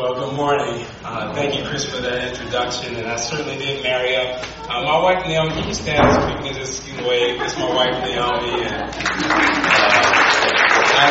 Well, 0.00 0.14
good 0.14 0.34
morning. 0.34 0.86
Uh, 1.04 1.34
thank 1.34 1.54
you, 1.54 1.62
Chris, 1.62 1.84
for 1.84 2.00
that 2.00 2.28
introduction, 2.28 2.96
and 2.96 3.06
I 3.06 3.16
certainly 3.16 3.58
did 3.58 3.82
marry 3.82 4.16
up. 4.16 4.42
Uh, 4.66 4.82
my 4.82 4.98
wife 4.98 5.26
Naomi, 5.26 5.50
can 5.50 5.68
you 5.68 5.74
stand 5.74 6.14
so 6.14 6.26
people 6.26 6.42
can 6.42 6.54
just 6.54 6.88
you 6.88 7.06
wave? 7.06 7.38
Is 7.42 7.54
my 7.58 7.68
wife 7.68 8.02
Naomi, 8.02 8.64
and 8.64 8.80
uh, 8.80 8.90
I 10.96 11.10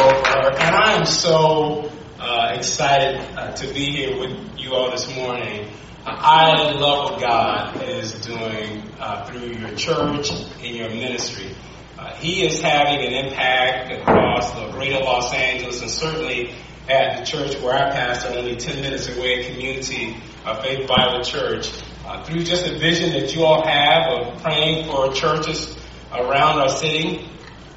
Lord 0.00 0.16
for 0.24 0.32
her. 0.32 0.50
And 0.60 0.76
I 0.76 0.92
am 0.92 1.06
so 1.06 1.90
uh, 2.20 2.52
excited 2.54 3.18
uh, 3.36 3.50
to 3.50 3.74
be 3.74 3.86
here 3.86 4.20
with 4.20 4.38
you 4.56 4.74
all 4.74 4.92
this 4.92 5.12
morning. 5.16 5.68
I 6.06 6.70
love 6.74 7.10
what 7.10 7.20
God 7.20 7.82
is 7.82 8.14
doing 8.24 8.84
uh, 9.00 9.24
through 9.24 9.54
your 9.54 9.74
church 9.74 10.30
and 10.30 10.76
your 10.76 10.88
ministry. 10.88 11.52
Uh, 11.98 12.14
he 12.14 12.46
is 12.46 12.60
having 12.62 13.04
an 13.04 13.26
impact 13.26 13.90
across 13.92 14.52
the 14.52 14.70
greater 14.70 15.00
Los 15.00 15.34
Angeles 15.34 15.82
and 15.82 15.90
certainly 15.90 16.54
at 16.88 17.18
the 17.18 17.24
church 17.24 17.60
where 17.60 17.74
I 17.74 17.90
pastor, 17.90 18.36
only 18.36 18.56
10 18.56 18.80
minutes 18.80 19.08
away, 19.08 19.44
Community 19.44 20.16
of 20.44 20.62
Faith 20.62 20.88
Bible 20.88 21.22
Church. 21.22 21.70
Uh, 22.04 22.22
through 22.24 22.42
just 22.44 22.66
a 22.66 22.78
vision 22.78 23.12
that 23.12 23.34
you 23.34 23.44
all 23.44 23.64
have 23.66 24.08
of 24.08 24.42
praying 24.42 24.86
for 24.86 25.12
churches 25.12 25.76
around 26.12 26.58
our 26.58 26.68
city, 26.68 27.28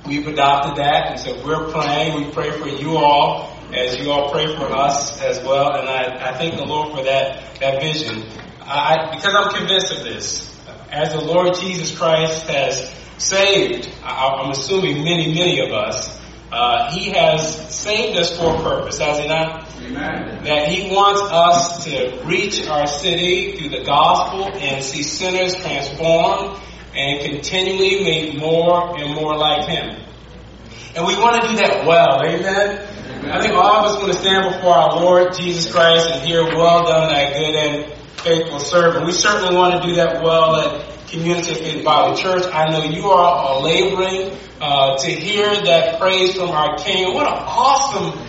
we've 0.08 0.28
adopted 0.28 0.78
that. 0.78 1.12
And 1.12 1.20
so 1.20 1.46
we're 1.46 1.72
praying. 1.72 2.26
We 2.26 2.32
pray 2.32 2.52
for 2.52 2.68
you 2.68 2.98
all 2.98 3.54
as 3.74 3.98
you 4.00 4.12
all 4.12 4.32
pray 4.32 4.56
for 4.56 4.66
us 4.72 5.22
as 5.22 5.44
well. 5.44 5.76
And 5.76 5.90
I, 5.90 6.30
I 6.30 6.38
thank 6.38 6.56
the 6.56 6.66
Lord 6.66 6.96
for 6.96 7.04
that, 7.04 7.60
that 7.60 7.82
vision. 7.82 8.24
I, 8.62 9.16
because 9.16 9.34
I'm 9.36 9.54
convinced 9.54 9.92
of 9.92 10.04
this. 10.04 10.50
As 10.92 11.12
the 11.12 11.22
Lord 11.22 11.56
Jesus 11.56 11.96
Christ 11.98 12.48
has 12.48 12.94
saved, 13.18 13.92
I'm 14.04 14.52
assuming 14.52 15.04
many, 15.04 15.34
many 15.34 15.60
of 15.60 15.72
us, 15.72 16.20
uh, 16.54 16.92
he 16.92 17.10
has 17.10 17.74
saved 17.74 18.16
us 18.16 18.38
for 18.38 18.56
a 18.56 18.62
purpose, 18.62 19.00
has 19.00 19.18
he 19.18 19.28
not? 19.28 19.68
Amen. 19.82 20.44
That 20.44 20.68
he 20.68 20.94
wants 20.94 21.22
us 21.22 21.84
to 21.86 22.22
reach 22.26 22.68
our 22.68 22.86
city 22.86 23.58
through 23.58 23.70
the 23.70 23.84
gospel 23.84 24.54
and 24.54 24.84
see 24.84 25.02
sinners 25.02 25.56
transformed 25.56 26.60
and 26.96 27.22
continually 27.22 28.04
made 28.04 28.40
more 28.40 29.00
and 29.00 29.16
more 29.16 29.36
like 29.36 29.66
him. 29.66 30.00
And 30.96 31.08
we 31.08 31.16
want 31.16 31.42
to 31.42 31.50
do 31.50 31.56
that 31.58 31.88
well, 31.88 32.22
amen? 32.24 32.46
amen? 32.46 33.32
I 33.32 33.42
think 33.42 33.54
all 33.56 33.78
of 33.78 33.86
us 33.86 33.98
want 34.00 34.14
to 34.14 34.20
stand 34.20 34.54
before 34.54 34.74
our 34.74 35.02
Lord 35.02 35.34
Jesus 35.34 35.74
Christ 35.74 36.08
and 36.12 36.22
hear, 36.22 36.44
well 36.44 36.84
done, 36.84 37.10
thy 37.10 37.34
good 37.34 37.56
and 37.56 37.94
faithful 38.20 38.60
servant. 38.60 39.08
We 39.08 39.12
certainly 39.12 39.56
want 39.56 39.82
to 39.82 39.88
do 39.90 39.96
that 39.96 40.22
well 40.22 40.56
at 40.56 40.93
Of 41.16 41.46
Faith 41.46 41.86
Bible 41.86 42.18
Church. 42.18 42.44
I 42.52 42.72
know 42.72 42.84
you 42.84 43.06
are 43.12 43.62
laboring 43.62 44.36
uh, 44.60 44.98
to 44.98 45.12
hear 45.12 45.46
that 45.46 46.00
praise 46.00 46.34
from 46.34 46.50
our 46.50 46.76
King. 46.78 47.14
What 47.14 47.28
an 47.28 47.34
awesome 47.34 48.20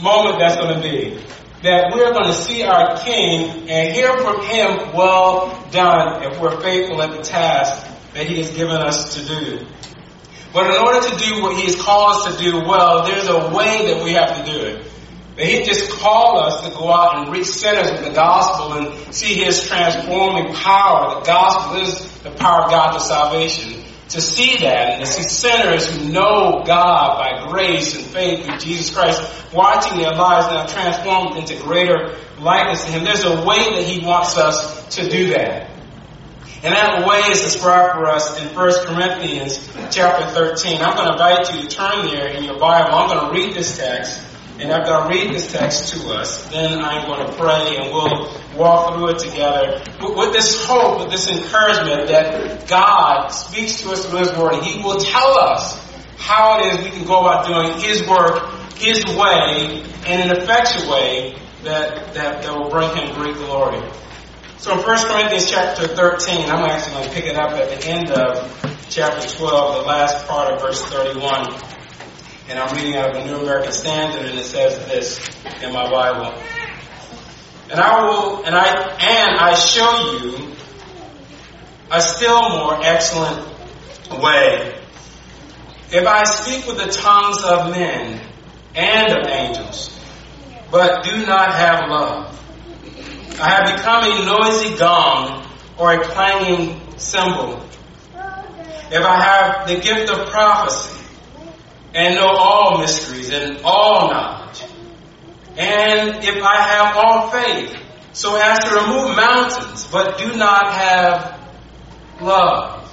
moment 0.00 0.38
that's 0.38 0.54
going 0.54 0.76
to 0.76 0.80
be. 0.80 1.20
That 1.64 1.92
we're 1.92 2.12
going 2.12 2.26
to 2.26 2.32
see 2.32 2.62
our 2.62 2.96
King 2.98 3.68
and 3.68 3.92
hear 3.92 4.16
from 4.18 4.40
Him, 4.44 4.94
well 4.94 5.68
done, 5.72 6.22
if 6.22 6.40
we're 6.40 6.60
faithful 6.60 7.02
at 7.02 7.10
the 7.10 7.24
task 7.24 7.84
that 8.14 8.28
He 8.28 8.36
has 8.36 8.52
given 8.52 8.76
us 8.76 9.16
to 9.16 9.26
do. 9.26 9.66
But 10.52 10.70
in 10.70 10.80
order 10.80 11.10
to 11.10 11.16
do 11.16 11.42
what 11.42 11.56
He 11.56 11.64
has 11.64 11.74
called 11.74 12.24
us 12.24 12.36
to 12.36 12.40
do 12.40 12.60
well, 12.60 13.04
there's 13.04 13.26
a 13.26 13.52
way 13.52 13.92
that 13.92 14.04
we 14.04 14.12
have 14.12 14.36
to 14.36 14.52
do 14.52 14.64
it. 14.64 14.92
That 15.38 15.46
He 15.46 15.62
just 15.62 15.90
called 15.90 16.42
us 16.42 16.68
to 16.68 16.70
go 16.76 16.92
out 16.92 17.16
and 17.16 17.32
reach 17.32 17.46
sinners 17.46 17.90
with 17.90 18.04
the 18.04 18.12
gospel 18.12 18.74
and 18.74 19.14
see 19.14 19.34
His 19.34 19.66
transforming 19.66 20.52
power. 20.52 21.20
The 21.20 21.26
gospel 21.26 21.80
is 21.80 22.22
the 22.22 22.30
power 22.32 22.64
of 22.64 22.70
God 22.70 22.92
to 22.92 23.00
salvation 23.00 23.84
to 24.10 24.22
see 24.22 24.56
that 24.58 24.92
and 24.94 25.04
to 25.04 25.06
see 25.06 25.22
sinners 25.22 25.90
who 25.90 26.08
know 26.10 26.62
God 26.66 27.18
by 27.18 27.48
grace 27.48 27.94
and 27.94 28.04
faith 28.06 28.46
through 28.46 28.58
Jesus 28.58 28.94
Christ, 28.94 29.20
watching 29.52 29.98
their 29.98 30.14
lives 30.14 30.48
now 30.48 30.66
transformed 30.66 31.36
into 31.36 31.62
greater 31.62 32.16
likeness 32.38 32.84
to 32.84 32.92
Him. 32.92 33.04
There's 33.04 33.24
a 33.24 33.44
way 33.44 33.58
that 33.58 33.84
He 33.86 34.04
wants 34.04 34.38
us 34.38 34.96
to 34.96 35.08
do 35.08 35.30
that. 35.30 35.70
And 36.62 36.74
that 36.74 37.06
way 37.06 37.18
is 37.30 37.42
described 37.42 37.94
for 37.94 38.06
us 38.06 38.40
in 38.40 38.48
1 38.54 38.86
Corinthians 38.86 39.58
chapter 39.94 40.26
13. 40.26 40.80
I'm 40.80 40.96
going 40.96 41.06
to 41.06 41.12
invite 41.12 41.54
you 41.54 41.68
to 41.68 41.68
turn 41.68 42.06
there 42.06 42.28
in 42.28 42.44
your 42.44 42.58
Bible. 42.58 42.94
I'm 42.94 43.08
going 43.08 43.26
to 43.26 43.40
read 43.40 43.54
this 43.54 43.76
text. 43.76 44.20
And 44.60 44.72
I 44.72 45.08
read 45.08 45.32
this 45.32 45.52
text 45.52 45.94
to 45.94 46.08
us, 46.14 46.48
then 46.48 46.80
I'm 46.80 47.06
going 47.06 47.24
to 47.24 47.32
pray 47.34 47.76
and 47.76 47.92
we'll 47.92 48.28
walk 48.56 48.92
through 48.92 49.10
it 49.10 49.18
together 49.20 49.80
with 50.00 50.32
this 50.32 50.66
hope, 50.66 50.98
with 50.98 51.12
this 51.12 51.30
encouragement 51.30 52.08
that 52.08 52.66
God 52.66 53.28
speaks 53.28 53.80
to 53.82 53.92
us 53.92 54.04
through 54.04 54.18
His 54.18 54.36
Word. 54.36 54.54
And 54.54 54.64
He 54.64 54.82
will 54.82 54.98
tell 54.98 55.38
us 55.38 55.80
how 56.16 56.58
it 56.58 56.74
is 56.74 56.84
we 56.84 56.90
can 56.90 57.06
go 57.06 57.20
about 57.20 57.46
doing 57.46 57.78
His 57.78 58.04
work, 58.08 58.50
His 58.74 59.04
way, 59.06 59.84
in 60.06 60.20
an 60.28 60.36
effectual 60.36 60.90
way 60.90 61.38
that, 61.62 62.14
that, 62.14 62.42
that 62.42 62.58
will 62.58 62.68
bring 62.68 62.90
Him 62.96 63.14
great 63.14 63.36
glory. 63.36 63.80
So 64.56 64.72
in 64.72 64.78
1 64.78 64.84
Corinthians 64.84 65.48
chapter 65.48 65.86
13, 65.86 66.50
I'm 66.50 66.68
actually 66.68 66.94
going 66.94 67.08
to 67.08 67.14
pick 67.14 67.26
it 67.26 67.36
up 67.36 67.52
at 67.52 67.80
the 67.80 67.86
end 67.86 68.10
of 68.10 68.88
chapter 68.90 69.28
12, 69.28 69.82
the 69.82 69.88
last 69.88 70.26
part 70.26 70.52
of 70.52 70.60
verse 70.60 70.84
31 70.86 71.77
and 72.48 72.58
I'm 72.58 72.74
reading 72.74 72.96
out 72.96 73.10
of 73.10 73.22
the 73.22 73.24
New 73.26 73.42
American 73.42 73.72
Standard, 73.72 74.24
and 74.24 74.38
it 74.38 74.46
says 74.46 74.78
this 74.86 75.20
in 75.62 75.70
my 75.70 75.90
Bible. 75.90 76.42
And 77.70 77.78
I 77.78 78.06
will, 78.06 78.44
and 78.44 78.54
I, 78.54 78.68
and 79.00 79.38
I 79.38 79.54
show 79.54 80.18
you 80.22 80.54
a 81.90 82.00
still 82.00 82.48
more 82.48 82.80
excellent 82.82 83.46
way. 84.22 84.80
If 85.90 86.06
I 86.06 86.24
speak 86.24 86.66
with 86.66 86.78
the 86.78 86.90
tongues 86.90 87.44
of 87.44 87.70
men 87.70 88.18
and 88.74 89.12
of 89.12 89.26
angels, 89.26 89.98
but 90.70 91.04
do 91.04 91.26
not 91.26 91.52
have 91.52 91.90
love, 91.90 92.34
I 93.40 93.50
have 93.50 93.76
become 93.76 94.04
a 94.04 94.24
noisy 94.24 94.76
gong 94.78 95.46
or 95.76 95.92
a 95.92 96.02
clanging 96.02 96.80
cymbal. 96.96 97.62
If 98.90 99.04
I 99.04 99.22
have 99.22 99.68
the 99.68 99.80
gift 99.80 100.10
of 100.10 100.30
prophecy, 100.30 100.98
and 101.94 102.14
know 102.14 102.28
all 102.28 102.78
mysteries 102.78 103.30
and 103.30 103.58
all 103.64 104.10
knowledge. 104.10 104.62
And 105.56 106.24
if 106.24 106.42
I 106.42 106.56
have 106.62 106.96
all 106.96 107.30
faith, 107.30 107.76
so 108.12 108.36
as 108.36 108.58
to 108.60 108.74
remove 108.74 109.16
mountains, 109.16 109.86
but 109.90 110.18
do 110.18 110.36
not 110.36 110.72
have 110.72 111.40
love, 112.20 112.84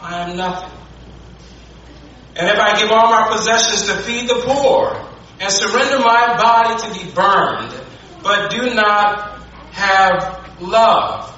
I 0.00 0.28
am 0.28 0.36
nothing. 0.36 0.78
And 2.34 2.48
if 2.48 2.58
I 2.58 2.80
give 2.80 2.90
all 2.90 3.10
my 3.10 3.28
possessions 3.30 3.86
to 3.86 3.96
feed 4.02 4.28
the 4.28 4.42
poor, 4.46 5.08
and 5.42 5.52
surrender 5.52 5.98
my 5.98 6.36
body 6.36 6.82
to 6.82 7.04
be 7.04 7.12
burned, 7.12 7.74
but 8.22 8.50
do 8.50 8.74
not 8.74 9.42
have 9.72 10.60
love, 10.60 11.36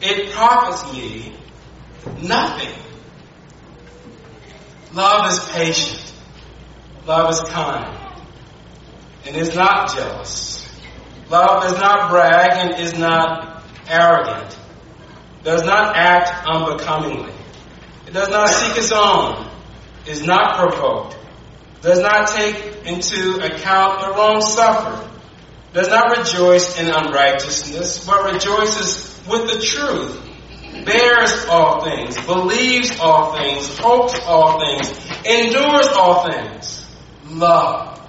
it 0.00 0.30
profits 0.30 0.92
me 0.92 1.36
nothing. 2.22 2.72
Love 4.92 5.30
is 5.30 5.38
patient. 5.50 6.12
Love 7.06 7.30
is 7.30 7.40
kind. 7.50 7.96
And 9.26 9.36
is 9.36 9.54
not 9.54 9.94
jealous. 9.94 10.66
Love 11.28 11.62
does 11.62 11.78
not 11.78 12.10
brag 12.10 12.50
and 12.54 12.80
is 12.80 12.98
not 12.98 13.62
arrogant. 13.88 14.58
Does 15.44 15.62
not 15.62 15.96
act 15.96 16.46
unbecomingly. 16.48 17.32
It 18.06 18.12
does 18.12 18.28
not 18.28 18.48
seek 18.48 18.76
its 18.76 18.90
own. 18.90 19.48
Is 20.06 20.26
not 20.26 20.56
provoked. 20.58 21.16
Does 21.82 22.00
not 22.00 22.28
take 22.28 22.84
into 22.84 23.36
account 23.44 24.00
the 24.00 24.08
wrong 24.08 24.40
suffered. 24.40 25.08
Does 25.72 25.88
not 25.88 26.18
rejoice 26.18 26.80
in 26.80 26.90
unrighteousness, 26.92 28.04
but 28.04 28.32
rejoices 28.32 29.20
with 29.28 29.46
the 29.52 29.60
truth 29.64 30.29
bears 30.84 31.44
all 31.46 31.84
things, 31.84 32.16
believes 32.26 32.98
all 33.00 33.36
things, 33.36 33.78
hopes 33.78 34.18
all 34.26 34.60
things, 34.60 34.90
endures 35.24 35.88
all 35.88 36.30
things. 36.30 36.86
Love 37.28 38.00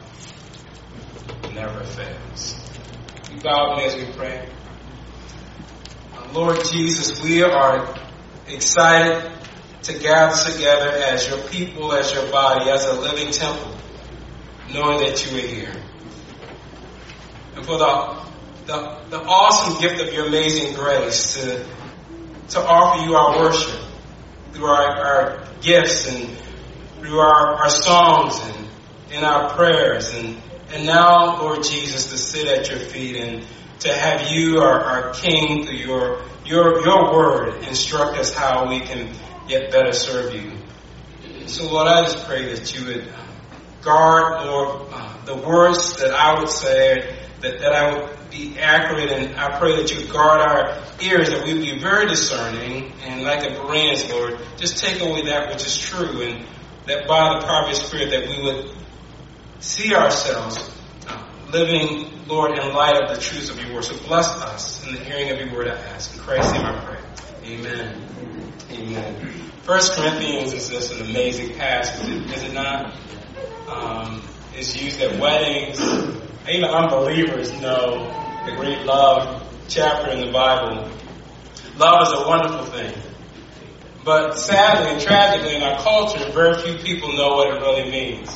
never 1.53 1.83
fails. 1.83 2.59
You 3.31 3.39
bow 3.41 3.75
as 3.75 3.95
we 3.95 4.05
pray. 4.13 4.47
Lord 6.33 6.63
Jesus, 6.71 7.21
we 7.21 7.43
are 7.43 7.93
excited 8.47 9.31
to 9.83 9.99
gather 9.99 10.51
together 10.51 10.89
as 10.89 11.27
your 11.27 11.39
people, 11.49 11.91
as 11.93 12.13
your 12.13 12.31
body, 12.31 12.69
as 12.69 12.85
a 12.85 12.93
living 12.93 13.31
temple, 13.31 13.75
knowing 14.73 14.99
that 14.99 15.25
you 15.25 15.37
are 15.37 15.47
here. 15.47 15.73
And 17.55 17.65
for 17.65 17.77
the, 17.77 18.23
the, 18.65 18.97
the 19.09 19.21
awesome 19.23 19.81
gift 19.81 20.01
of 20.01 20.13
your 20.13 20.27
amazing 20.27 20.73
grace 20.73 21.33
to 21.33 21.65
to 22.51 22.59
offer 22.59 23.05
you 23.05 23.15
our 23.15 23.39
worship 23.39 23.79
through 24.51 24.65
our, 24.65 25.05
our 25.05 25.47
gifts 25.61 26.07
and 26.07 26.37
through 26.99 27.19
our, 27.19 27.55
our 27.55 27.69
songs 27.69 28.39
and 28.43 28.67
in 29.11 29.23
our 29.23 29.49
prayers. 29.55 30.13
And, 30.13 30.37
and 30.69 30.85
now, 30.85 31.41
Lord 31.41 31.63
Jesus, 31.63 32.09
to 32.11 32.17
sit 32.17 32.47
at 32.47 32.69
your 32.69 32.79
feet 32.79 33.15
and 33.15 33.45
to 33.79 33.93
have 33.93 34.31
you, 34.31 34.59
our, 34.59 34.81
our 34.81 35.13
King, 35.13 35.65
through 35.65 35.75
your, 35.75 36.23
your, 36.45 36.81
your 36.85 37.13
word, 37.13 37.63
instruct 37.63 38.17
us 38.17 38.33
how 38.33 38.67
we 38.67 38.81
can 38.81 39.13
yet 39.47 39.71
better 39.71 39.93
serve 39.93 40.35
you. 40.35 40.51
So, 41.47 41.71
Lord, 41.71 41.87
I 41.87 42.03
just 42.03 42.25
pray 42.25 42.53
that 42.53 42.77
you 42.77 42.85
would 42.85 43.13
guard, 43.81 44.45
Lord, 44.45 44.87
uh, 44.91 45.25
the 45.25 45.35
words 45.35 45.97
that 45.97 46.11
I 46.13 46.39
would 46.39 46.49
say, 46.49 47.15
that, 47.41 47.59
that 47.59 47.73
I 47.73 47.93
would 47.93 48.09
be 48.31 48.57
accurate, 48.57 49.11
and 49.11 49.35
I 49.35 49.59
pray 49.59 49.75
that 49.75 49.91
you 49.91 50.11
guard 50.11 50.39
our 50.39 50.81
ears, 51.01 51.29
that 51.29 51.45
we 51.45 51.53
be 51.53 51.79
very 51.79 52.07
discerning, 52.07 52.91
and 53.03 53.23
like 53.23 53.43
a 53.43 53.53
Bereans, 53.53 54.09
Lord, 54.09 54.39
just 54.57 54.77
take 54.77 55.01
away 55.01 55.23
that 55.25 55.49
which 55.49 55.65
is 55.65 55.77
true, 55.77 56.21
and 56.21 56.45
that 56.87 57.07
by 57.07 57.39
the 57.39 57.45
power 57.45 57.63
of 57.63 57.67
your 57.67 57.75
Spirit, 57.75 58.09
that 58.11 58.27
we 58.27 58.41
would 58.43 58.75
see 59.59 59.93
ourselves 59.93 60.73
uh, 61.07 61.27
living, 61.51 62.25
Lord, 62.27 62.57
in 62.57 62.73
light 62.73 63.01
of 63.01 63.15
the 63.15 63.21
truths 63.21 63.49
of 63.49 63.61
your 63.61 63.75
word. 63.75 63.83
So 63.83 63.97
bless 64.07 64.27
us 64.27 64.87
in 64.87 64.95
the 64.95 65.01
hearing 65.01 65.29
of 65.29 65.39
your 65.39 65.53
word, 65.53 65.67
I 65.67 65.75
ask. 65.75 66.15
In 66.15 66.21
Christ's 66.21 66.53
name 66.53 66.65
I 66.65 66.85
pray. 66.85 66.99
Amen. 67.43 68.07
Amen. 68.71 69.29
First 69.63 69.93
Corinthians 69.93 70.53
is 70.53 70.69
just 70.69 70.93
an 70.93 71.09
amazing 71.09 71.55
passage, 71.57 72.31
is 72.31 72.43
it 72.43 72.53
not? 72.53 72.95
Um, 73.67 74.23
it's 74.55 74.81
used 74.81 75.01
at 75.01 75.19
weddings. 75.19 75.79
Even 76.49 76.65
unbelievers 76.65 77.51
know 77.61 78.20
the 78.45 78.53
great 78.53 78.83
love 78.85 79.47
chapter 79.67 80.09
in 80.09 80.19
the 80.19 80.31
Bible. 80.31 80.89
Love 81.77 82.07
is 82.07 82.19
a 82.19 82.27
wonderful 82.27 82.65
thing. 82.65 82.91
But 84.03 84.33
sadly 84.33 84.93
and 84.93 84.99
tragically 85.01 85.55
in 85.55 85.61
our 85.61 85.79
culture, 85.79 86.31
very 86.31 86.59
few 86.59 86.77
people 86.79 87.13
know 87.15 87.35
what 87.35 87.55
it 87.55 87.61
really 87.61 87.91
means. 87.91 88.35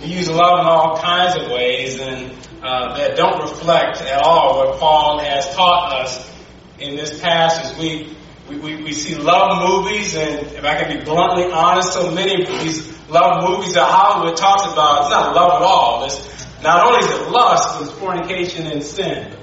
We 0.00 0.06
use 0.06 0.30
love 0.30 0.60
in 0.60 0.66
all 0.66 0.98
kinds 0.98 1.36
of 1.38 1.50
ways 1.50 2.00
and 2.00 2.32
uh, 2.62 2.96
that 2.96 3.16
don't 3.16 3.42
reflect 3.42 4.00
at 4.00 4.22
all 4.22 4.56
what 4.56 4.78
Paul 4.80 5.18
has 5.20 5.54
taught 5.54 6.00
us 6.00 6.32
in 6.78 6.96
this 6.96 7.20
passage. 7.20 7.76
We, 7.78 8.16
we, 8.48 8.58
we, 8.58 8.82
we 8.84 8.92
see 8.92 9.16
love 9.16 9.68
movies, 9.68 10.14
and 10.14 10.46
if 10.46 10.64
I 10.64 10.82
can 10.82 10.96
be 10.96 11.04
bluntly 11.04 11.52
honest, 11.52 11.92
so 11.92 12.10
many 12.10 12.42
of 12.42 12.48
these 12.60 12.90
love 13.10 13.46
movies 13.46 13.74
that 13.74 13.84
Hollywood 13.84 14.38
talks 14.38 14.62
about, 14.72 15.02
it's 15.02 15.10
not 15.10 15.34
love 15.34 15.60
at 15.60 15.62
all. 15.62 16.04
It's 16.06 16.35
not 16.62 16.86
only 16.86 17.04
is 17.04 17.10
it 17.10 17.30
lust, 17.30 17.82
it's 17.82 17.92
fornication 17.92 18.66
and 18.66 18.82
sin. 18.82 19.36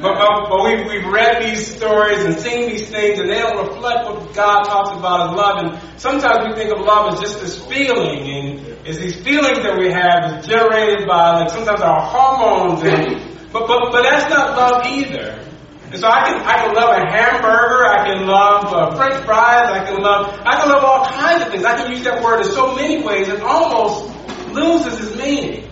But, 0.00 0.16
but, 0.16 0.48
but 0.48 0.64
we, 0.64 0.82
we've 0.88 1.06
read 1.12 1.42
these 1.42 1.76
stories 1.76 2.24
and 2.24 2.34
seen 2.34 2.70
these 2.70 2.88
things, 2.88 3.18
and 3.18 3.28
they 3.28 3.38
don't 3.38 3.68
reflect 3.68 4.08
what 4.08 4.32
God 4.34 4.64
talks 4.64 4.96
about 4.96 5.30
as 5.30 5.36
love. 5.36 5.56
And 5.62 6.00
sometimes 6.00 6.48
we 6.48 6.54
think 6.54 6.72
of 6.72 6.84
love 6.84 7.12
as 7.12 7.20
just 7.20 7.40
this 7.40 7.62
feeling, 7.66 8.24
and 8.24 8.66
it's 8.86 8.98
these 8.98 9.16
feelings 9.22 9.58
that 9.62 9.78
we 9.78 9.92
have 9.92 10.40
is 10.40 10.46
generated 10.46 11.06
by 11.06 11.40
like 11.40 11.50
sometimes 11.50 11.82
our 11.82 12.00
hormones. 12.00 12.82
And 12.82 13.52
but 13.52 13.66
but 13.66 13.92
but 13.92 14.02
that's 14.02 14.30
not 14.32 14.56
love 14.56 14.86
either. 14.86 15.44
And 15.92 16.00
so 16.00 16.08
I 16.08 16.24
can 16.24 16.40
I 16.46 16.54
can 16.64 16.74
love 16.74 16.96
a 16.96 17.10
hamburger, 17.10 17.84
I 17.84 18.06
can 18.06 18.26
love 18.26 18.72
uh, 18.72 18.96
French 18.96 19.22
fries, 19.26 19.68
I 19.68 19.84
can 19.84 20.00
love 20.00 20.40
I 20.46 20.60
can 20.60 20.68
love 20.70 20.82
all 20.82 21.04
kinds 21.06 21.44
of 21.44 21.52
things. 21.52 21.64
I 21.64 21.76
can 21.76 21.92
use 21.92 22.04
that 22.04 22.22
word 22.22 22.40
in 22.40 22.52
so 22.52 22.74
many 22.74 23.02
ways, 23.02 23.28
it 23.28 23.42
almost 23.42 24.08
loses 24.54 24.98
its 24.98 25.16
meaning. 25.18 25.69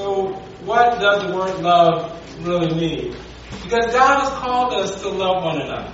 So 0.00 0.32
what 0.64 0.98
does 0.98 1.26
the 1.26 1.36
word 1.36 1.60
love 1.60 2.18
really 2.40 2.74
mean? 2.74 3.16
Because 3.62 3.92
God 3.92 4.20
has 4.20 4.30
called 4.30 4.72
us 4.72 5.02
to 5.02 5.10
love 5.10 5.44
one 5.44 5.60
another. 5.60 5.92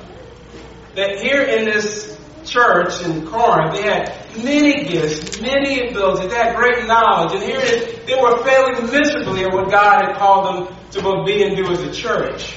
That 0.95 1.19
here 1.19 1.43
in 1.43 1.65
this 1.65 2.17
church 2.45 3.03
in 3.03 3.27
Corinth, 3.27 3.75
they 3.75 3.83
had 3.83 4.15
many 4.45 4.85
gifts, 4.85 5.41
many 5.41 5.89
abilities, 5.89 6.31
they 6.31 6.37
had 6.37 6.55
great 6.55 6.87
knowledge, 6.87 7.33
and 7.33 7.43
here 7.43 7.59
they 8.07 8.15
were 8.15 8.45
failing 8.45 8.89
miserably 8.93 9.43
at 9.43 9.53
what 9.53 9.73
God 9.73 10.05
had 10.05 10.17
called 10.19 10.69
them 10.69 10.77
to 10.93 11.03
both 11.03 11.27
be 11.27 11.43
and 11.43 11.57
do 11.57 11.69
as 11.73 11.83
a 11.83 11.91
church. 11.91 12.55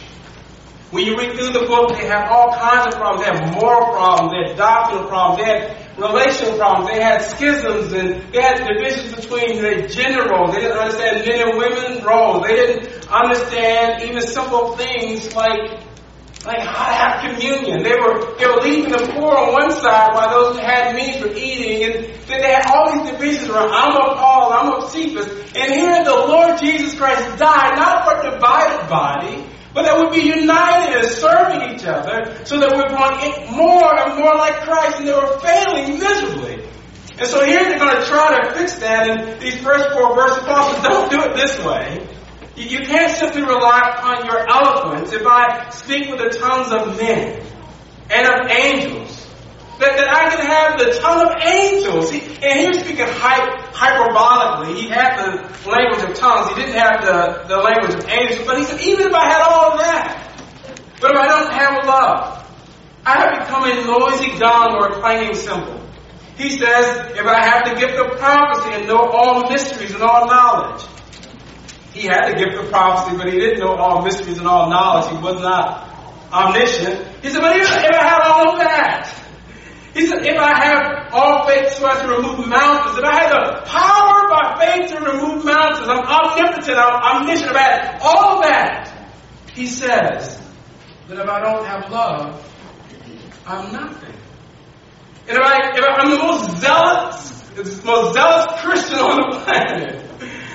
When 0.91 1.03
you 1.03 1.17
read 1.17 1.33
through 1.35 1.53
the 1.53 1.65
book, 1.65 1.97
they 1.97 2.05
have 2.05 2.31
all 2.31 2.53
kinds 2.53 2.93
of 2.93 3.01
problems. 3.01 3.25
They 3.25 3.35
have 3.35 3.59
moral 3.59 3.91
problems, 3.91 4.33
they 4.33 4.49
had 4.49 4.55
doctrinal 4.55 5.07
problems, 5.09 5.43
they 5.43 5.49
had 5.49 5.78
relational 5.99 6.57
problems, 6.57 6.89
they 6.89 7.01
had 7.01 7.21
schisms, 7.21 7.91
and 7.93 8.33
they 8.33 8.41
had 8.41 8.65
divisions 8.67 9.15
between 9.15 9.61
the 9.61 9.87
gender 9.87 10.29
roles. 10.29 10.53
They 10.53 10.61
didn't 10.61 10.77
understand 10.77 11.27
men 11.27 11.49
and 11.49 11.57
women 11.57 12.03
roles. 12.03 12.47
They 12.47 12.55
didn't 12.55 13.07
understand 13.09 14.03
even 14.03 14.21
simple 14.21 14.75
things 14.77 15.33
like 15.35 15.83
like 16.45 16.61
how 16.61 16.87
to 16.87 16.93
have 16.93 17.35
communion. 17.35 17.83
They 17.83 17.95
were 17.99 18.37
they 18.37 18.47
were 18.47 18.61
leaving 18.61 18.91
the 18.91 19.11
poor 19.13 19.35
on 19.35 19.51
one 19.53 19.71
side 19.71 20.13
while 20.13 20.29
those 20.29 20.55
who 20.55 20.63
had 20.63 20.95
means 20.95 21.21
were 21.21 21.35
eating, 21.35 21.83
and 21.83 21.93
then 22.27 22.41
they 22.41 22.51
had 22.51 22.65
all 22.67 22.93
these 22.93 23.11
divisions 23.11 23.49
around. 23.49 23.71
I'm 23.71 23.91
of 23.91 24.17
Paul, 24.17 24.53
I'm 24.53 24.73
of 24.73 24.89
Cephas, 24.89 25.27
and 25.55 25.73
here 25.73 26.03
the 26.03 26.15
Lord 26.15 26.57
Jesus 26.59 26.97
Christ 26.97 27.37
died 27.37 27.77
not 27.77 28.05
for 28.05 28.19
a 28.19 28.31
divided 28.31 28.89
body, 28.89 29.45
but 29.79 29.85
that 29.85 30.11
we'd 30.11 30.11
be 30.11 30.27
united 30.27 30.99
and 30.99 31.07
serving 31.07 31.73
each 31.73 31.85
other, 31.85 32.43
so 32.43 32.59
that 32.59 32.75
we're 32.75 32.91
going 32.91 33.55
more 33.55 33.95
and 33.95 34.19
more 34.19 34.35
like 34.35 34.55
Christ, 34.67 34.99
and 34.99 35.07
they 35.07 35.13
were 35.13 35.39
failing 35.39 35.97
miserably. 35.97 36.67
And 37.17 37.25
so 37.25 37.45
here 37.45 37.63
they're 37.63 37.79
going 37.79 37.95
to 37.95 38.05
try 38.05 38.41
to 38.41 38.53
fix 38.55 38.75
that 38.79 39.07
in 39.07 39.39
these 39.39 39.57
first 39.61 39.95
four 39.95 40.15
verses. 40.15 40.43
Paul 40.43 40.73
says, 40.73 40.83
don't 40.83 41.09
do 41.09 41.21
it 41.21 41.33
this 41.33 41.57
way. 41.63 42.05
You 42.57 42.79
can't 42.79 43.15
simply 43.17 43.43
rely 43.43 43.95
upon 43.95 44.25
your 44.25 44.45
eloquence 44.49 45.13
if 45.13 45.25
I 45.25 45.69
speak 45.69 46.09
with 46.09 46.19
the 46.19 46.37
tongues 46.37 46.73
of 46.73 46.97
men 46.97 47.41
and 48.11 48.27
of 48.27 48.51
angels. 48.51 49.18
That, 49.79 49.95
that 49.95 50.09
I 50.11 50.27
can 50.35 50.43
have 50.45 50.77
the 50.77 50.99
tongue 50.99 51.23
of 51.23 51.41
angels. 51.41 52.11
He, 52.11 52.19
and 52.43 52.59
he 52.59 52.67
was 52.67 52.79
speaking 52.79 53.07
hy- 53.07 53.63
hyperbolically. 53.71 54.75
He 54.75 54.89
had 54.89 55.15
the 55.23 55.69
language 55.69 56.03
of 56.03 56.15
tongues. 56.15 56.49
He 56.49 56.55
didn't 56.61 56.75
have 56.75 56.99
the, 56.99 57.47
the 57.47 57.57
language 57.63 57.95
of 57.95 58.03
angels. 58.09 58.45
But 58.45 58.57
he 58.57 58.63
said, 58.65 58.81
even 58.81 59.07
if 59.07 59.13
I 59.13 59.25
had 59.31 59.41
all 59.41 59.71
of 59.71 59.79
that, 59.79 60.35
but 60.99 61.11
if 61.11 61.17
I 61.17 61.27
don't 61.27 61.51
have 61.53 61.85
love, 61.87 62.45
I 63.05 63.13
have 63.23 63.39
become 63.39 63.63
a 63.63 63.75
noisy 63.87 64.37
gong 64.37 64.75
or 64.75 64.91
a 64.91 64.99
clanging 64.99 65.33
cymbal. 65.33 65.79
He 66.35 66.59
says, 66.59 67.15
if 67.15 67.25
I 67.25 67.39
have 67.39 67.63
the 67.67 67.79
gift 67.79 67.95
of 67.99 68.19
prophecy 68.19 68.75
and 68.75 68.87
know 68.87 68.99
all 69.11 69.49
mysteries 69.49 69.93
and 69.93 70.03
all 70.03 70.27
knowledge, 70.27 70.83
he 71.93 72.03
had 72.03 72.31
the 72.31 72.35
gift 72.35 72.55
of 72.61 72.69
prophecy, 72.69 73.15
but 73.17 73.31
he 73.31 73.39
didn't 73.39 73.59
know 73.59 73.75
all 73.75 74.03
mysteries 74.03 74.37
and 74.39 74.47
all 74.47 74.69
knowledge. 74.69 75.09
He 75.11 75.17
was 75.23 75.41
not 75.41 75.87
omniscient. 76.31 77.23
He 77.23 77.29
said, 77.29 77.41
but 77.41 77.55
if 77.55 77.67
I 77.69 78.03
had 78.03 78.21
all 78.27 78.51
of 78.53 78.59
that, 78.59 79.15
he 79.93 80.05
said, 80.05 80.25
if 80.25 80.37
I 80.37 80.53
have 80.53 81.13
all 81.13 81.47
faith 81.47 81.73
so 81.73 81.87
as 81.87 82.01
to 82.01 82.07
remove 82.07 82.47
mountains, 82.47 82.97
if 82.97 83.03
I 83.03 83.15
have 83.15 83.31
the 83.31 83.61
power 83.65 84.29
by 84.29 84.57
faith 84.61 84.91
to 84.91 84.99
remove 84.99 85.43
mountains, 85.43 85.87
I'm 85.89 86.05
omnipotent, 86.05 86.77
I'm 86.77 87.21
omniscient, 87.21 87.55
have 87.55 88.01
all 88.01 88.41
that, 88.41 88.93
he 89.53 89.67
says, 89.67 90.39
that 91.07 91.17
if 91.17 91.27
I 91.27 91.39
don't 91.41 91.65
have 91.65 91.89
love, 91.91 92.45
I'm 93.47 93.71
nothing. 93.73 94.15
And 95.27 95.37
if, 95.37 95.43
I, 95.43 95.77
if 95.77 95.85
I'm 95.85 96.09
the 96.11 96.17
most 96.17 96.61
zealous, 96.61 97.83
most 97.83 98.13
zealous 98.13 98.61
Christian 98.61 98.99
on 98.99 99.17
the 99.17 99.39
planet, 99.41 100.05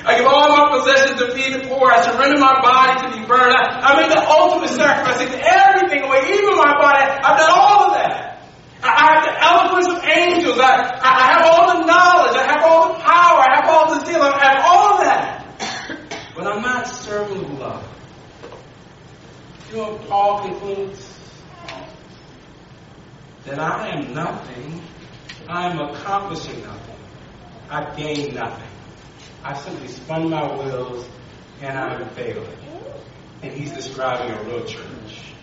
I 0.07 0.19
give 0.19 0.27
all 0.27 0.49
my 0.51 0.79
possessions 0.79 1.19
to 1.19 1.33
feed 1.33 1.55
the 1.55 1.69
poor. 1.69 1.91
I 1.91 2.03
surrender 2.03 2.39
my 2.39 2.61
body 2.61 3.07
to 3.07 3.19
be 3.19 3.27
burned. 3.27 3.57
I, 3.57 3.81
I 3.81 4.01
make 4.03 4.13
the 4.13 4.21
ultimate 4.21 4.69
sacrifice. 4.69 5.17
I 5.17 5.27
take 5.27 5.43
everything 5.43 6.05
away, 6.05 6.29
even 6.29 6.57
my 6.57 6.77
body. 6.77 7.03
I've 7.03 7.39
done 7.39 7.51
all 7.51 7.87
of 7.89 7.95
that. 7.97 8.34
I, 8.85 9.15
have 9.15 9.25
the 9.25 9.43
eloquence 9.43 9.89
of 9.89 10.05
angels. 10.05 10.59
I, 10.61 11.01
I 11.03 11.33
have 11.33 11.47
all 11.53 11.81
the 11.81 11.87
knowledge. 11.87 12.37
I 12.37 12.47
have 12.53 12.65
all 12.65 12.93
the 12.93 13.01
power. 13.01 13.41
I 13.41 13.57
have 13.57 13.69
all 13.69 13.95
the 13.95 14.05
zeal. 14.07 14.23
I 14.23 14.45
have 14.45 14.65
all 14.65 14.99
that. 14.99 15.45
But 16.37 16.47
I'm 16.47 16.63
not 16.63 16.87
serving 16.87 17.39
with 17.39 17.61
love. 17.61 17.89
You 19.71 19.77
know 19.79 19.99
Paul 20.07 20.43
concludes? 20.49 21.11
That 23.47 23.59
I 23.59 23.89
am 23.89 24.15
nothing. 24.15 24.83
I 25.49 25.71
am 25.71 25.79
accomplishing 25.79 26.63
nothing. 26.63 26.97
I 27.71 27.95
gain 27.97 28.35
nothing. 28.35 28.69
I 29.43 29.55
simply 29.55 29.89
spun 29.89 30.31
my 30.31 30.47
wheels 30.57 31.09
and 31.61 31.79
I'm 31.79 32.09
failing. 32.11 32.59
And 33.43 33.53
he's 33.53 33.73
describing 33.73 34.31
a 34.35 34.43
real 34.45 34.65
church. 34.65 35.34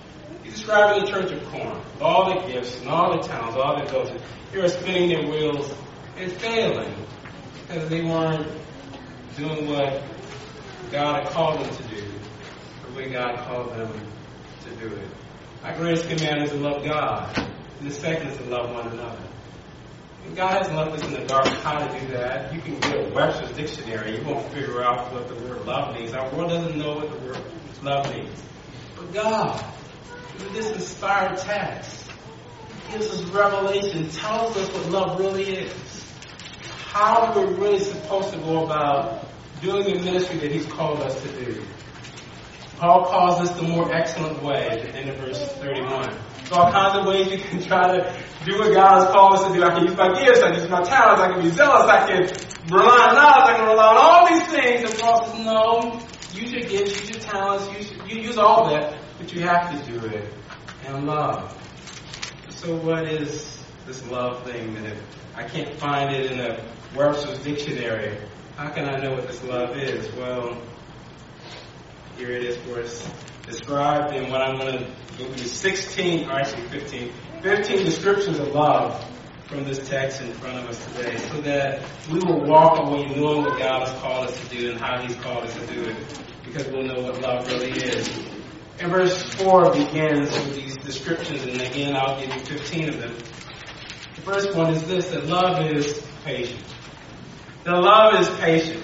Describing 0.62 1.06
the 1.06 1.12
church 1.12 1.32
of 1.32 1.44
Corinth, 1.46 1.84
all 2.00 2.36
the 2.36 2.48
gifts 2.48 2.80
and 2.80 2.88
all 2.88 3.20
the 3.20 3.28
talents, 3.28 3.58
all 3.58 3.78
the 3.78 3.84
abilities. 3.84 4.22
They 4.52 4.62
were 4.62 4.68
spinning 4.68 5.10
their 5.10 5.28
wheels 5.28 5.74
and 6.18 6.32
failing 6.34 6.94
because 7.68 7.90
they 7.90 8.04
weren't 8.04 8.48
doing 9.36 9.68
what 9.68 10.04
God 10.92 11.24
had 11.24 11.34
called 11.34 11.66
them 11.66 11.76
to 11.76 11.84
do, 11.84 12.04
the 12.86 12.96
way 12.96 13.10
God 13.10 13.40
called 13.40 13.72
them 13.72 13.92
to 14.66 14.70
do 14.76 14.94
it. 14.94 15.08
Our 15.64 15.76
greatest 15.78 16.08
command 16.08 16.44
is 16.44 16.52
to 16.52 16.58
love 16.58 16.84
God, 16.86 17.36
and 17.80 17.90
the 17.90 17.92
second 17.92 18.28
is 18.28 18.38
to 18.38 18.44
love 18.44 18.70
one 18.70 18.88
another. 18.90 19.24
And 20.28 20.36
God 20.36 20.60
hasn't 20.60 20.78
left 20.78 20.92
us 20.92 21.04
in 21.06 21.14
the 21.14 21.26
dark 21.26 21.48
how 21.48 21.80
to 21.80 22.00
do 22.00 22.08
that. 22.14 22.54
You 22.54 22.62
can 22.62 22.80
get 22.82 23.12
Webster's 23.16 23.52
dictionary. 23.54 24.16
You 24.20 24.24
won't 24.24 24.48
figure 24.54 24.84
out 24.84 25.12
what 25.12 25.28
the 25.28 25.34
word 25.44 25.66
love 25.66 25.96
means. 25.96 26.14
Our 26.14 26.32
world 26.36 26.52
doesn't 26.52 26.78
know 26.78 26.98
what 26.98 27.10
the 27.10 27.26
word 27.26 27.42
love 27.82 28.16
means. 28.16 28.44
But 28.96 29.12
God, 29.12 29.66
this 30.54 30.72
inspired 30.72 31.38
text, 31.38 32.10
gives 32.92 33.08
us 33.10 33.22
revelation, 33.30 34.10
tells 34.10 34.56
us 34.58 34.70
what 34.74 34.90
love 34.90 35.20
really 35.20 35.44
is. 35.44 36.14
How 36.92 37.34
we're 37.36 37.54
really 37.54 37.80
supposed 37.80 38.34
to 38.34 38.40
go 38.40 38.66
about 38.66 39.28
doing 39.62 39.84
the 39.84 40.04
ministry 40.04 40.40
that 40.40 40.52
He's 40.52 40.66
called 40.66 41.00
us 41.02 41.22
to 41.22 41.46
do. 41.46 41.64
Paul 42.78 43.06
calls 43.06 43.42
this 43.42 43.52
the 43.52 43.68
more 43.68 43.94
excellent 43.94 44.42
way 44.42 44.68
at 44.68 44.82
the 44.82 44.90
end 44.96 45.10
of 45.10 45.18
verse 45.18 45.40
31. 45.58 46.18
So 46.46 46.56
all 46.56 46.72
kinds 46.72 46.98
of 46.98 47.06
ways 47.06 47.32
you 47.32 47.38
can 47.38 47.64
try 47.64 47.96
to 47.96 48.24
do 48.44 48.58
what 48.58 48.74
God 48.74 49.02
has 49.02 49.12
called 49.12 49.36
us 49.36 49.48
to 49.48 49.54
do. 49.54 49.64
I 49.64 49.70
can 49.70 49.86
use 49.86 49.96
my 49.96 50.20
gifts, 50.20 50.42
I 50.42 50.52
can 50.52 50.60
use 50.62 50.70
my 50.70 50.82
talents, 50.82 51.22
I 51.22 51.32
can 51.32 51.44
be 51.44 51.50
zealous, 51.50 51.88
I 51.88 52.08
can 52.08 52.74
rely 52.74 53.08
on 53.08 53.16
knowledge, 53.16 53.50
I 53.50 53.58
can 53.58 53.68
rely 53.68 53.88
on 53.88 53.98
all 53.98 54.28
these 54.28 54.48
things. 54.48 54.90
And 54.90 55.00
Paul 55.00 55.26
says, 55.26 55.46
no, 55.46 56.02
use 56.34 56.52
your 56.52 56.62
gifts, 56.64 57.00
use 57.02 57.10
your 57.12 57.20
talents, 57.20 57.72
use, 57.78 57.92
you 58.10 58.22
use 58.22 58.38
all 58.38 58.70
that, 58.70 59.01
but 59.22 59.32
you 59.34 59.42
have 59.42 59.70
to 59.70 59.92
do 59.92 60.04
it 60.08 60.28
in 60.88 61.06
love. 61.06 61.56
So 62.50 62.76
what 62.76 63.08
is 63.08 63.64
this 63.86 64.06
love 64.08 64.44
thing 64.46 64.74
that 64.84 64.98
I 65.36 65.44
can't 65.44 65.76
find 65.76 66.16
it 66.16 66.32
in 66.32 66.40
a 66.40 66.66
Webster's 66.96 67.38
dictionary? 67.40 68.18
How 68.58 68.70
can 68.70 68.90
I 68.90 68.98
know 68.98 69.12
what 69.12 69.28
this 69.28 69.44
love 69.44 69.78
is? 69.78 70.12
Well, 70.16 70.60
here 72.18 72.32
it 72.32 72.44
is 72.44 72.58
for 72.58 72.82
us 72.82 73.08
described 73.46 74.16
in 74.16 74.32
what 74.32 74.42
I'm 74.42 74.58
going 74.58 74.80
to 74.80 74.86
go 75.20 75.32
through 75.32 75.38
16, 75.38 76.28
or 76.28 76.34
actually 76.34 76.68
15, 76.70 77.12
15 77.44 77.86
descriptions 77.86 78.40
of 78.40 78.48
love 78.50 79.06
from 79.46 79.66
this 79.66 79.88
text 79.88 80.22
in 80.22 80.34
front 80.34 80.58
of 80.58 80.68
us 80.68 80.84
today 80.94 81.16
so 81.18 81.42
that 81.42 81.84
we 82.12 82.20
will 82.20 82.44
walk 82.46 82.80
away 82.80 83.06
knowing 83.06 83.44
what 83.44 83.60
God 83.60 83.88
has 83.88 84.00
called 84.00 84.30
us 84.30 84.42
to 84.42 84.56
do 84.56 84.72
and 84.72 84.80
how 84.80 85.00
He's 85.00 85.16
called 85.18 85.44
us 85.44 85.54
to 85.54 85.68
do 85.68 85.82
it 85.90 85.98
because 86.44 86.68
we'll 86.70 86.84
know 86.84 87.02
what 87.02 87.22
love 87.22 87.48
really 87.48 87.72
is. 87.72 88.10
And 88.82 88.92
verse 88.92 89.22
4 89.36 89.74
begins 89.74 90.32
with 90.32 90.56
these 90.56 90.76
descriptions, 90.78 91.44
and 91.44 91.62
again, 91.62 91.96
I'll 91.96 92.20
give 92.20 92.34
you 92.34 92.40
15 92.40 92.90
of 92.90 93.00
them. 93.00 93.16
The 94.16 94.22
first 94.22 94.56
one 94.56 94.74
is 94.74 94.88
this 94.88 95.12
that 95.12 95.28
love 95.28 95.64
is 95.72 96.04
patient. 96.26 96.64
The 97.64 97.74
love 97.74 98.20
is 98.20 98.28
patient. 98.40 98.84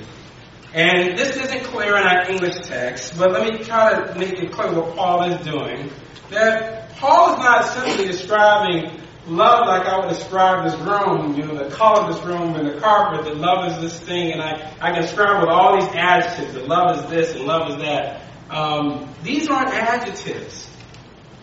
And 0.71 1.17
this 1.17 1.35
isn't 1.35 1.63
clear 1.63 1.97
in 1.97 2.03
our 2.03 2.29
English 2.29 2.67
text, 2.67 3.17
but 3.17 3.31
let 3.31 3.51
me 3.51 3.63
try 3.63 3.99
to 3.99 4.19
make 4.19 4.33
it 4.33 4.51
clear 4.51 4.71
what 4.71 4.95
Paul 4.95 5.31
is 5.31 5.43
doing. 5.43 5.89
That 6.29 6.91
Paul 6.97 7.33
is 7.33 7.39
not 7.39 7.65
simply 7.65 8.05
describing 8.05 9.01
love 9.25 9.67
like 9.67 9.87
I 9.87 9.97
would 9.97 10.09
describe 10.09 10.63
this 10.69 10.79
room, 10.79 11.33
you 11.33 11.43
know, 11.43 11.55
the 11.57 11.75
color 11.75 12.01
of 12.01 12.13
this 12.13 12.23
room 12.23 12.53
and 12.53 12.67
the 12.67 12.79
carpet, 12.79 13.25
that 13.25 13.35
love 13.35 13.71
is 13.71 13.81
this 13.81 13.99
thing, 13.99 14.31
and 14.31 14.43
I, 14.43 14.71
I 14.79 14.91
can 14.91 15.01
describe 15.01 15.41
with 15.41 15.49
all 15.49 15.75
these 15.75 15.89
adjectives, 15.95 16.53
that 16.53 16.67
love 16.67 17.03
is 17.03 17.09
this 17.09 17.35
and 17.35 17.45
love 17.45 17.71
is 17.71 17.77
that. 17.77 18.26
Um, 18.49 19.13
these 19.23 19.49
aren't 19.49 19.69
adjectives. 19.69 20.69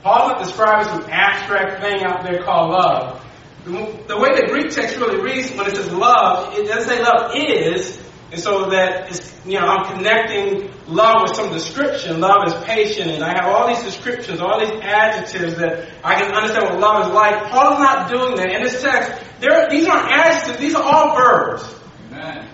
Paul 0.02 0.28
not 0.28 0.44
describing 0.44 0.88
some 0.88 1.11
abstract 1.11 1.82
thing 1.82 2.04
out 2.04 2.25
there 2.25 2.42
called 2.42 2.70
love. 2.70 3.26
The 3.64 4.18
way 4.18 4.34
the 4.37 4.46
Greek 4.49 4.70
text 4.70 4.96
really 4.99 5.23
reads 5.23 5.50
when 5.52 5.66
it 5.66 5.76
says 5.76 5.90
love, 5.90 6.58
it 6.58 6.66
doesn't 6.66 6.88
say 6.88 7.02
love 7.02 7.32
is, 7.34 7.99
and 8.30 8.38
so 8.38 8.68
that 8.70 9.08
it's, 9.08 9.32
you 9.46 9.58
know, 9.58 9.66
I'm 9.66 9.96
connecting 9.96 10.70
love 10.87 11.23
with 11.23 11.37
some 11.37 11.50
description. 11.50 12.20
Love 12.20 12.46
is 12.49 12.54
patient, 12.64 13.12
and 13.12 13.25
I 13.25 13.28
have 13.28 13.46
all 13.46 13.68
these 13.68 13.82
descriptions, 13.82 14.40
all 14.40 14.61
these 14.61 14.78
adjectives 14.82 15.56
that 15.56 15.88
I 16.04 16.16
can 16.16 16.34
understand 16.34 16.64
what 16.68 16.80
love 16.80 17.06
is 17.06 17.14
like. 17.14 17.50
Paul 17.50 17.73
is 17.73 17.78
not 17.78 18.11
doing 18.11 18.37
that. 18.37 18.52
In 18.52 18.62
this 18.62 18.82
text, 18.82 19.25
there, 19.40 19.70
these 19.70 19.87
aren't 19.87 20.11
adjectives, 20.11 20.58
these 20.58 20.75
are 20.75 20.82
all 20.82 21.16
verbs. 21.16 21.75
Amen. 22.11 22.49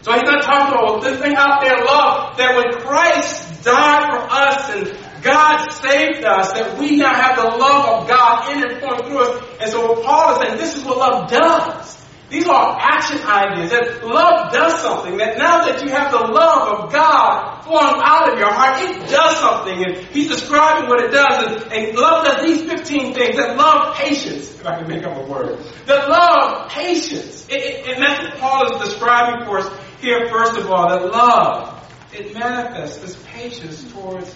So 0.00 0.12
he's 0.12 0.22
not 0.22 0.42
talking 0.42 0.72
about 0.72 1.02
this 1.02 1.20
thing 1.20 1.34
out 1.36 1.60
there, 1.62 1.76
love, 1.84 2.38
that 2.38 2.56
when 2.56 2.80
Christ 2.80 3.47
died 3.62 4.10
for 4.10 4.26
us 4.30 4.70
and 4.70 5.22
God 5.22 5.70
saved 5.70 6.24
us, 6.24 6.52
that 6.52 6.78
we 6.78 6.96
now 6.96 7.12
have 7.12 7.36
the 7.36 7.56
love 7.56 8.02
of 8.02 8.08
God 8.08 8.52
in 8.52 8.62
and 8.62 8.80
flowing 8.80 9.04
through 9.04 9.18
us. 9.18 9.44
And 9.60 9.70
so 9.70 9.92
what 9.92 10.04
Paul 10.04 10.32
is 10.32 10.38
saying, 10.38 10.58
this 10.58 10.76
is 10.76 10.84
what 10.84 10.98
love 10.98 11.30
does. 11.30 11.98
These 12.30 12.46
are 12.46 12.76
action 12.78 13.18
ideas 13.26 13.70
that 13.70 14.04
love 14.04 14.52
does 14.52 14.82
something. 14.82 15.16
That 15.16 15.38
now 15.38 15.64
that 15.64 15.82
you 15.82 15.88
have 15.90 16.12
the 16.12 16.18
love 16.18 16.84
of 16.84 16.92
God 16.92 17.62
flowing 17.64 18.02
out 18.04 18.30
of 18.30 18.38
your 18.38 18.52
heart, 18.52 18.82
it 18.84 19.08
does 19.08 19.36
something. 19.38 19.82
And 19.82 19.96
he's 20.08 20.28
describing 20.28 20.90
what 20.90 21.02
it 21.02 21.10
does. 21.10 21.46
And, 21.46 21.72
and 21.72 21.96
love 21.96 22.26
does 22.26 22.44
these 22.44 22.62
15 22.68 23.14
things. 23.14 23.36
That 23.36 23.56
love 23.56 23.96
patience, 23.96 24.54
if 24.54 24.66
I 24.66 24.78
can 24.78 24.88
make 24.88 25.04
up 25.04 25.16
a 25.16 25.30
word. 25.30 25.58
That 25.86 26.08
love 26.08 26.68
patience. 26.70 27.48
It, 27.48 27.54
it, 27.54 27.94
and 27.94 28.02
that's 28.02 28.22
what 28.22 28.38
Paul 28.38 28.76
is 28.76 28.88
describing 28.88 29.46
for 29.46 29.60
us 29.60 29.80
here, 30.02 30.28
first 30.28 30.58
of 30.58 30.70
all. 30.70 30.86
That 30.90 31.10
love, 31.10 31.77
it 32.12 32.34
manifests 32.34 32.98
this 32.98 33.22
patience 33.26 33.90
towards 33.92 34.34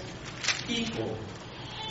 people. 0.66 1.16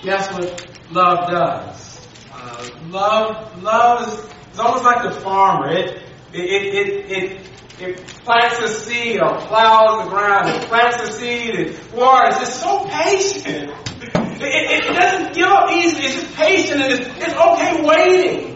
That's 0.03 0.31
what 0.33 0.67
love 0.91 1.29
does. 1.29 2.07
Uh, 2.33 2.69
love, 2.87 3.63
love 3.63 4.07
is 4.53 4.59
almost 4.59 4.83
like 4.83 5.03
the 5.03 5.19
farmer. 5.21 5.69
It, 5.69 6.03
it, 6.33 6.39
it, 6.73 7.11
it, 7.11 7.49
it, 7.79 8.07
plants 8.23 8.59
a 8.59 8.67
seed 8.67 9.21
or 9.21 9.37
plows 9.41 10.05
the 10.05 10.09
ground. 10.09 10.49
It 10.49 10.67
plants 10.67 11.01
a 11.01 11.11
seed 11.11 11.55
and 11.55 11.93
waters. 11.93 12.41
It's 12.41 12.55
so 12.55 12.85
patient. 12.85 13.71
It, 14.01 14.41
it, 14.41 14.85
it 14.85 14.93
doesn't 14.93 15.33
give 15.33 15.47
up 15.47 15.71
easily. 15.71 16.05
It's 16.05 16.21
just 16.21 16.35
patient 16.35 16.81
and 16.81 16.93
it's, 16.93 17.07
it's 17.07 17.35
okay 17.35 17.81
waiting. 17.83 18.51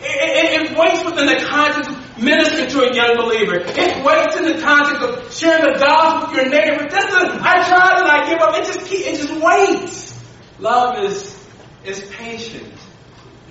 It, 0.00 0.62
it, 0.62 0.70
it, 0.70 0.78
waits 0.78 1.04
within 1.04 1.26
the 1.26 1.44
context 1.44 1.97
of 2.18 2.24
ministering 2.24 2.68
to 2.68 2.80
a 2.80 2.94
young 2.94 3.16
believer. 3.16 3.56
It 3.56 4.04
waits 4.04 4.36
in 4.36 4.44
the 4.44 4.60
context 4.62 5.02
of 5.02 5.32
sharing 5.32 5.72
the 5.72 5.78
gospel 5.78 6.28
with 6.28 6.36
your 6.36 6.48
neighbor. 6.48 6.88
This 6.88 7.04
is, 7.04 7.38
I 7.40 7.68
tried 7.68 7.98
and 7.98 8.08
I 8.08 8.28
give 8.28 8.40
up. 8.40 8.54
It 8.54 8.66
just 8.66 8.92
it 8.92 9.16
just 9.16 9.42
waits. 9.42 10.24
Love 10.58 11.04
is 11.04 11.48
is 11.84 12.00
patient. 12.10 12.74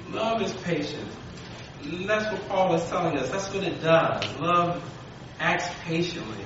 Love 0.09 0.41
is 0.41 0.53
patient. 0.53 1.09
And 1.83 2.09
that's 2.09 2.31
what 2.31 2.47
Paul 2.49 2.75
is 2.75 2.83
telling 2.89 3.17
us. 3.17 3.29
That's 3.29 3.53
what 3.53 3.63
it 3.63 3.81
does. 3.81 4.39
Love 4.39 4.83
acts 5.39 5.67
patiently. 5.83 6.43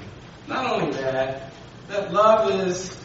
Not 0.48 0.72
only 0.72 0.92
that, 0.98 1.52
that 1.88 2.12
love 2.12 2.52
is, 2.68 2.98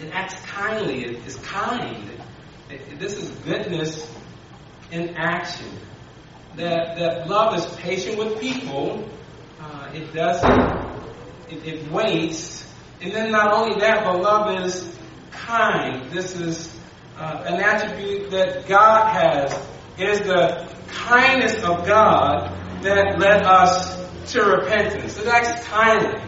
it 0.00 0.10
acts 0.12 0.34
kindly. 0.46 1.04
It 1.04 1.26
is 1.26 1.36
kind. 1.36 2.08
It, 2.70 2.80
it, 2.80 2.98
this 2.98 3.18
is 3.18 3.30
goodness 3.44 4.10
in 4.90 5.14
action. 5.16 5.68
That, 6.56 6.98
that 6.98 7.28
love 7.28 7.56
is 7.56 7.66
patient 7.76 8.18
with 8.18 8.40
people. 8.40 9.08
Uh, 9.60 9.90
it 9.94 10.12
doesn't, 10.12 10.50
it, 11.50 11.66
it 11.66 11.90
waits. 11.90 12.70
And 13.00 13.12
then 13.12 13.32
not 13.32 13.52
only 13.52 13.80
that, 13.80 14.04
but 14.04 14.20
love 14.20 14.64
is 14.64 14.96
kind. 15.30 16.10
This 16.10 16.38
is 16.38 16.78
uh, 17.16 17.44
an 17.46 17.60
attribute 17.60 18.30
that 18.30 18.66
God 18.66 19.12
has. 19.12 19.68
It 19.98 20.08
is 20.08 20.20
the 20.20 20.68
kindness 20.88 21.62
of 21.62 21.86
God 21.86 22.52
that 22.82 23.18
led 23.18 23.44
us 23.44 24.02
to 24.32 24.42
repentance. 24.42 25.18
It 25.18 25.26
acts 25.26 25.66
kindly. 25.66 26.20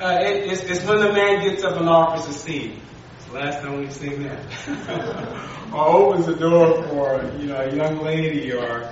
Uh, 0.00 0.18
it, 0.22 0.50
it's, 0.50 0.62
it's, 0.62 0.84
when 0.84 0.98
the 0.98 1.12
man 1.12 1.42
gets 1.42 1.62
up 1.62 1.76
and 1.76 1.88
offers 1.88 2.26
a 2.28 2.32
seed. 2.32 2.80
It's 3.16 3.26
the 3.26 3.34
last 3.34 3.62
time 3.62 3.78
we've 3.78 3.92
seen 3.92 4.22
that. 4.22 5.70
or 5.72 5.86
opens 5.86 6.26
the 6.26 6.34
door 6.34 6.82
for 6.84 7.32
you 7.38 7.46
know 7.46 7.60
a 7.60 7.74
young 7.74 8.02
lady 8.02 8.52
or 8.52 8.90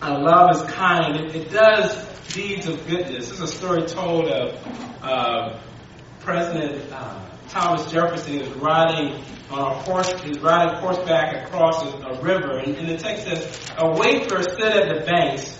uh, 0.00 0.18
love 0.20 0.56
is 0.56 0.62
kind. 0.72 1.16
It, 1.16 1.34
it, 1.34 1.50
does 1.50 2.06
deeds 2.28 2.66
of 2.68 2.86
goodness. 2.86 3.28
This 3.28 3.32
is 3.32 3.40
a 3.40 3.46
story 3.46 3.82
told 3.86 4.26
of 4.28 5.02
uh, 5.02 5.60
President 6.20 6.92
uh, 6.92 7.28
Thomas 7.48 7.90
Jefferson. 7.90 8.38
Was 8.38 8.48
riding 8.50 9.22
on 9.50 9.58
a 9.60 9.74
horse, 9.82 10.12
he 10.22 10.28
was 10.28 10.40
riding 10.40 10.76
horseback 10.80 11.46
across 11.46 11.82
a, 11.82 11.88
a 12.08 12.22
river. 12.22 12.58
And, 12.58 12.76
and 12.76 12.88
the 12.88 12.98
text 12.98 13.24
says, 13.24 13.70
a 13.78 13.90
wafer 13.90 14.42
stood 14.42 14.72
at 14.72 14.88
the 14.88 15.04
banks. 15.06 15.58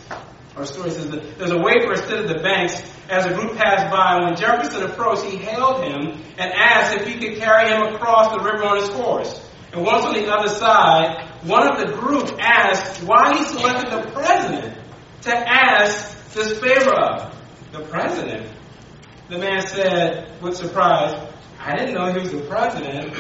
Our 0.56 0.66
story 0.66 0.90
says 0.90 1.10
that 1.10 1.38
there's 1.38 1.50
a 1.50 1.58
wafer 1.58 1.96
stood 1.96 2.28
at 2.28 2.36
the 2.36 2.42
banks 2.42 2.82
as 3.08 3.26
a 3.26 3.34
group 3.34 3.56
passed 3.56 3.90
by. 3.90 4.24
When 4.24 4.36
Jefferson 4.36 4.82
approached, 4.82 5.24
he 5.24 5.36
hailed 5.36 5.84
him 5.84 6.22
and 6.36 6.52
asked 6.52 6.96
if 6.96 7.06
he 7.06 7.14
could 7.18 7.38
carry 7.38 7.70
him 7.70 7.94
across 7.94 8.32
the 8.36 8.42
river 8.42 8.64
on 8.64 8.76
his 8.76 8.88
horse. 8.90 9.47
And 9.72 9.84
once 9.84 10.04
on 10.04 10.14
the 10.14 10.26
other 10.32 10.48
side, 10.48 11.28
one 11.42 11.68
of 11.68 11.78
the 11.78 11.94
group 11.96 12.38
asked 12.40 13.02
why 13.02 13.36
he 13.36 13.44
selected 13.44 13.92
the 13.92 14.10
president 14.10 14.78
to 15.22 15.36
ask 15.36 16.32
this 16.32 16.58
favor 16.58 16.92
of. 16.92 17.34
The 17.72 17.80
president? 17.80 18.50
The 19.28 19.38
man 19.38 19.60
said 19.66 20.40
with 20.40 20.56
surprise, 20.56 21.28
I 21.58 21.76
didn't 21.76 21.94
know 21.94 22.10
he 22.12 22.18
was 22.18 22.32
the 22.32 22.40
president. 22.40 23.14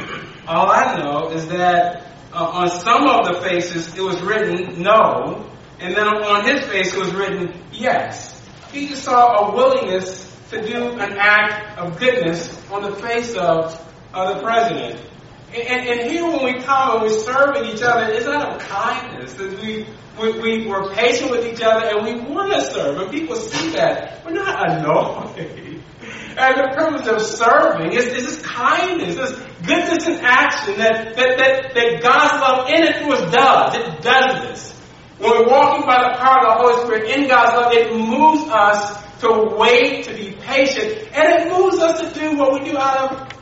All 0.46 0.70
I 0.70 0.96
know 0.96 1.30
is 1.30 1.48
that 1.48 2.06
uh, 2.32 2.44
on 2.44 2.70
some 2.70 3.06
of 3.06 3.26
the 3.26 3.40
faces 3.42 3.94
it 3.94 4.00
was 4.00 4.20
written 4.22 4.82
no, 4.82 5.50
and 5.80 5.94
then 5.94 6.06
on 6.06 6.46
his 6.46 6.64
face 6.66 6.94
it 6.94 6.98
was 6.98 7.12
written 7.14 7.62
yes. 7.72 8.40
He 8.72 8.88
just 8.88 9.04
saw 9.04 9.48
a 9.48 9.54
willingness 9.54 10.24
to 10.50 10.66
do 10.66 10.92
an 10.92 11.16
act 11.18 11.78
of 11.78 11.98
goodness 11.98 12.56
on 12.70 12.82
the 12.82 12.96
face 12.96 13.34
of, 13.34 13.74
of 14.14 14.36
the 14.36 14.42
president. 14.42 15.00
And, 15.48 15.88
and, 15.88 16.10
here 16.10 16.24
when 16.24 16.44
we 16.44 16.60
come 16.62 16.96
and 16.96 17.02
we're 17.02 17.18
serving 17.20 17.64
each 17.64 17.82
other, 17.82 18.12
it's 18.12 18.26
out 18.26 18.54
of 18.54 18.60
kindness. 18.60 19.32
That 19.34 19.58
we, 19.62 19.86
we, 20.20 20.40
we, 20.40 20.66
we're 20.66 20.92
patient 20.92 21.30
with 21.30 21.46
each 21.46 21.62
other 21.62 21.86
and 21.86 22.04
we 22.04 22.20
want 22.32 22.52
to 22.52 22.60
serve. 22.60 22.98
And 22.98 23.10
people 23.10 23.36
see 23.36 23.70
that. 23.70 24.24
We're 24.26 24.32
not 24.32 24.70
annoyed 24.70 25.38
and 26.38 26.56
the 26.56 26.70
privilege 26.74 27.08
of 27.08 27.20
serving 27.20 27.92
is, 27.92 28.06
is 28.06 28.26
this 28.26 28.42
kindness, 28.42 29.16
this 29.16 29.32
goodness 29.66 30.06
in 30.06 30.20
action 30.22 30.78
that, 30.78 31.16
that, 31.16 31.38
that, 31.38 31.74
that 31.74 32.02
God's 32.02 32.40
love 32.40 32.68
in 32.68 32.86
and 32.86 32.96
through 32.96 33.14
us 33.14 33.32
does. 33.32 33.74
It 33.74 34.02
does 34.02 34.48
this. 34.48 34.72
When 35.18 35.30
we're 35.30 35.48
walking 35.48 35.84
by 35.84 36.12
the 36.12 36.18
power 36.18 36.46
of 36.46 36.58
the 36.58 36.62
Holy 36.62 36.84
Spirit 36.84 37.18
in 37.18 37.28
God's 37.28 37.56
love, 37.56 37.72
it 37.72 37.92
moves 37.92 38.48
us 38.52 39.02
to 39.20 39.56
wait, 39.58 40.04
to 40.04 40.14
be 40.14 40.36
patient, 40.40 41.08
and 41.12 41.40
it 41.40 41.52
moves 41.52 41.78
us 41.78 42.00
to 42.00 42.20
do 42.20 42.36
what 42.36 42.52
we 42.52 42.70
do 42.70 42.78
out 42.78 43.10
of, 43.10 43.32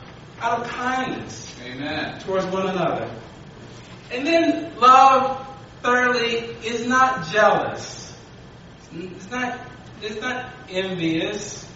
out 0.41 0.61
of 0.61 0.67
kindness 0.67 1.36
Amen. 1.77 2.19
towards 2.21 2.45
one 2.47 2.67
another. 2.67 3.09
And 4.11 4.25
then 4.25 4.75
love, 4.77 5.47
thirdly, 5.83 6.37
is 6.65 6.87
not 6.87 7.27
jealous. 7.27 8.17
It's 8.91 9.29
not, 9.29 9.59
it's 10.01 10.19
not 10.19 10.53
envious. 10.69 11.69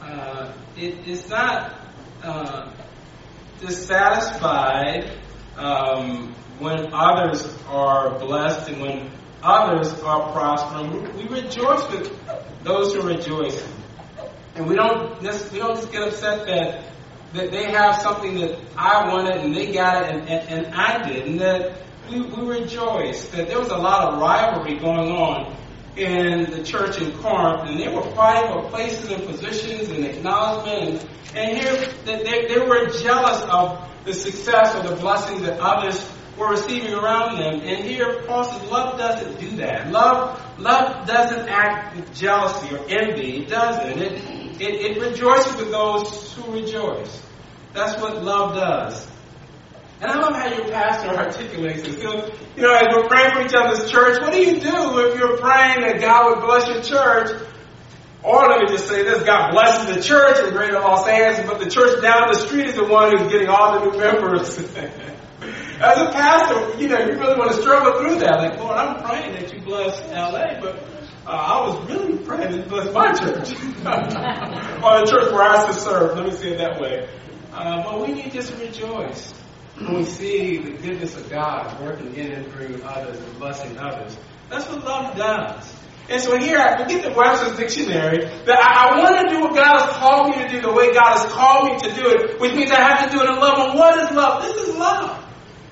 Uh, 0.00 0.52
it, 0.76 1.08
it's 1.08 1.28
not 1.28 1.76
uh, 2.22 2.72
dissatisfied 3.60 5.10
um, 5.56 6.34
when 6.60 6.92
others 6.92 7.56
are 7.66 8.16
blessed 8.18 8.68
and 8.68 8.80
when 8.80 9.10
others 9.42 9.92
are 10.02 10.32
prospering. 10.32 11.16
We 11.16 11.24
rejoice 11.24 11.90
with 11.90 12.16
those 12.62 12.94
who 12.94 13.02
rejoice. 13.02 13.66
And 14.54 14.68
we 14.68 14.76
don't 14.76 15.20
just, 15.20 15.50
we 15.52 15.58
don't 15.58 15.76
just 15.76 15.90
get 15.90 16.02
upset 16.02 16.46
that 16.46 16.84
that 17.34 17.50
they 17.50 17.70
have 17.70 18.00
something 18.00 18.38
that 18.38 18.58
I 18.76 19.06
wanted 19.08 19.38
and 19.38 19.54
they 19.54 19.72
got 19.72 20.02
it 20.02 20.14
and, 20.14 20.28
and, 20.28 20.66
and 20.66 20.74
I 20.74 21.08
did. 21.08 21.26
And 21.26 21.40
that 21.40 21.82
we, 22.10 22.22
we 22.22 22.60
rejoice 22.60 23.28
that 23.28 23.48
there 23.48 23.58
was 23.58 23.68
a 23.68 23.76
lot 23.76 24.12
of 24.12 24.20
rivalry 24.20 24.78
going 24.78 25.10
on 25.10 25.56
in 25.96 26.50
the 26.50 26.62
church 26.62 27.00
in 27.00 27.12
Corinth, 27.18 27.68
and 27.68 27.80
they 27.80 27.88
were 27.88 28.08
fighting 28.14 28.52
for 28.52 28.70
places 28.70 29.10
and 29.10 29.24
positions 29.24 29.90
and 29.90 30.04
acknowledgement. 30.04 31.02
And, 31.34 31.36
and 31.36 31.58
here, 31.58 31.92
they, 32.04 32.46
they 32.46 32.60
were 32.60 32.86
jealous 32.86 33.42
of 33.50 33.84
the 34.04 34.14
success 34.14 34.74
or 34.76 34.88
the 34.88 34.96
blessing 34.96 35.42
that 35.42 35.58
others 35.60 36.08
were 36.38 36.50
receiving 36.50 36.94
around 36.94 37.38
them. 37.38 37.60
And 37.60 37.84
here, 37.84 38.22
Paul 38.26 38.44
says, 38.44 38.70
love 38.70 38.96
doesn't 38.96 39.40
do 39.40 39.56
that. 39.56 39.90
Love, 39.90 40.40
love 40.58 41.06
doesn't 41.06 41.48
act 41.48 41.96
with 41.96 42.14
jealousy 42.14 42.74
or 42.74 42.84
envy. 42.88 43.38
It 43.38 43.48
doesn't. 43.48 44.00
It, 44.00 44.37
it, 44.60 44.96
it 44.96 45.00
rejoices 45.00 45.56
with 45.56 45.70
those 45.70 46.32
who 46.34 46.52
rejoice. 46.52 47.22
That's 47.74 48.00
what 48.00 48.22
love 48.22 48.54
does. 48.54 49.06
And 50.00 50.10
I 50.10 50.18
love 50.20 50.34
how 50.34 50.46
your 50.46 50.68
pastor 50.68 51.08
articulates 51.08 51.82
this. 51.82 51.96
You 52.02 52.62
know, 52.62 52.74
as 52.74 52.86
we're 52.94 53.08
praying 53.08 53.32
for 53.32 53.42
each 53.42 53.54
other's 53.54 53.90
church, 53.90 54.20
what 54.20 54.32
do 54.32 54.38
you 54.38 54.60
do 54.60 54.98
if 55.06 55.18
you're 55.18 55.36
praying 55.38 55.80
that 55.80 56.00
God 56.00 56.30
would 56.30 56.46
bless 56.46 56.68
your 56.68 56.82
church? 56.82 57.42
Or 58.22 58.48
let 58.48 58.60
me 58.60 58.68
just 58.68 58.88
say 58.88 59.02
this, 59.02 59.22
God 59.24 59.52
blesses 59.52 59.96
the 59.96 60.02
church 60.02 60.44
in 60.44 60.52
Greater 60.52 60.80
Los 60.80 61.06
Angeles, 61.06 61.48
but 61.48 61.60
the 61.60 61.70
church 61.70 62.02
down 62.02 62.28
the 62.28 62.38
street 62.38 62.66
is 62.66 62.74
the 62.74 62.84
one 62.84 63.16
who's 63.16 63.30
getting 63.30 63.48
all 63.48 63.78
the 63.78 63.90
new 63.90 63.98
members. 63.98 64.58
As 65.80 65.98
a 65.98 66.10
pastor, 66.10 66.80
you 66.80 66.88
know, 66.88 66.98
you 66.98 67.12
really 67.12 67.38
want 67.38 67.52
to 67.52 67.60
struggle 67.60 68.00
through 68.00 68.18
that. 68.18 68.38
Like, 68.38 68.58
Lord, 68.58 68.76
I'm 68.76 69.02
praying 69.04 69.34
that 69.34 69.52
you 69.52 69.60
bless 69.60 70.00
LA, 70.10 70.60
but 70.60 70.97
uh, 71.28 71.30
I 71.30 71.68
was 71.68 71.90
really 71.90 72.16
praying 72.24 72.52
that 72.52 72.68
bless 72.70 72.90
my 72.94 73.12
church. 73.12 73.52
or 74.82 75.00
the 75.00 75.06
church 75.10 75.30
where 75.30 75.42
I 75.42 75.70
serve. 75.72 76.16
Let 76.16 76.24
me 76.24 76.32
say 76.32 76.52
it 76.52 76.58
that 76.58 76.80
way. 76.80 77.06
Uh, 77.52 77.82
but 77.82 78.00
we 78.00 78.14
need 78.14 78.32
just 78.32 78.50
to 78.50 78.56
rejoice 78.56 79.34
when 79.76 79.94
we 79.94 80.04
see 80.04 80.56
the 80.56 80.70
goodness 80.70 81.16
of 81.16 81.28
God 81.28 81.78
working 81.82 82.14
in 82.14 82.32
and 82.32 82.50
through 82.50 82.82
others 82.82 83.20
and 83.20 83.38
blessing 83.38 83.78
others. 83.78 84.16
That's 84.48 84.66
what 84.68 84.82
love 84.84 85.16
does. 85.16 85.74
And 86.08 86.22
so 86.22 86.38
here, 86.38 86.58
I 86.58 86.86
get 86.86 87.04
the 87.04 87.12
Webster's 87.12 87.58
dictionary 87.58 88.24
that 88.46 88.58
I, 88.58 88.88
I, 88.88 89.02
want 89.02 89.28
to 89.28 89.34
do 89.34 89.42
what 89.42 89.54
God 89.54 89.82
has 89.82 89.96
called 89.96 90.30
me 90.30 90.42
to 90.42 90.48
do 90.48 90.62
the 90.62 90.72
way 90.72 90.94
God 90.94 91.18
has 91.18 91.30
called 91.30 91.68
me 91.68 91.78
to 91.80 91.94
do 91.94 92.08
it, 92.08 92.40
which 92.40 92.54
means 92.54 92.70
I 92.70 92.80
have 92.80 93.10
to 93.10 93.14
do 93.14 93.22
it 93.22 93.28
in 93.28 93.36
love. 93.36 93.68
And 93.68 93.78
what 93.78 93.98
is 93.98 94.16
love? 94.16 94.42
This 94.42 94.56
is 94.56 94.76
love. 94.76 95.22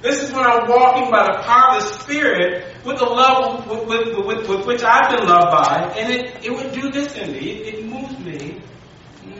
This 0.02 0.22
is 0.22 0.32
when 0.32 0.44
I'm 0.44 0.68
walking 0.68 1.10
by 1.10 1.32
the 1.32 1.42
power 1.42 1.76
of 1.76 1.82
the 1.82 1.88
Spirit 2.00 2.84
with 2.84 2.98
the 2.98 3.04
love 3.04 3.68
with, 3.68 3.86
with, 3.86 4.26
with, 4.26 4.48
with 4.48 4.66
which 4.66 4.82
I've 4.82 5.10
been 5.10 5.26
loved 5.26 5.50
by, 5.50 5.94
and 5.96 6.12
it, 6.12 6.44
it 6.44 6.50
would 6.50 6.72
do 6.72 6.90
this 6.90 7.16
in 7.16 7.32
me. 7.32 7.38
It, 7.38 7.74
it 7.74 7.86
moves 7.86 8.18
me 8.18 8.60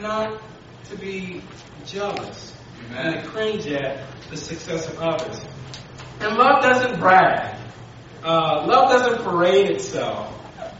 not 0.01 0.41
to 0.89 0.97
be 0.97 1.41
jealous 1.85 2.53
Amen. 2.85 3.13
and 3.13 3.23
to 3.23 3.29
cringe 3.29 3.67
at 3.67 4.05
the 4.29 4.37
success 4.37 4.87
of 4.87 4.99
others. 4.99 5.39
And 6.19 6.35
love 6.35 6.63
doesn't 6.63 6.99
brag. 6.99 7.57
Uh, 8.23 8.65
love 8.67 8.89
doesn't 8.89 9.23
parade 9.23 9.69
itself. 9.69 10.33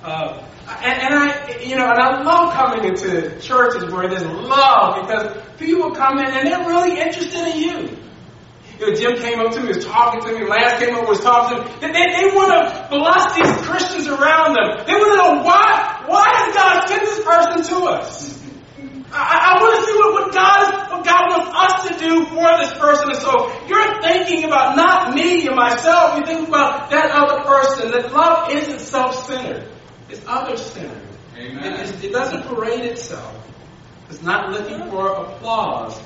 Uh, 0.04 0.44
and, 0.68 1.02
and, 1.02 1.14
I, 1.14 1.60
you 1.60 1.76
know, 1.76 1.90
and 1.90 2.00
I 2.00 2.22
love 2.24 2.54
coming 2.54 2.86
into 2.86 3.40
churches 3.40 3.92
where 3.92 4.10
there's 4.10 4.24
love 4.24 5.02
because 5.02 5.38
people 5.58 5.92
come 5.92 6.20
in 6.20 6.26
and 6.26 6.48
they're 6.48 6.68
really 6.68 7.00
interested 7.00 7.48
in 7.48 7.58
you. 7.58 7.98
You 8.80 8.90
know, 8.90 8.96
Jim 8.96 9.18
came 9.18 9.40
up 9.40 9.54
to 9.54 9.62
me, 9.62 9.70
was 9.70 9.86
talking 9.86 10.22
to 10.22 10.38
me, 10.38 10.48
Lance 10.48 10.84
came 10.84 10.96
up, 10.96 11.10
was 11.10 11.22
talking 11.22 11.58
to 11.58 11.64
me. 11.66 11.72
They, 11.82 11.92
they, 11.92 12.06
they 12.14 12.36
want 12.36 12.54
to 12.54 12.88
bless 12.90 13.34
these 13.34 13.66
Christians 13.66 14.08
around 14.08 14.54
them. 14.54 14.86
They 14.86 14.94
want 14.94 15.12
to 15.12 15.18
know 15.18 15.44
why, 15.44 16.04
why 16.06 16.26
has 16.30 16.54
God 16.54 16.88
sent 16.88 17.02
this 17.02 17.24
person 17.26 17.76
to 17.76 17.86
us? 17.86 18.38
I, 19.12 19.58
I 19.58 19.62
want 19.62 19.80
to 19.80 19.86
see 19.88 19.98
what, 19.98 20.14
what 20.14 20.34
God 20.34 20.62
is, 20.62 20.92
what 20.92 21.06
God 21.06 21.24
wants 21.32 21.50
us 21.58 21.88
to 21.90 22.06
do 22.06 22.26
for 22.26 22.46
this 22.60 22.74
person. 22.78 23.10
And 23.10 23.20
so 23.20 23.50
you're 23.68 24.02
thinking 24.02 24.44
about 24.44 24.76
not 24.76 25.16
me 25.16 25.48
and 25.48 25.56
myself. 25.56 26.18
You're 26.18 26.28
thinking 26.28 26.48
about 26.48 26.92
that 26.92 27.10
other 27.12 27.44
person. 27.46 27.92
That 27.92 28.14
love 28.14 28.52
isn't 28.52 28.80
self-centered. 28.80 29.68
It's 30.10 30.22
other-centered. 30.28 31.02
Amen. 31.36 31.74
It, 31.74 32.04
it 32.04 32.12
doesn't 32.12 32.44
parade 32.44 32.86
itself. 32.86 33.34
It's 34.10 34.22
not 34.22 34.52
looking 34.52 34.90
for 34.90 35.10
applause. 35.16 36.00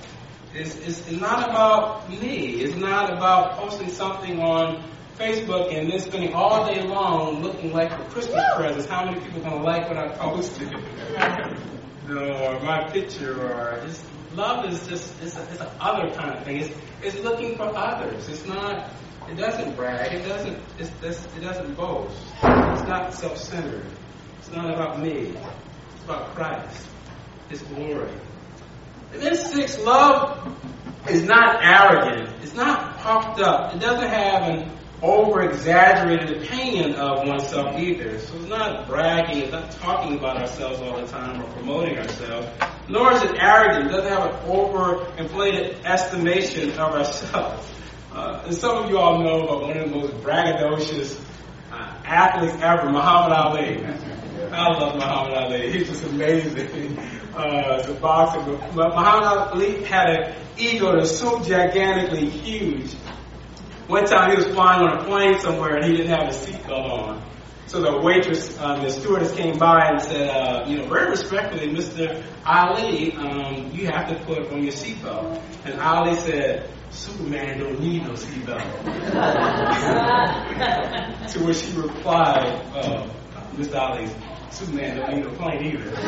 It's, 0.54 0.76
it's 0.76 1.12
not 1.12 1.50
about 1.50 2.10
me. 2.10 2.62
It's 2.62 2.76
not 2.76 3.14
about 3.14 3.54
posting 3.54 3.90
something 3.90 4.40
on 4.42 4.84
Facebook 5.18 5.74
and 5.74 5.90
then 5.90 6.00
spending 6.00 6.34
all 6.34 6.66
day 6.66 6.82
long 6.82 7.42
looking 7.42 7.72
like 7.72 7.90
for 7.92 8.04
Christmas 8.12 8.44
presents. 8.56 8.88
How 8.88 9.06
many 9.06 9.20
people 9.22 9.40
are 9.40 9.50
going 9.50 9.62
to 9.62 9.64
like 9.64 9.88
what 9.88 9.98
I 9.98 10.10
posted? 10.18 10.74
or 12.10 12.60
my 12.62 12.90
picture, 12.92 13.40
or 13.42 13.82
just 13.86 14.04
love 14.34 14.66
is 14.66 14.86
just 14.88 15.14
it's 15.22 15.38
a, 15.38 15.44
it's 15.44 15.62
a 15.62 15.72
other 15.80 16.14
kind 16.14 16.38
of 16.38 16.44
thing. 16.44 16.58
It's 16.58 16.76
it's 17.02 17.20
looking 17.20 17.56
for 17.56 17.66
others. 17.76 18.28
It's 18.28 18.46
not. 18.46 18.90
It 19.30 19.36
doesn't 19.36 19.76
brag. 19.76 20.12
It 20.14 20.28
doesn't. 20.28 20.60
It's, 20.78 20.92
it's, 21.02 21.26
it 21.38 21.42
doesn't 21.42 21.76
boast. 21.76 22.18
It's 22.44 22.88
not 22.88 23.14
self-centered. 23.14 23.86
It's 24.40 24.52
not 24.52 24.74
about 24.74 25.00
me. 25.00 25.34
It's 25.94 26.04
about 26.04 26.36
Christ. 26.36 26.88
His 27.50 27.62
glory. 27.62 28.12
Six, 29.20 29.80
love 29.80 30.56
is 31.10 31.24
not 31.24 31.64
arrogant. 31.64 32.30
It's 32.42 32.54
not 32.54 32.98
puffed 32.98 33.42
up. 33.42 33.76
It 33.76 33.80
doesn't 33.80 34.08
have 34.08 34.44
an 34.44 34.72
over 35.02 35.42
exaggerated 35.42 36.42
opinion 36.44 36.96
of 36.96 37.28
oneself 37.28 37.76
either. 37.78 38.20
So 38.20 38.36
it's 38.36 38.48
not 38.48 38.88
bragging, 38.88 39.40
it's 39.40 39.52
not 39.52 39.72
talking 39.72 40.18
about 40.18 40.38
ourselves 40.38 40.80
all 40.82 41.00
the 41.00 41.08
time 41.08 41.42
or 41.42 41.52
promoting 41.54 41.98
ourselves. 41.98 42.48
Nor 42.88 43.14
is 43.14 43.24
it 43.24 43.36
arrogant, 43.40 43.88
it 43.88 43.90
doesn't 43.90 44.12
have 44.12 44.34
an 44.34 44.50
over 44.50 45.06
inflated 45.18 45.84
estimation 45.86 46.72
of 46.72 46.94
ourselves. 46.94 47.68
Uh, 48.12 48.44
and 48.46 48.54
some 48.54 48.76
of 48.76 48.90
you 48.90 48.98
all 48.98 49.24
know 49.24 49.44
about 49.44 49.62
one 49.62 49.78
of 49.78 49.90
the 49.90 49.96
most 49.96 50.12
braggadocious 50.16 51.18
uh, 51.72 51.78
athletes 52.04 52.62
ever, 52.62 52.92
Muhammad 52.92 53.32
Ali. 53.32 54.11
I 54.54 54.68
love 54.78 54.96
Muhammad 54.96 55.34
Ali. 55.38 55.72
He's 55.72 55.88
just 55.88 56.04
amazing 56.06 56.98
uh, 57.34 57.84
a 57.88 57.94
boxer. 57.94 58.40
But 58.76 58.76
Muhammad 58.76 59.24
Ali 59.54 59.84
had 59.84 60.10
an 60.10 60.36
ego 60.58 60.96
that's 60.98 61.18
so 61.18 61.40
gigantically 61.40 62.30
huge. 62.30 62.94
One 63.88 64.06
time 64.06 64.32
he 64.32 64.38
was 64.38 64.48
flying 64.48 64.88
on 64.88 65.00
a 65.00 65.04
plane 65.04 65.40
somewhere 65.40 65.76
and 65.76 65.86
he 65.86 65.98
didn't 65.98 66.12
have 66.12 66.30
a 66.30 66.38
seatbelt 66.38 66.92
on. 66.92 67.32
So 67.68 67.80
the 67.82 68.02
waitress, 68.02 68.60
um, 68.60 68.84
the 68.84 68.90
stewardess 68.90 69.34
came 69.34 69.58
by 69.58 69.88
and 69.88 70.02
said, 70.02 70.30
uh, 70.30 70.66
you 70.68 70.78
know, 70.78 70.88
very 70.88 71.10
respectfully, 71.10 71.70
Mr. 71.70 72.22
Ali, 72.46 73.14
um, 73.14 73.72
you 73.72 73.88
have 73.88 74.10
to 74.10 74.16
put 74.26 74.52
on 74.52 74.62
your 74.64 74.74
seatbelt. 74.74 75.42
And 75.64 75.80
Ali 75.80 76.16
said, 76.16 76.70
Superman 76.90 77.60
don't 77.60 77.80
need 77.80 78.04
no 78.04 78.12
seatbelt. 78.12 78.62
to 81.32 81.40
which 81.46 81.62
he 81.62 81.80
replied, 81.80 82.62
uh, 82.76 83.08
Mr. 83.56 83.76
Ali, 83.76 84.10
Superman 84.52 84.98
don't 84.98 85.16
need 85.16 85.26
a 85.26 85.30
plane 85.32 85.64
either. 85.66 85.92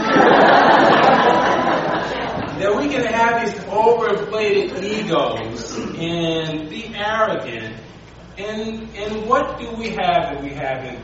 that 2.59 2.75
we 2.77 2.87
can 2.89 3.05
have 3.05 3.45
these 3.45 3.55
overinflated 3.65 4.83
egos 4.83 5.75
and 5.97 6.69
be 6.69 6.93
arrogant. 6.95 7.75
And 8.37 8.89
and 8.95 9.27
what 9.29 9.59
do 9.59 9.71
we 9.75 9.89
have 9.89 10.33
that 10.33 10.43
we 10.43 10.49
haven't 10.49 10.99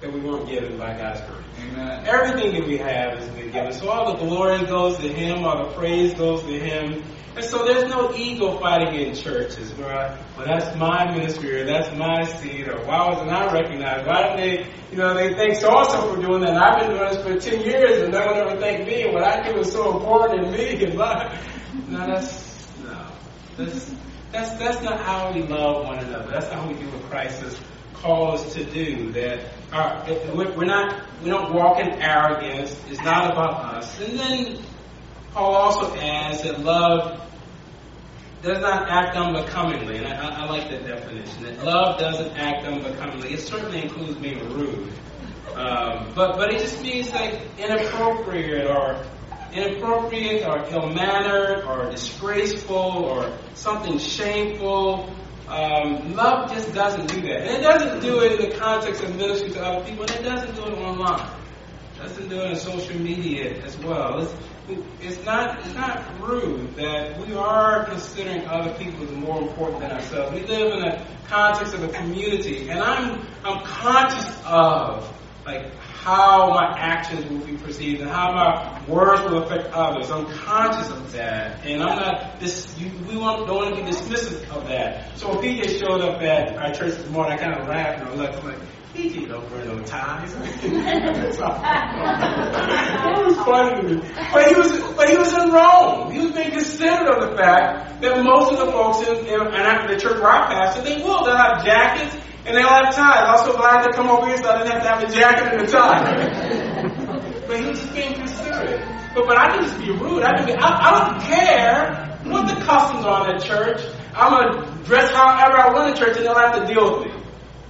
that 0.00 0.12
we 0.12 0.20
weren't 0.20 0.48
given 0.48 0.76
by 0.78 0.96
God's 0.96 1.20
grace? 1.22 1.44
Amen. 1.70 2.06
Everything 2.06 2.52
that 2.60 2.68
we 2.68 2.76
have 2.78 3.18
is 3.18 3.28
been 3.30 3.50
given. 3.50 3.72
So 3.72 3.88
all 3.88 4.12
the 4.12 4.24
glory 4.24 4.64
goes 4.66 4.98
to 4.98 5.08
Him, 5.08 5.44
all 5.44 5.66
the 5.66 5.72
praise 5.74 6.14
goes 6.14 6.42
to 6.42 6.58
Him. 6.58 7.02
And 7.36 7.44
so 7.44 7.66
there's 7.66 7.90
no 7.90 8.14
ego 8.14 8.58
fighting 8.58 8.94
in 8.98 9.14
churches 9.14 9.70
where, 9.74 10.18
well, 10.38 10.46
that's 10.46 10.74
my 10.78 11.04
ministry 11.12 11.60
or 11.60 11.66
that's 11.66 11.94
my 11.94 12.24
seat 12.24 12.66
or 12.66 12.78
why 12.86 13.10
wasn't 13.10 13.30
I 13.30 13.52
recognized? 13.52 14.06
Why 14.06 14.22
didn't 14.22 14.36
they, 14.38 14.72
you 14.90 14.96
know, 14.96 15.12
they 15.12 15.34
thank 15.34 15.56
so 15.56 15.78
and 15.78 15.86
so 15.90 16.14
for 16.14 16.22
doing 16.22 16.40
that 16.40 16.56
I've 16.56 16.80
been 16.80 16.96
doing 16.96 17.10
this 17.10 17.22
for 17.22 17.50
10 17.50 17.60
years 17.60 18.02
and 18.02 18.12
no 18.14 18.24
one 18.24 18.36
ever 18.36 18.58
thanked 18.58 18.86
me 18.86 19.02
and 19.02 19.12
what 19.12 19.22
I 19.22 19.52
do 19.52 19.58
is 19.58 19.70
so 19.70 19.98
important 19.98 20.46
in 20.46 20.52
me 20.52 20.84
and 20.86 20.96
my, 20.96 21.38
no, 21.88 22.06
that's, 22.06 22.68
no. 22.82 23.06
That's, 23.58 23.94
that's, 24.32 24.50
that's 24.52 24.82
not 24.82 25.02
how 25.02 25.30
we 25.34 25.42
love 25.42 25.84
one 25.84 25.98
another. 25.98 26.30
That's 26.30 26.46
not 26.46 26.60
how 26.60 26.68
we 26.68 26.74
do 26.74 26.88
what 26.88 27.02
Christ 27.10 27.42
has 27.42 27.60
called 27.92 28.40
us 28.40 28.54
to 28.54 28.64
do. 28.64 29.12
That 29.12 29.40
uh, 29.72 29.76
our, 29.76 30.34
we're 30.34 30.64
not, 30.64 31.02
we 31.22 31.28
don't 31.28 31.52
walk 31.52 31.80
in 31.80 32.00
arrogance. 32.00 32.80
It's 32.88 33.02
not 33.02 33.30
about 33.30 33.74
us. 33.74 34.00
And 34.00 34.18
then 34.18 34.58
Paul 35.36 35.54
also 35.54 35.94
adds 35.96 36.44
that 36.44 36.60
love 36.60 37.20
does 38.42 38.58
not 38.58 38.88
act 38.88 39.18
unbecomingly, 39.18 39.98
and 39.98 40.06
I, 40.06 40.28
I, 40.28 40.46
like 40.46 40.70
that 40.70 40.86
definition. 40.86 41.42
That 41.42 41.62
love 41.62 42.00
doesn't 42.00 42.34
act 42.38 42.64
unbecomingly. 42.64 43.34
It 43.34 43.40
certainly 43.40 43.82
includes 43.82 44.14
being 44.14 44.38
rude, 44.54 44.90
um, 45.54 46.10
but 46.14 46.38
but 46.38 46.54
it 46.54 46.60
just 46.60 46.80
means 46.80 47.10
like 47.10 47.38
inappropriate 47.58 48.70
or 48.70 49.04
inappropriate 49.52 50.46
or 50.46 50.64
ill-mannered 50.70 51.64
or 51.64 51.90
disgraceful 51.90 53.04
or 53.04 53.30
something 53.52 53.98
shameful. 53.98 55.14
Um, 55.48 56.14
love 56.14 56.50
just 56.50 56.72
doesn't 56.72 57.08
do 57.08 57.20
that, 57.20 57.42
and 57.42 57.50
it 57.50 57.62
doesn't 57.62 58.00
do 58.00 58.20
it 58.20 58.40
in 58.40 58.48
the 58.48 58.56
context 58.56 59.02
of 59.02 59.14
ministry 59.14 59.50
to 59.50 59.62
other 59.62 59.84
people, 59.84 60.04
and 60.04 60.12
it 60.12 60.22
doesn't 60.22 60.54
do 60.54 60.64
it 60.64 60.78
online. 60.78 61.30
Doesn't 62.06 62.28
do 62.28 62.40
in 62.40 62.54
social 62.54 62.96
media 63.00 63.60
as 63.64 63.76
well. 63.78 64.20
It's, 65.00 65.24
not 65.24 65.58
it's 65.58 65.74
not 65.74 66.20
rude 66.20 66.76
that 66.76 67.18
we 67.18 67.34
are 67.34 67.84
considering 67.86 68.46
other 68.46 68.72
people 68.74 69.02
as 69.02 69.10
more 69.10 69.42
important 69.42 69.80
than 69.80 69.90
ourselves. 69.90 70.32
We 70.32 70.46
live 70.46 70.72
in 70.72 70.84
a 70.84 71.04
context 71.26 71.74
of 71.74 71.82
a 71.82 71.88
community, 71.88 72.70
and 72.70 72.78
I'm 72.78 73.26
I'm 73.42 73.64
conscious 73.64 74.40
of 74.44 75.12
like 75.44 75.74
how 75.74 76.50
my 76.50 76.78
actions 76.78 77.28
will 77.28 77.44
be 77.44 77.56
perceived 77.56 78.02
and 78.02 78.08
how 78.10 78.32
my 78.32 78.84
words 78.86 79.22
will 79.22 79.42
affect 79.42 79.72
others. 79.72 80.08
I'm 80.08 80.26
conscious 80.26 80.88
of 80.92 81.10
that, 81.12 81.66
and 81.66 81.82
I'm 81.82 81.96
not 81.96 82.38
this. 82.38 82.72
You, 82.78 82.92
we 83.08 83.14
don't 83.14 83.48
want 83.48 83.74
to 83.74 83.82
be 83.82 83.90
dismissive 83.90 84.48
of 84.56 84.68
that. 84.68 85.18
So 85.18 85.28
when 85.30 85.38
PJ 85.38 85.80
showed 85.80 86.02
up 86.02 86.22
at 86.22 86.56
our 86.56 86.72
church 86.72 86.98
this 86.98 87.10
morning, 87.10 87.32
I 87.32 87.36
kind 87.36 87.60
of 87.60 87.66
laughed 87.66 87.98
and 87.98 88.08
I 88.08 88.10
was 88.12 88.44
like, 88.44 88.58
I'm 88.96 89.02
like 89.02 89.12
PJ 89.12 89.28
don't 89.28 89.50
wear 89.50 89.64
no 89.64 89.82
ties. 89.84 90.34
it 90.34 90.72
was 93.26 93.36
funny 93.36 93.82
to 93.82 93.88
me, 93.88 94.00
but 94.32 94.48
he 94.48 94.54
was, 94.54 94.72
but 94.94 95.08
he 95.08 95.16
was 95.16 95.32
in 95.32 95.50
Rome. 95.52 96.12
He 96.12 96.18
was 96.20 96.32
being 96.32 96.50
considerate 96.50 97.08
of 97.08 97.30
the 97.30 97.36
fact 97.36 98.00
that 98.02 98.24
most 98.24 98.52
of 98.52 98.58
the 98.58 98.66
folks 98.72 99.06
in, 99.06 99.26
in 99.26 99.40
and 99.40 99.88
the 99.88 99.98
church 100.00 100.20
where 100.20 100.30
I 100.30 100.46
pastor, 100.48 100.82
they 100.82 101.02
will. 101.02 101.24
They'll 101.24 101.36
have 101.36 101.64
jackets 101.64 102.16
and 102.46 102.56
they'll 102.56 102.68
have 102.68 102.94
ties. 102.94 103.24
I'm 103.26 103.46
so 103.46 103.56
glad 103.56 103.84
to 103.84 103.92
come 103.92 104.08
over 104.08 104.26
here 104.26 104.38
so 104.38 104.50
I 104.50 104.58
didn't 104.58 104.72
have 104.72 104.82
to 104.82 104.88
have 104.88 105.02
a 105.02 105.12
jacket 105.12 105.52
and 105.52 105.62
a 105.62 105.66
tie. 105.66 107.46
but 107.46 107.60
he 107.60 107.66
was 107.66 107.80
just 107.80 107.94
being 107.94 108.14
considerate. 108.14 108.80
But 109.14 109.26
but 109.26 109.38
I 109.38 109.56
can 109.56 109.64
just 109.64 109.78
be 109.78 109.90
rude. 109.90 110.22
I 110.22 110.36
can 110.36 110.46
be. 110.46 110.52
I, 110.54 110.68
I 110.68 110.90
don't 110.98 111.20
care 111.22 112.06
what 112.24 112.46
the 112.48 112.54
customs 112.64 113.04
are 113.04 113.30
in 113.30 113.38
the 113.38 113.44
church. 113.44 113.80
I'm 114.14 114.30
gonna 114.32 114.84
dress 114.84 115.10
however 115.12 115.58
I 115.58 115.72
want 115.72 115.90
in 115.90 115.96
church, 115.96 116.16
and 116.16 116.26
they'll 116.26 116.34
have 116.34 116.66
to 116.66 116.72
deal 116.72 116.98
with 116.98 117.08
me. 117.08 117.12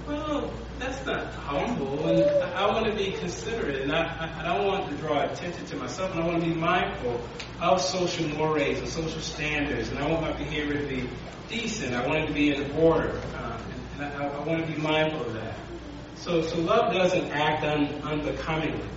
Well, 0.07 0.41
that's 0.41 0.56
not 1.07 1.33
humble, 1.33 2.07
and 2.07 2.43
I 2.53 2.67
want 2.67 2.85
to 2.85 2.95
be 2.95 3.13
considerate, 3.13 3.81
and 3.81 3.91
I, 3.91 4.29
I 4.39 4.43
don't 4.43 4.67
want 4.67 4.89
to 4.89 4.95
draw 4.97 5.23
attention 5.23 5.65
to 5.67 5.75
myself, 5.77 6.11
and 6.11 6.21
I 6.21 6.27
want 6.27 6.43
to 6.43 6.49
be 6.49 6.53
mindful 6.53 7.19
of 7.61 7.81
social 7.81 8.27
mores 8.37 8.77
and 8.77 8.87
social 8.87 9.21
standards, 9.21 9.89
and 9.89 9.99
I 9.99 10.07
want 10.07 10.21
my 10.21 10.33
behavior 10.33 10.79
to 10.79 10.87
be 10.87 11.09
decent. 11.49 11.93
I 11.93 12.05
want 12.05 12.19
it 12.19 12.27
to 12.27 12.33
be 12.33 12.53
in 12.53 12.71
order, 12.71 13.19
uh, 13.35 13.61
and 13.93 14.03
I, 14.03 14.27
I, 14.27 14.39
want 14.43 14.67
to 14.67 14.71
be 14.71 14.79
mindful 14.79 15.21
of 15.21 15.33
that. 15.33 15.57
So, 16.17 16.41
so 16.41 16.59
love 16.59 16.93
doesn't 16.93 17.31
act 17.31 17.63
un, 17.63 17.85
unbecomingly. 18.03 18.87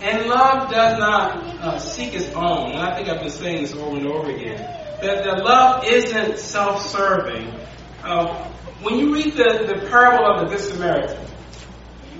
And 0.00 0.28
love 0.28 0.70
does 0.70 0.98
not 0.98 1.36
uh, 1.36 1.78
seek 1.78 2.14
its 2.14 2.32
own. 2.34 2.72
And 2.72 2.78
I 2.78 2.96
think 2.96 3.08
I've 3.08 3.20
been 3.20 3.30
saying 3.30 3.62
this 3.62 3.74
over 3.74 3.96
and 3.96 4.06
over 4.06 4.30
again. 4.30 4.58
That, 5.02 5.24
that 5.24 5.44
love 5.44 5.84
isn't 5.84 6.38
self-serving. 6.38 7.52
Uh, 8.02 8.48
when 8.82 8.98
you 8.98 9.12
read 9.12 9.34
the, 9.34 9.64
the 9.66 9.86
parable 9.88 10.26
of 10.26 10.40
the 10.40 10.56
Good 10.56 10.64
Samaritan, 10.64 11.24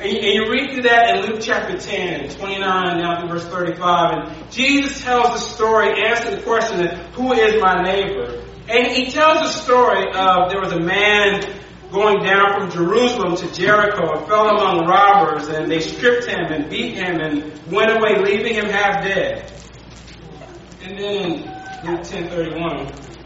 and 0.00 0.12
you, 0.12 0.18
and 0.18 0.34
you, 0.34 0.50
read 0.50 0.72
through 0.72 0.82
that 0.82 1.16
in 1.16 1.30
Luke 1.30 1.40
chapter 1.40 1.76
10, 1.76 2.30
29 2.30 2.98
down 2.98 3.22
to 3.22 3.32
verse 3.32 3.44
35, 3.46 4.28
and 4.28 4.50
Jesus 4.50 5.02
tells 5.02 5.32
the 5.32 5.38
story, 5.38 6.04
answers 6.04 6.36
the 6.36 6.42
question, 6.42 6.86
who 7.14 7.32
is 7.32 7.60
my 7.60 7.82
neighbor? 7.82 8.44
And 8.68 8.86
he 8.86 9.10
tells 9.10 9.38
the 9.40 9.60
story 9.60 10.06
of 10.14 10.50
there 10.50 10.60
was 10.60 10.72
a 10.72 10.80
man 10.80 11.42
going 11.90 12.22
down 12.22 12.60
from 12.60 12.70
Jerusalem 12.70 13.36
to 13.36 13.52
Jericho 13.52 14.18
and 14.18 14.26
fell 14.26 14.48
among 14.48 14.86
robbers, 14.86 15.48
and 15.48 15.70
they 15.70 15.80
stripped 15.80 16.26
him 16.26 16.44
and 16.52 16.68
beat 16.68 16.94
him 16.94 17.20
and 17.20 17.52
went 17.72 17.90
away, 17.90 18.22
leaving 18.22 18.54
him 18.54 18.66
half 18.66 19.02
dead. 19.02 19.50
And 20.82 20.98
then 20.98 21.24
in 21.24 21.90
Luke 21.90 22.02
10:31, 22.02 23.17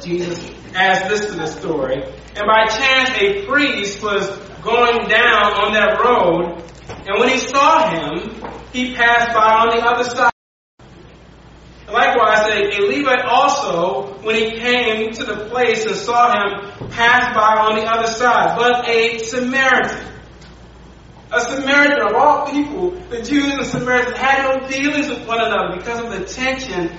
Jesus 0.00 0.50
adds 0.74 1.08
this 1.08 1.30
to 1.30 1.36
the 1.36 1.46
story. 1.46 2.02
And 2.36 2.46
by 2.46 2.66
chance, 2.66 3.10
a 3.18 3.46
priest 3.46 4.02
was 4.02 4.28
going 4.62 5.08
down 5.08 5.52
on 5.54 5.72
that 5.74 6.00
road, 6.04 6.62
and 7.06 7.18
when 7.18 7.28
he 7.28 7.38
saw 7.38 7.90
him, 7.90 8.30
he 8.72 8.94
passed 8.94 9.34
by 9.34 9.54
on 9.54 9.76
the 9.76 9.84
other 9.84 10.04
side. 10.04 10.32
Likewise, 11.90 12.46
a, 12.48 12.76
a 12.76 12.80
Levite 12.86 13.24
also, 13.24 14.18
when 14.22 14.34
he 14.36 14.58
came 14.58 15.10
to 15.12 15.24
the 15.24 15.46
place 15.46 15.86
and 15.86 15.96
saw 15.96 16.32
him, 16.32 16.90
passed 16.90 17.34
by 17.34 17.56
on 17.56 17.78
the 17.78 17.86
other 17.86 18.08
side. 18.08 18.58
But 18.58 18.86
a 18.86 19.18
Samaritan, 19.18 20.12
a 21.32 21.40
Samaritan 21.40 22.08
of 22.08 22.14
all 22.14 22.50
people, 22.50 22.90
the 23.08 23.22
Jews 23.22 23.54
and 23.54 23.66
Samaritans 23.66 24.16
had 24.18 24.60
no 24.60 24.68
dealings 24.68 25.08
with 25.08 25.26
one 25.26 25.40
another 25.40 25.76
because 25.78 26.04
of 26.04 26.10
the 26.10 26.26
tension 26.26 26.90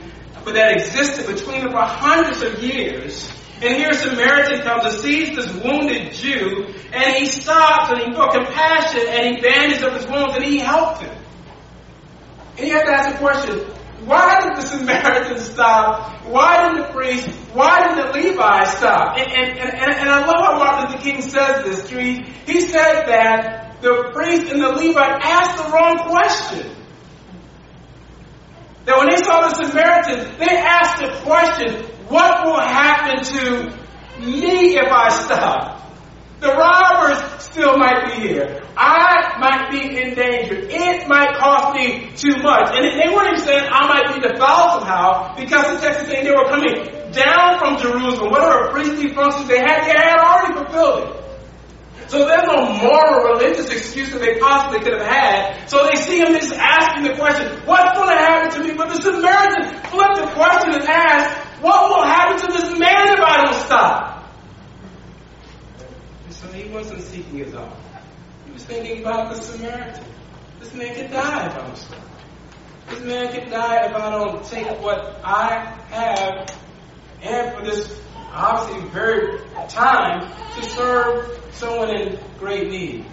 that 0.46 0.74
existed 0.74 1.28
between 1.28 1.62
them 1.62 1.72
for 1.72 1.82
hundreds 1.82 2.42
of 2.42 2.64
years. 2.64 3.32
And 3.62 3.76
here 3.76 3.90
a 3.90 3.94
Samaritan 3.94 4.62
comes 4.62 4.86
and 4.86 4.94
sees 4.94 5.36
this 5.36 5.52
wounded 5.54 6.14
Jew, 6.14 6.74
and 6.94 7.18
he 7.18 7.26
stops 7.26 7.92
and 7.92 8.00
he 8.00 8.14
felt 8.14 8.34
compassion 8.34 9.02
and 9.10 9.36
he 9.36 9.42
bandaged 9.42 9.84
up 9.84 9.94
his 9.94 10.08
wounds 10.08 10.36
and 10.36 10.46
he 10.46 10.60
helped 10.60 11.02
him. 11.02 11.16
And 12.58 12.68
you 12.68 12.74
have 12.74 12.86
to 12.86 12.92
ask 12.92 13.12
the 13.14 13.18
question, 13.18 13.60
why 14.06 14.42
did 14.42 14.58
the 14.58 14.62
Samaritan 14.68 15.40
stop? 15.40 16.26
Why 16.26 16.70
didn't 16.70 16.88
the 16.88 16.94
priest? 16.94 17.28
Why 17.54 17.88
didn't 17.88 18.14
the 18.14 18.30
Levite 18.30 18.68
stop? 18.68 19.18
And, 19.18 19.30
and, 19.30 19.60
and, 19.60 19.74
and 19.74 20.10
I 20.10 20.26
love 20.26 20.46
how 20.46 20.58
Martin 20.58 20.92
Luther 20.92 21.04
King 21.04 21.22
says 21.22 21.66
this. 21.66 21.90
He, 21.90 22.24
he 22.46 22.62
said 22.62 23.06
that 23.08 23.82
the 23.82 24.12
priest 24.14 24.52
and 24.52 24.62
the 24.62 24.70
Levite 24.70 25.22
asked 25.22 25.66
the 25.66 25.72
wrong 25.72 26.10
question. 26.10 26.79
That 28.86 28.98
when 28.98 29.10
they 29.10 29.18
saw 29.18 29.48
the 29.48 29.56
Samaritan, 29.56 30.38
they 30.40 30.58
asked 30.58 31.02
the 31.02 31.10
question, 31.24 31.86
what 32.08 32.46
will 32.46 32.60
happen 32.60 33.24
to 33.24 34.26
me 34.26 34.78
if 34.78 34.92
I 34.92 35.10
stop? 35.10 35.80
The 36.40 36.48
robbers 36.48 37.44
still 37.44 37.78
might 37.78 38.08
be 38.08 38.28
here. 38.30 38.64
I 38.78 39.36
might 39.40 39.70
be 39.70 40.00
in 40.00 40.16
danger. 40.16 40.56
It 40.56 41.06
might 41.08 41.36
cost 41.38 41.76
me 41.76 42.12
too 42.16 42.42
much. 42.42 42.72
And 42.74 42.86
they 42.98 43.14
weren't 43.14 43.34
even 43.36 43.46
saying 43.46 43.68
I 43.70 43.88
might 43.88 44.16
be 44.16 44.22
defiled 44.22 44.80
somehow 44.80 45.36
because 45.36 45.76
the 45.76 45.82
text 45.86 46.02
is 46.04 46.08
saying 46.08 46.24
they 46.24 46.32
were 46.32 46.48
coming 46.48 47.12
down 47.12 47.60
from 47.60 47.78
Jerusalem. 47.78 48.32
Whatever 48.32 48.72
priestly 48.72 49.14
functions 49.14 49.50
they 49.50 49.60
had, 49.60 49.84
they 49.84 50.00
had 50.00 50.18
already 50.18 50.54
fulfilled 50.54 51.10
it. 51.10 51.19
So 52.10 52.26
there's 52.26 52.48
no 52.48 52.74
moral 52.74 53.34
religious 53.34 53.70
excuse 53.70 54.12
that 54.12 54.20
they 54.20 54.40
possibly 54.40 54.80
could 54.80 55.00
have 55.00 55.08
had. 55.08 55.70
So 55.70 55.86
they 55.86 55.96
see 55.96 56.18
him 56.18 56.34
just 56.34 56.52
asking 56.54 57.04
the 57.04 57.16
question, 57.16 57.46
what's 57.68 57.96
going 57.96 58.10
to 58.10 58.16
happen 58.16 58.50
to 58.60 58.68
me? 58.68 58.74
But 58.76 58.90
the 58.90 59.00
Samaritan 59.00 59.78
flipped 59.92 60.16
the 60.16 60.32
question 60.34 60.74
and 60.74 60.84
asked, 60.90 61.62
what 61.62 61.90
will 61.90 62.04
happen 62.04 62.40
to 62.42 62.48
this 62.58 62.80
man 62.80 63.14
if 63.14 63.20
I 63.20 63.46
don't 63.46 63.62
stop? 63.64 64.34
And 66.26 66.34
so 66.34 66.48
he 66.48 66.68
wasn't 66.70 67.04
seeking 67.04 67.38
his 67.38 67.54
own. 67.54 67.72
He 68.48 68.54
was 68.54 68.64
thinking 68.64 69.02
about 69.02 69.30
the 69.30 69.40
Samaritan. 69.40 70.04
This 70.60 70.74
man 70.74 70.96
could 70.96 71.12
die 71.12 71.46
if 71.46 71.54
I 71.54 71.58
don't 71.60 71.78
stop. 71.78 72.04
This 72.90 73.02
man 73.02 73.32
could 73.32 73.52
die 73.52 73.86
if 73.86 73.94
I 73.94 74.10
don't 74.10 74.44
take 74.46 74.82
what 74.82 75.22
I 75.24 75.78
have 75.92 76.60
and 77.22 77.56
for 77.56 77.64
this 77.64 78.02
obviously 78.32 78.90
very 78.90 79.40
time 79.68 80.32
to 80.56 80.70
serve 80.70 81.40
someone 81.52 81.90
in 81.90 82.20
great 82.40 82.70
need. 82.70 83.06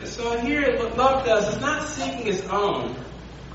And 0.00 0.08
so 0.08 0.38
here 0.38 0.76
what 0.78 0.96
love 0.96 1.24
does 1.24 1.54
is 1.54 1.60
not 1.60 1.88
seeking 1.88 2.26
its 2.26 2.46
own. 2.48 2.96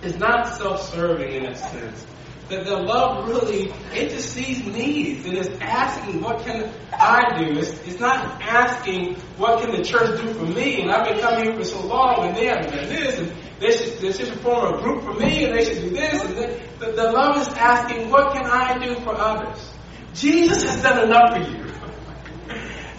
It's 0.01 0.17
not 0.17 0.47
self-serving 0.57 1.31
in 1.31 1.43
that 1.43 1.57
sense 1.57 2.05
that 2.49 2.65
the 2.65 2.75
love 2.75 3.27
really 3.27 3.71
intercedes 3.93 4.65
needs 4.65 5.25
and 5.25 5.37
is 5.37 5.49
asking, 5.61 6.21
what 6.21 6.43
can 6.43 6.71
I 6.91 7.37
do? 7.37 7.59
It's, 7.59 7.79
it's 7.87 7.99
not 7.99 8.41
asking, 8.41 9.15
what 9.37 9.61
can 9.61 9.71
the 9.71 9.83
church 9.83 10.19
do 10.19 10.33
for 10.33 10.45
me? 10.45 10.81
And 10.81 10.91
I've 10.91 11.07
been 11.07 11.19
coming 11.19 11.45
here 11.45 11.55
for 11.55 11.63
so 11.63 11.85
long 11.85 12.27
and 12.27 12.35
they 12.35 12.47
haven't 12.47 12.71
done 12.71 12.89
this 12.89 13.19
and 13.19 13.31
they 13.59 13.71
should, 13.71 13.99
they 13.99 14.11
should 14.11 14.39
form 14.39 14.73
a 14.73 14.81
group 14.81 15.03
for 15.03 15.13
me 15.13 15.45
and 15.45 15.57
they 15.57 15.65
should 15.65 15.83
do 15.83 15.89
this. 15.91 16.23
And 16.23 16.37
the, 16.79 16.91
the 16.91 17.11
love 17.11 17.37
is 17.37 17.47
asking, 17.49 18.09
what 18.09 18.33
can 18.33 18.45
I 18.45 18.83
do 18.83 18.95
for 19.01 19.15
others? 19.15 19.69
Jesus 20.13 20.63
has 20.63 20.81
done 20.81 21.05
enough 21.05 21.35
for 21.35 21.51
you 21.51 21.69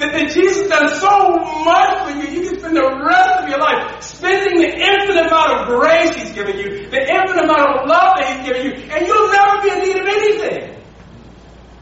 that, 0.01 0.13
that 0.13 0.33
Jesus 0.33 0.67
done 0.69 0.89
so 0.99 1.37
much 1.65 2.09
for 2.09 2.17
you, 2.17 2.41
you 2.41 2.49
can 2.49 2.59
spend 2.59 2.77
the 2.77 3.05
rest 3.05 3.43
of 3.43 3.49
your 3.49 3.59
life 3.59 4.03
spending 4.03 4.59
the 4.59 4.73
infinite 4.73 5.27
amount 5.27 5.61
of 5.61 5.67
grace 5.69 6.17
He's 6.17 6.33
given 6.33 6.59
you, 6.59 6.89
the 6.89 7.01
infinite 7.01 7.45
amount 7.45 7.81
of 7.81 7.89
love 7.89 8.17
that 8.17 8.25
He's 8.27 8.49
given 8.49 8.63
you, 8.67 8.91
and 8.91 9.07
you'll 9.07 9.31
never 9.31 9.63
be 9.63 9.71
in 9.71 9.79
need 9.79 9.97
of 10.01 10.07
anything. 10.09 10.83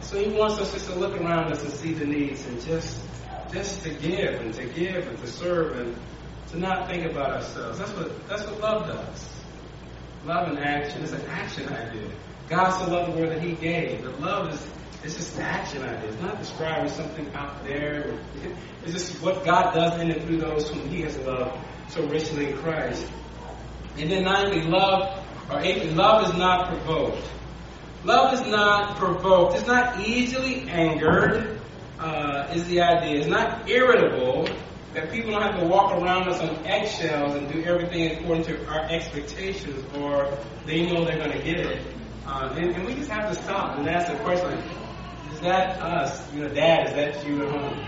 So 0.01 0.19
He 0.19 0.37
wants 0.37 0.59
us 0.59 0.73
just 0.73 0.87
to 0.91 0.99
look 0.99 1.19
around 1.21 1.53
us 1.53 1.63
and 1.63 1.73
see 1.73 1.93
the 1.95 2.05
needs 2.05 2.45
and 2.47 2.61
just 2.61 3.01
just 3.53 3.83
to 3.83 3.91
give 3.91 4.41
and 4.41 4.53
to 4.53 4.67
give 4.67 5.07
and 5.07 5.19
to 5.19 5.27
serve 5.27 5.79
and 5.79 5.97
to 6.51 6.59
not 6.59 6.89
think 6.89 7.11
about 7.11 7.31
ourselves. 7.31 7.79
That's 7.79 7.93
what 7.93 8.29
that's 8.29 8.43
what 8.45 8.61
love 8.61 8.87
does. 8.89 9.29
Love 10.25 10.49
and 10.49 10.59
action 10.59 11.03
is 11.03 11.13
an 11.13 11.23
action 11.29 11.69
idea. 11.69 12.11
God 12.49 12.71
so 12.71 12.91
loved 12.91 13.13
the 13.13 13.21
world 13.21 13.33
that 13.33 13.43
He 13.43 13.53
gave. 13.53 14.03
But 14.03 14.21
love 14.21 14.53
is 14.53 14.67
it's 15.05 15.17
just 15.17 15.37
the 15.37 15.43
action 15.43 15.83
idea. 15.83 16.11
It's 16.11 16.21
not 16.21 16.39
describing 16.39 16.91
something 16.91 17.33
out 17.35 17.65
there. 17.65 18.19
It's 18.85 18.93
just 18.93 19.23
what 19.23 19.45
God 19.45 19.75
does 19.75 20.01
in 20.01 20.11
and 20.11 20.23
through 20.23 20.39
those 20.39 20.69
whom 20.71 20.89
He 20.89 21.03
has 21.03 21.17
loved 21.19 21.57
so 21.89 22.07
richly 22.07 22.51
in 22.51 22.59
Christ. 22.59 23.07
And 23.97 24.11
then 24.11 24.25
ninthly, 24.25 24.69
love, 24.69 25.25
or 25.51 25.61
love 25.95 26.29
is 26.29 26.39
not 26.39 26.69
provoked. 26.69 27.31
Love 28.05 28.35
is 28.35 28.47
not 28.47 28.97
provoked. 28.97 29.57
It's 29.57 29.67
not 29.67 30.01
easily 30.01 30.69
angered, 30.69 31.61
uh, 31.99 32.53
is 32.55 32.67
the 32.69 32.81
idea. 32.81 33.19
It's 33.19 33.27
not 33.29 33.69
irritable, 33.69 34.49
that 34.95 35.11
people 35.11 35.33
don't 35.33 35.43
have 35.43 35.61
to 35.61 35.67
walk 35.67 35.93
around 36.01 36.29
us 36.29 36.41
on 36.41 36.65
eggshells 36.67 37.35
and 37.35 37.53
do 37.53 37.63
everything 37.65 38.19
according 38.19 38.45
to 38.45 38.67
our 38.69 38.85
expectations, 38.89 39.85
or 39.97 40.39
they 40.67 40.87
know 40.87 41.05
they're 41.05 41.19
going 41.19 41.33
to 41.33 41.43
get 41.43 41.59
it. 41.59 41.83
Uh, 42.27 42.55
and, 42.57 42.75
and, 42.75 42.87
we 42.87 42.95
just 42.95 43.11
have 43.11 43.35
to 43.35 43.43
stop 43.43 43.79
and 43.79 43.89
ask 43.89 44.13
the 44.13 44.19
question, 44.23 44.63
is 45.39 45.43
that 45.45 45.81
us? 45.81 46.35
You 46.35 46.43
know, 46.43 46.49
Dad, 46.49 46.89
is 46.89 46.95
that 46.95 47.25
you 47.27 47.47
at 47.47 47.51
home? 47.51 47.79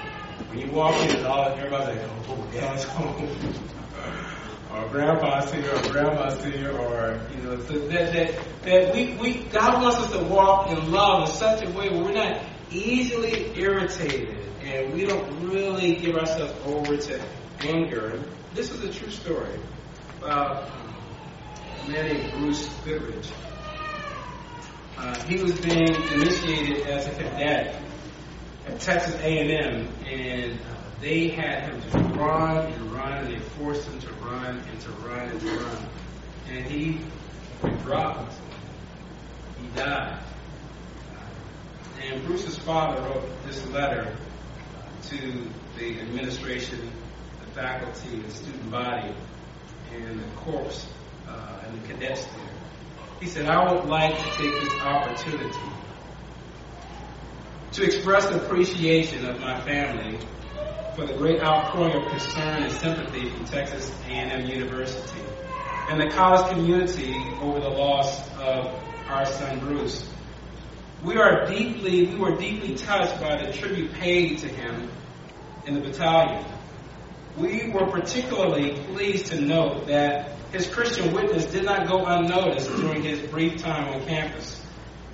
When 0.49 0.59
you 0.61 0.71
walk 0.71 0.95
in, 1.03 1.17
it's 1.17 1.25
all 1.25 1.49
everybody's 1.49 2.01
like, 2.01 2.11
oh, 2.29 2.49
Dad's 2.53 2.85
home. 2.85 3.29
or 4.73 4.89
grandpa's 4.89 5.53
here, 5.53 5.75
or 5.75 5.83
grandma's 5.91 6.45
here, 6.45 6.71
or 6.79 7.21
you 7.35 7.43
know, 7.43 7.59
so 7.65 7.79
that 7.89 8.13
that 8.13 8.39
that 8.63 8.95
we, 8.95 9.17
we 9.17 9.35
God 9.49 9.83
wants 9.83 9.99
us 9.99 10.13
to 10.13 10.23
walk 10.23 10.71
in 10.71 10.93
love 10.93 11.29
in 11.29 11.35
such 11.35 11.67
a 11.67 11.71
way 11.71 11.89
where 11.89 12.05
we're 12.05 12.13
not 12.13 12.41
easily 12.71 13.51
irritated 13.59 14.39
and 14.63 14.93
we 14.95 15.05
don't 15.05 15.51
really 15.51 15.97
give 15.97 16.17
ourselves 16.17 16.55
over 16.67 16.97
to 16.97 17.21
anger. 17.63 18.23
This 18.55 18.71
is 18.71 18.85
a 18.85 18.93
true 18.93 19.11
story 19.11 19.59
about 20.19 20.71
a 21.85 21.91
man 21.91 22.07
named 22.07 22.33
Bruce 22.35 22.69
Goodrich. 22.85 23.29
Uh, 25.01 25.19
he 25.25 25.43
was 25.43 25.59
being 25.61 25.95
initiated 26.13 26.87
as 26.87 27.07
a 27.07 27.11
cadet 27.13 27.83
at 28.67 28.81
Texas 28.81 29.15
A&M, 29.15 29.89
and 30.07 30.61
they 31.01 31.29
had 31.29 31.73
him 31.73 31.81
to 31.91 31.99
run 32.21 32.71
and 32.71 32.93
run, 32.93 33.13
and 33.25 33.35
they 33.35 33.39
forced 33.39 33.89
him 33.89 33.99
to 33.99 34.13
run 34.23 34.59
and 34.59 34.81
to 34.83 34.91
run 34.91 35.27
and 35.27 35.41
to 35.41 35.47
run. 35.57 35.89
And 36.51 36.67
he 36.67 37.01
dropped. 37.83 38.35
He 39.63 39.69
died. 39.69 40.23
And 42.05 42.23
Bruce's 42.27 42.59
father 42.59 43.01
wrote 43.01 43.25
this 43.47 43.67
letter 43.69 44.15
to 45.09 45.49
the 45.79 45.99
administration, 45.99 46.93
the 47.43 47.51
faculty, 47.53 48.21
the 48.21 48.31
student 48.31 48.71
body, 48.71 49.15
and 49.95 50.21
the 50.21 50.29
corps 50.37 50.87
uh, 51.27 51.63
and 51.65 51.83
the 51.83 51.89
cadets 51.89 52.27
there. 52.27 52.50
He 53.21 53.27
said, 53.27 53.47
I 53.47 53.71
would 53.71 53.85
like 53.85 54.17
to 54.17 54.25
take 54.39 54.61
this 54.61 54.81
opportunity 54.81 55.61
to 57.73 57.85
express 57.85 58.31
appreciation 58.31 59.27
of 59.27 59.39
my 59.41 59.61
family 59.61 60.19
for 60.95 61.07
the 61.07 61.13
great 61.13 61.43
outpouring 61.43 62.03
of 62.03 62.09
concern 62.09 62.63
and 62.63 62.73
sympathy 62.73 63.29
from 63.29 63.45
Texas 63.45 63.95
A&M 64.09 64.47
University 64.47 65.23
and 65.89 66.01
the 66.01 66.09
college 66.09 66.51
community 66.51 67.37
over 67.41 67.61
the 67.61 67.69
loss 67.69 68.27
of 68.39 68.83
our 69.07 69.27
son 69.27 69.61
Bruce. 69.61 70.09
We 71.05 71.17
are 71.17 71.47
deeply, 71.47 72.07
we 72.07 72.17
were 72.17 72.37
deeply 72.37 72.75
touched 72.75 73.21
by 73.21 73.45
the 73.45 73.53
tribute 73.53 73.93
paid 73.95 74.39
to 74.39 74.49
him 74.49 74.91
in 75.67 75.75
the 75.75 75.81
battalion. 75.81 76.45
We 77.37 77.71
were 77.71 77.87
particularly 77.87 78.83
pleased 78.93 79.27
to 79.27 79.41
note 79.41 79.87
that 79.89 80.40
his 80.53 80.67
Christian 80.69 81.13
witness 81.13 81.47
did 81.47 81.65
not 81.65 81.89
go 81.89 82.05
unnoticed 82.05 82.71
during 82.77 83.03
his 83.03 83.21
brief 83.31 83.61
time 83.61 83.89
on 83.95 84.05
campus. 84.07 84.61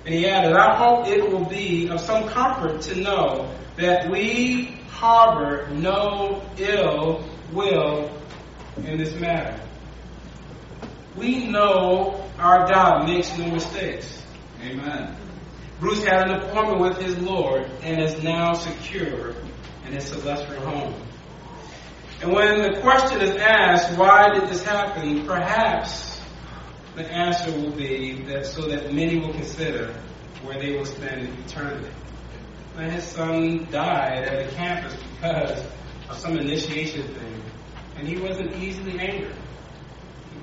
And 0.05 0.13
he 0.13 0.27
added, 0.27 0.53
I 0.53 0.75
hope 0.75 1.07
it 1.07 1.29
will 1.29 1.45
be 1.45 1.89
of 1.89 1.99
some 1.99 2.27
comfort 2.29 2.81
to 2.83 2.95
know 2.95 3.53
that 3.75 4.09
we 4.09 4.77
harbor 4.89 5.69
no 5.69 6.43
ill 6.57 7.23
will 7.53 8.09
in 8.77 8.97
this 8.97 9.13
matter. 9.15 9.61
We 11.15 11.47
know 11.47 12.27
our 12.39 12.67
God 12.67 13.07
makes 13.07 13.35
no 13.37 13.49
mistakes. 13.51 14.23
Amen. 14.61 15.15
Bruce 15.79 16.03
had 16.03 16.29
an 16.29 16.39
appointment 16.41 16.79
with 16.79 16.97
his 16.97 17.17
Lord 17.19 17.69
and 17.81 18.01
is 18.01 18.23
now 18.23 18.53
secure 18.53 19.35
in 19.85 19.93
his 19.93 20.05
celestial 20.05 20.61
home. 20.61 21.06
And 22.21 22.33
when 22.33 22.61
the 22.61 22.79
question 22.81 23.21
is 23.21 23.35
asked, 23.35 23.97
why 23.97 24.33
did 24.33 24.49
this 24.49 24.63
happen? 24.63 25.25
Perhaps 25.25 26.19
the 26.95 27.05
answer 27.05 27.51
will 27.51 27.71
be 27.71 28.21
that 28.23 28.45
so 28.45 28.61
that 28.63 28.91
many 28.91 29.19
will 29.19 29.33
consider 29.33 29.93
where 30.43 30.59
they 30.59 30.75
will 30.75 30.85
spend 30.85 31.29
eternity. 31.45 31.93
And 32.75 32.91
his 32.91 33.03
son 33.03 33.67
died 33.71 34.23
at 34.23 34.49
the 34.49 34.55
campus 34.55 34.95
because 35.13 35.63
of 36.09 36.17
some 36.17 36.37
initiation 36.37 37.03
thing, 37.13 37.41
and 37.97 38.07
he 38.07 38.17
wasn't 38.17 38.55
easily 38.55 38.99
angered. 38.99 39.35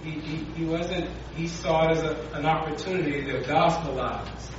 He, 0.03 0.11
he, 0.11 0.37
he 0.57 0.65
wasn't. 0.65 1.09
He 1.35 1.49
saw 1.49 1.89
it 1.89 1.99
as 1.99 2.03
a, 2.03 2.31
an 2.35 2.45
opportunity 2.45 3.25
to 3.25 3.41
gospelize 3.43 4.51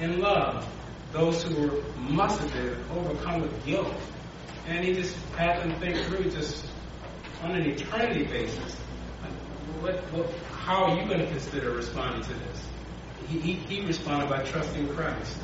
in 0.00 0.20
love 0.20 0.66
those 1.12 1.42
who 1.42 1.66
were 1.66 1.82
must 1.98 2.40
have 2.40 2.52
been 2.52 2.76
overcome 2.92 3.42
with 3.42 3.64
guilt 3.64 3.94
and 4.66 4.84
he 4.84 4.94
just 4.94 5.16
had 5.36 5.60
them 5.60 5.78
think 5.80 5.96
through 6.06 6.30
just 6.30 6.64
on 7.42 7.54
an 7.54 7.66
eternity 7.66 8.24
basis. 8.24 8.74
What, 9.80 9.96
what, 10.12 10.30
how 10.64 10.84
are 10.84 10.96
you 10.96 11.06
going 11.06 11.20
to 11.20 11.26
consider 11.26 11.72
responding 11.72 12.22
to 12.22 12.34
this? 12.34 12.68
He, 13.28 13.40
he, 13.40 13.52
he 13.54 13.86
responded 13.86 14.30
by 14.30 14.42
trusting 14.44 14.88
Christ. 14.94 15.38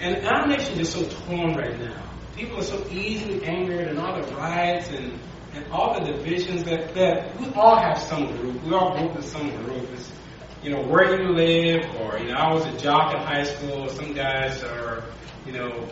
And 0.00 0.26
our 0.26 0.46
nation 0.46 0.80
is 0.80 0.92
just 0.92 1.12
so 1.12 1.26
torn 1.26 1.54
right 1.54 1.78
now. 1.78 2.02
People 2.34 2.58
are 2.58 2.64
so 2.64 2.84
easily 2.90 3.44
angered 3.44 3.86
and 3.88 3.98
all 3.98 4.20
the 4.20 4.34
riots 4.34 4.88
and, 4.88 5.18
and 5.52 5.66
all 5.70 6.00
the 6.00 6.12
divisions 6.12 6.64
that, 6.64 6.94
that 6.94 7.38
we 7.38 7.46
all 7.52 7.76
have 7.76 7.98
some 7.98 8.26
group. 8.36 8.62
We 8.64 8.72
all 8.74 8.96
group 8.98 9.14
in 9.14 9.22
some 9.22 9.50
group. 9.64 9.88
It's, 9.92 10.10
you 10.62 10.70
know, 10.70 10.82
where 10.82 11.20
you 11.20 11.32
live 11.32 11.84
or, 12.00 12.18
you 12.18 12.28
know, 12.28 12.34
I 12.34 12.52
was 12.52 12.66
a 12.66 12.76
jock 12.78 13.14
in 13.14 13.20
high 13.20 13.44
school. 13.44 13.88
Some 13.88 14.14
guys 14.14 14.62
are, 14.64 15.04
you 15.46 15.52
know, 15.52 15.88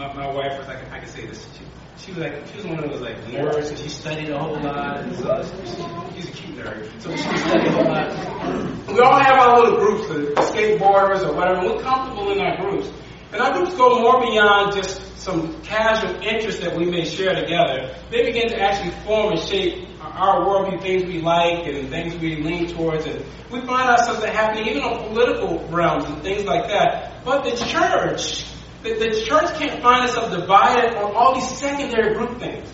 my, 0.00 0.14
my 0.14 0.32
wife 0.32 0.58
was 0.58 0.66
like, 0.66 0.90
I 0.90 0.98
can 0.98 1.08
say 1.08 1.26
this. 1.26 1.46
She, 1.56 1.64
she 2.04 2.12
was 2.12 2.20
like, 2.20 2.46
she 2.46 2.56
was 2.56 2.66
one 2.66 2.82
of 2.82 2.90
those 2.90 3.02
like 3.02 3.22
nerds, 3.26 3.68
and 3.68 3.78
she 3.78 3.90
studied 3.90 4.30
a 4.30 4.38
whole 4.38 4.58
lot. 4.58 5.00
And 5.00 5.14
so 5.14 5.42
she, 5.42 6.22
she's 6.22 6.28
a 6.30 6.32
cute 6.32 6.56
nerd, 6.56 7.02
so 7.02 7.14
she 7.14 7.36
studied 7.36 7.68
a 7.68 7.72
whole 7.72 7.84
lot. 7.84 8.88
We 8.88 9.00
all 9.00 9.20
have 9.20 9.38
our 9.38 9.60
little 9.60 9.78
groups, 9.78 10.08
the 10.08 10.32
skateboarders 10.40 11.28
or 11.28 11.34
whatever. 11.34 11.66
We're 11.66 11.82
comfortable 11.82 12.30
in 12.32 12.40
our 12.40 12.56
groups, 12.56 12.90
and 13.32 13.42
our 13.42 13.52
groups 13.52 13.76
go 13.76 14.00
more 14.00 14.20
beyond 14.22 14.74
just 14.74 15.18
some 15.18 15.60
casual 15.62 16.14
interests 16.22 16.62
that 16.62 16.74
we 16.74 16.86
may 16.86 17.04
share 17.04 17.34
together. 17.34 17.94
They 18.10 18.24
begin 18.24 18.48
to 18.48 18.58
actually 18.58 18.92
form 19.04 19.32
and 19.34 19.40
shape 19.40 19.86
our 20.00 20.40
worldview, 20.46 20.80
things 20.80 21.04
we 21.04 21.20
like 21.20 21.66
and 21.66 21.90
things 21.90 22.16
we 22.16 22.36
lean 22.36 22.68
towards, 22.68 23.04
and 23.04 23.22
we 23.50 23.60
find 23.66 23.90
ourselves 23.90 24.24
happening 24.24 24.66
even 24.66 24.82
on 24.82 25.08
political 25.08 25.58
realms 25.68 26.04
and 26.04 26.22
things 26.22 26.44
like 26.44 26.68
that. 26.68 27.22
But 27.22 27.44
the 27.44 27.54
church 27.66 28.46
the, 28.82 28.94
the 28.94 29.22
church 29.26 29.58
can't 29.58 29.82
find 29.82 30.04
itself 30.08 30.30
divided 30.30 30.96
on 30.96 31.14
all 31.14 31.34
these 31.34 31.48
secondary 31.58 32.14
group 32.14 32.38
things. 32.38 32.66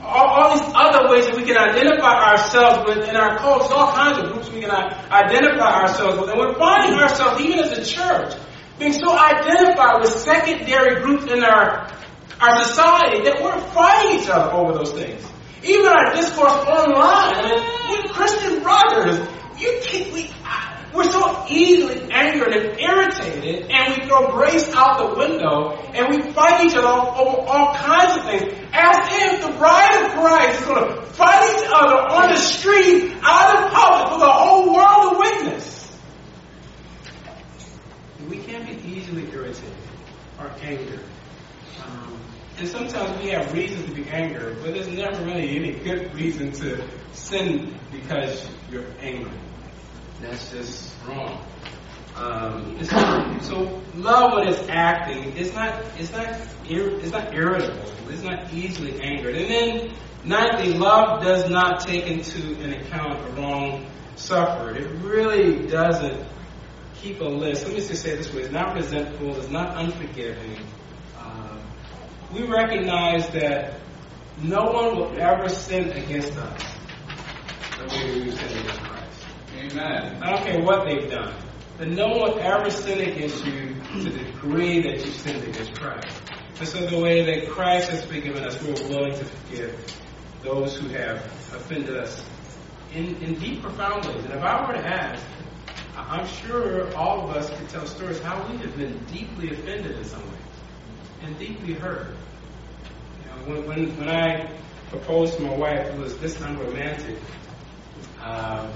All, 0.00 0.26
all, 0.26 0.56
these 0.56 0.72
other 0.74 1.10
ways 1.10 1.26
that 1.26 1.36
we 1.36 1.42
can 1.42 1.58
identify 1.58 2.30
ourselves 2.30 2.88
with 2.88 3.08
in 3.08 3.16
our 3.16 3.36
cults, 3.38 3.70
all 3.72 3.92
kinds 3.92 4.18
of 4.18 4.32
groups 4.32 4.50
we 4.50 4.60
can 4.60 4.70
uh, 4.70 5.08
identify 5.10 5.82
ourselves 5.82 6.18
with. 6.20 6.30
And 6.30 6.38
we're 6.38 6.54
finding 6.54 6.98
ourselves, 6.98 7.40
even 7.40 7.58
as 7.58 7.76
a 7.76 7.84
church, 7.84 8.34
being 8.78 8.92
so 8.92 9.10
identified 9.18 10.00
with 10.00 10.10
secondary 10.10 11.02
groups 11.02 11.24
in 11.24 11.42
our, 11.42 11.90
our 12.40 12.64
society 12.64 13.24
that 13.24 13.42
we're 13.42 13.60
fighting 13.74 14.20
each 14.20 14.28
other 14.28 14.52
over 14.52 14.72
those 14.72 14.92
things. 14.92 15.26
Even 15.64 15.86
our 15.86 16.14
discourse 16.14 16.52
online, 16.52 17.34
I 17.34 17.90
mean, 17.90 18.12
Christian 18.14 18.62
brothers. 18.62 19.18
You 19.58 19.80
can't, 19.82 20.12
we, 20.12 20.30
we're 20.98 21.12
so 21.12 21.46
easily 21.48 22.10
angered 22.10 22.52
and 22.52 22.80
irritated, 22.80 23.70
and 23.70 23.96
we 23.96 24.08
throw 24.08 24.32
grace 24.32 24.68
out 24.74 24.98
the 24.98 25.16
window, 25.16 25.76
and 25.94 26.08
we 26.10 26.32
fight 26.32 26.66
each 26.66 26.74
other 26.74 26.88
over 26.88 27.38
all 27.46 27.72
kinds 27.74 28.16
of 28.16 28.24
things, 28.24 28.52
as 28.72 28.96
if 29.12 29.46
the 29.46 29.52
bride 29.52 30.04
of 30.04 30.12
Christ 30.18 30.60
is 30.60 30.66
going 30.66 30.88
to 30.88 31.02
fight 31.12 31.56
each 31.56 31.70
other 31.72 31.94
on 31.94 32.30
the 32.30 32.36
street, 32.36 33.14
out 33.22 33.62
in 33.62 33.70
public, 33.70 34.12
for 34.12 34.18
the 34.18 34.32
whole 34.32 34.74
world 34.74 35.12
to 35.12 35.18
witness. 35.20 35.96
We 38.28 38.38
can't 38.38 38.66
be 38.66 38.88
easily 38.88 39.30
irritated 39.32 39.72
or 40.40 40.50
angered. 40.62 41.04
Um, 41.80 42.20
and 42.58 42.66
sometimes 42.66 43.22
we 43.22 43.30
have 43.30 43.54
reasons 43.54 43.86
to 43.86 43.92
be 43.92 44.08
angry, 44.08 44.54
but 44.54 44.74
there's 44.74 44.88
never 44.88 45.24
really 45.24 45.56
any 45.56 45.72
good 45.78 46.12
reason 46.12 46.50
to 46.52 46.84
sin 47.12 47.78
because 47.92 48.50
you're 48.68 48.84
angry. 49.00 49.30
That's 50.20 50.50
just 50.50 50.94
wrong. 51.06 51.44
Um, 52.16 52.82
so 53.42 53.80
love 53.94 54.32
when 54.32 54.48
it's 54.48 54.68
acting, 54.68 55.36
it's 55.36 55.54
not, 55.54 55.84
it's 55.96 56.10
not, 56.10 56.36
it's 56.68 57.12
not 57.12 57.32
irritable. 57.32 57.92
It's 58.08 58.22
not 58.22 58.52
easily 58.52 59.00
angered. 59.00 59.36
And 59.36 59.50
then, 59.50 59.94
ninthly, 60.24 60.76
love 60.76 61.22
does 61.22 61.48
not 61.48 61.80
take 61.80 62.06
into 62.06 62.60
an 62.62 62.72
account 62.72 63.20
a 63.20 63.40
wrong 63.40 63.86
suffered. 64.16 64.76
It 64.76 64.90
really 65.02 65.66
doesn't 65.68 66.26
keep 66.96 67.20
a 67.20 67.24
list. 67.24 67.64
Let 67.64 67.74
me 67.74 67.80
just 67.80 68.02
say 68.02 68.16
this 68.16 68.32
way: 68.32 68.42
it's 68.42 68.52
not 68.52 68.74
resentful, 68.74 69.36
it's 69.36 69.50
not 69.50 69.76
unforgiving. 69.76 70.58
Uh, 71.16 71.60
we 72.32 72.42
recognize 72.42 73.28
that 73.30 73.80
no 74.42 74.64
one 74.64 74.96
will 74.96 75.20
ever 75.20 75.48
sin 75.48 75.90
against 75.90 76.36
us 76.36 76.62
the 77.78 77.86
way 77.94 78.20
we 78.20 78.30
sin 78.30 78.58
against 78.58 78.80
Christ. 78.80 78.97
Amen. 79.58 80.22
I 80.22 80.30
don't 80.30 80.44
care 80.44 80.62
what 80.62 80.86
they've 80.86 81.10
done. 81.10 81.34
But 81.76 81.88
no 81.88 82.08
one 82.08 82.38
ever 82.40 82.70
sin 82.70 83.00
against 83.00 83.44
you 83.44 83.74
to 83.92 84.10
the 84.10 84.10
degree 84.10 84.82
that 84.82 85.04
you 85.04 85.10
sinned 85.10 85.44
against 85.44 85.74
Christ. 85.74 86.22
And 86.58 86.68
so 86.68 86.86
the 86.86 86.98
way 86.98 87.24
that 87.24 87.50
Christ 87.50 87.90
has 87.90 88.04
forgiven 88.04 88.44
us, 88.44 88.60
we're 88.62 88.88
willing 88.88 89.12
to 89.12 89.24
forgive 89.24 90.02
those 90.42 90.76
who 90.76 90.88
have 90.88 91.24
offended 91.54 91.96
us 91.96 92.24
in, 92.92 93.16
in 93.16 93.34
deep, 93.38 93.62
profound 93.62 94.06
ways. 94.06 94.24
And 94.24 94.34
if 94.34 94.42
I 94.42 94.66
were 94.66 94.74
to 94.74 94.86
ask, 94.86 95.24
I'm 95.96 96.26
sure 96.26 96.94
all 96.96 97.28
of 97.28 97.36
us 97.36 97.50
could 97.50 97.68
tell 97.68 97.86
stories 97.86 98.20
how 98.20 98.46
we 98.48 98.56
have 98.58 98.76
been 98.76 98.98
deeply 99.06 99.50
offended 99.52 99.96
in 99.96 100.04
some 100.04 100.22
ways 100.22 100.38
and 101.22 101.38
deeply 101.38 101.74
hurt. 101.74 102.14
You 103.22 103.30
know, 103.30 103.60
when, 103.60 103.66
when, 103.66 103.96
when 103.98 104.08
I 104.08 104.50
proposed 104.90 105.36
to 105.36 105.42
my 105.42 105.56
wife, 105.56 105.86
it 105.88 105.98
was 105.98 106.16
this 106.18 106.40
unromantic. 106.40 107.18
Uh, 108.20 108.68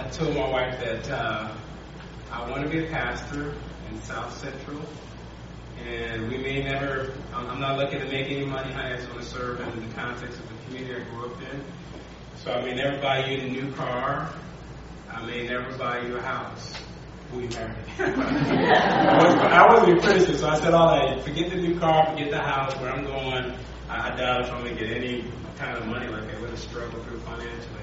I 0.00 0.08
told 0.08 0.34
my 0.34 0.48
wife 0.48 0.80
that 0.80 1.10
uh, 1.10 1.54
I 2.32 2.50
want 2.50 2.62
to 2.62 2.70
be 2.70 2.86
a 2.86 2.88
pastor 2.88 3.54
in 3.90 4.00
South 4.00 4.34
Central, 4.40 4.80
and 5.84 6.30
we 6.30 6.38
may 6.38 6.62
never. 6.62 7.12
I'm 7.34 7.60
not 7.60 7.76
looking 7.76 7.98
to 7.98 8.06
make 8.06 8.30
any 8.30 8.46
money. 8.46 8.72
I 8.72 8.96
just 8.96 9.10
want 9.10 9.20
to 9.20 9.28
serve 9.28 9.60
in 9.60 9.86
the 9.86 9.94
context 9.94 10.38
of 10.38 10.48
the 10.48 10.54
community 10.64 11.02
I 11.02 11.04
grew 11.10 11.26
up 11.26 11.42
in. 11.52 11.62
So 12.42 12.50
I 12.50 12.62
may 12.62 12.74
never 12.74 12.98
buy 13.02 13.26
you 13.26 13.40
a 13.42 13.50
new 13.50 13.70
car. 13.72 14.32
I 15.10 15.22
may 15.26 15.46
never 15.46 15.76
buy 15.76 16.00
you 16.00 16.16
a 16.16 16.22
house. 16.22 16.72
We 17.34 17.46
married. 17.48 17.76
I 17.98 19.66
wasn't 19.68 20.00
Christian, 20.00 20.38
so 20.38 20.48
I 20.48 20.58
said 20.60 20.72
all 20.72 20.94
that. 20.94 21.22
Forget 21.24 21.50
the 21.50 21.56
new 21.56 21.78
car, 21.78 22.06
forget 22.06 22.30
the 22.30 22.38
house, 22.38 22.74
where 22.80 22.90
I'm 22.90 23.04
going. 23.04 23.54
I, 23.90 24.12
I 24.12 24.16
doubt 24.16 24.46
if 24.46 24.50
I'm 24.50 24.64
to 24.64 24.74
get 24.74 24.96
any 24.96 25.30
kind 25.58 25.76
of 25.76 25.86
money 25.86 26.08
like 26.08 26.26
that. 26.26 26.40
Going 26.40 26.50
to 26.50 26.56
struggle 26.56 27.02
through 27.02 27.18
financially. 27.18 27.79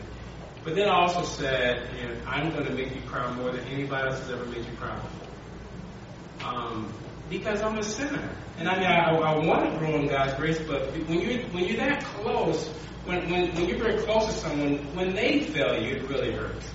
But 0.67 0.75
then 0.75 0.89
I 0.89 0.95
also 0.95 1.23
said, 1.23 1.89
know, 1.95 2.13
I'm 2.25 2.51
going 2.51 2.65
to 2.65 2.73
make 2.73 2.93
you 2.93 2.99
cry 3.07 3.33
more 3.35 3.51
than 3.51 3.63
anybody 3.67 4.09
else 4.09 4.19
has 4.19 4.31
ever 4.31 4.45
made 4.47 4.65
you 4.65 4.73
cry 4.73 4.93
before. 4.99 6.45
Um, 6.45 6.93
because 7.29 7.61
I'm 7.61 7.77
a 7.77 7.83
sinner. 7.83 8.29
And 8.57 8.67
I 8.67 8.75
mean, 8.75 8.85
I, 8.85 9.15
I 9.15 9.45
want 9.45 9.71
to 9.71 9.79
grow 9.79 9.95
in 9.95 10.09
God's 10.09 10.33
grace, 10.33 10.59
but 10.59 10.91
when 11.07 11.21
you're, 11.21 11.39
when 11.51 11.63
you're 11.63 11.77
that 11.77 12.03
close, 12.03 12.67
when, 13.05 13.31
when, 13.31 13.55
when 13.55 13.69
you're 13.69 13.77
very 13.77 14.01
close 14.01 14.25
to 14.25 14.33
someone, 14.33 14.79
when 14.93 15.15
they 15.15 15.39
fail 15.39 15.81
you, 15.81 15.95
it 15.95 16.09
really 16.09 16.33
hurts. 16.33 16.69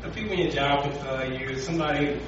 The 0.00 0.08
people 0.08 0.32
in 0.32 0.38
your 0.38 0.50
job 0.50 0.84
can 0.84 0.94
fail 0.94 1.38
you. 1.38 1.58
Somebody 1.58 2.18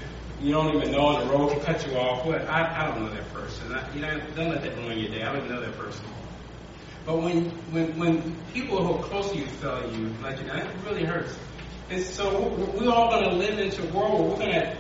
you 0.43 0.53
don't 0.53 0.77
even 0.77 0.93
know 0.93 1.07
on 1.07 1.27
the 1.27 1.33
road 1.33 1.51
can 1.51 1.61
cut 1.63 1.87
you 1.87 1.97
off. 1.97 2.27
What? 2.27 2.43
I, 2.43 2.83
I 2.83 2.89
don't 2.89 3.01
know 3.01 3.09
that 3.09 3.33
person. 3.33 3.73
I, 3.73 3.91
you 3.95 4.03
know, 4.03 4.21
don't 4.35 4.51
let 4.51 4.63
that 4.65 4.77
ruin 4.77 4.99
your 4.99 5.11
day. 5.11 5.23
I 5.23 5.33
don't 5.33 5.47
even 5.47 5.49
know 5.49 5.63
that 5.63 5.79
person. 5.79 6.05
But 7.07 7.23
when 7.23 7.51
when 7.71 7.97
when 7.99 8.37
people 8.53 8.85
who 8.85 8.95
are 8.95 9.03
close 9.05 9.31
to 9.31 9.39
you 9.39 9.47
fail 9.47 9.89
you, 9.93 10.09
like 10.21 10.41
you 10.41 10.47
know, 10.47 10.57
it 10.57 10.69
really 10.85 11.05
hurts. 11.05 11.39
And 11.89 12.03
so 12.03 12.49
we're 12.77 12.91
all 12.91 13.11
going 13.11 13.31
to 13.31 13.37
live 13.37 13.61
into 13.61 13.89
a 13.89 13.93
world 13.93 14.21
where 14.21 14.31
we're 14.31 14.39
going 14.39 14.51
to 14.51 14.77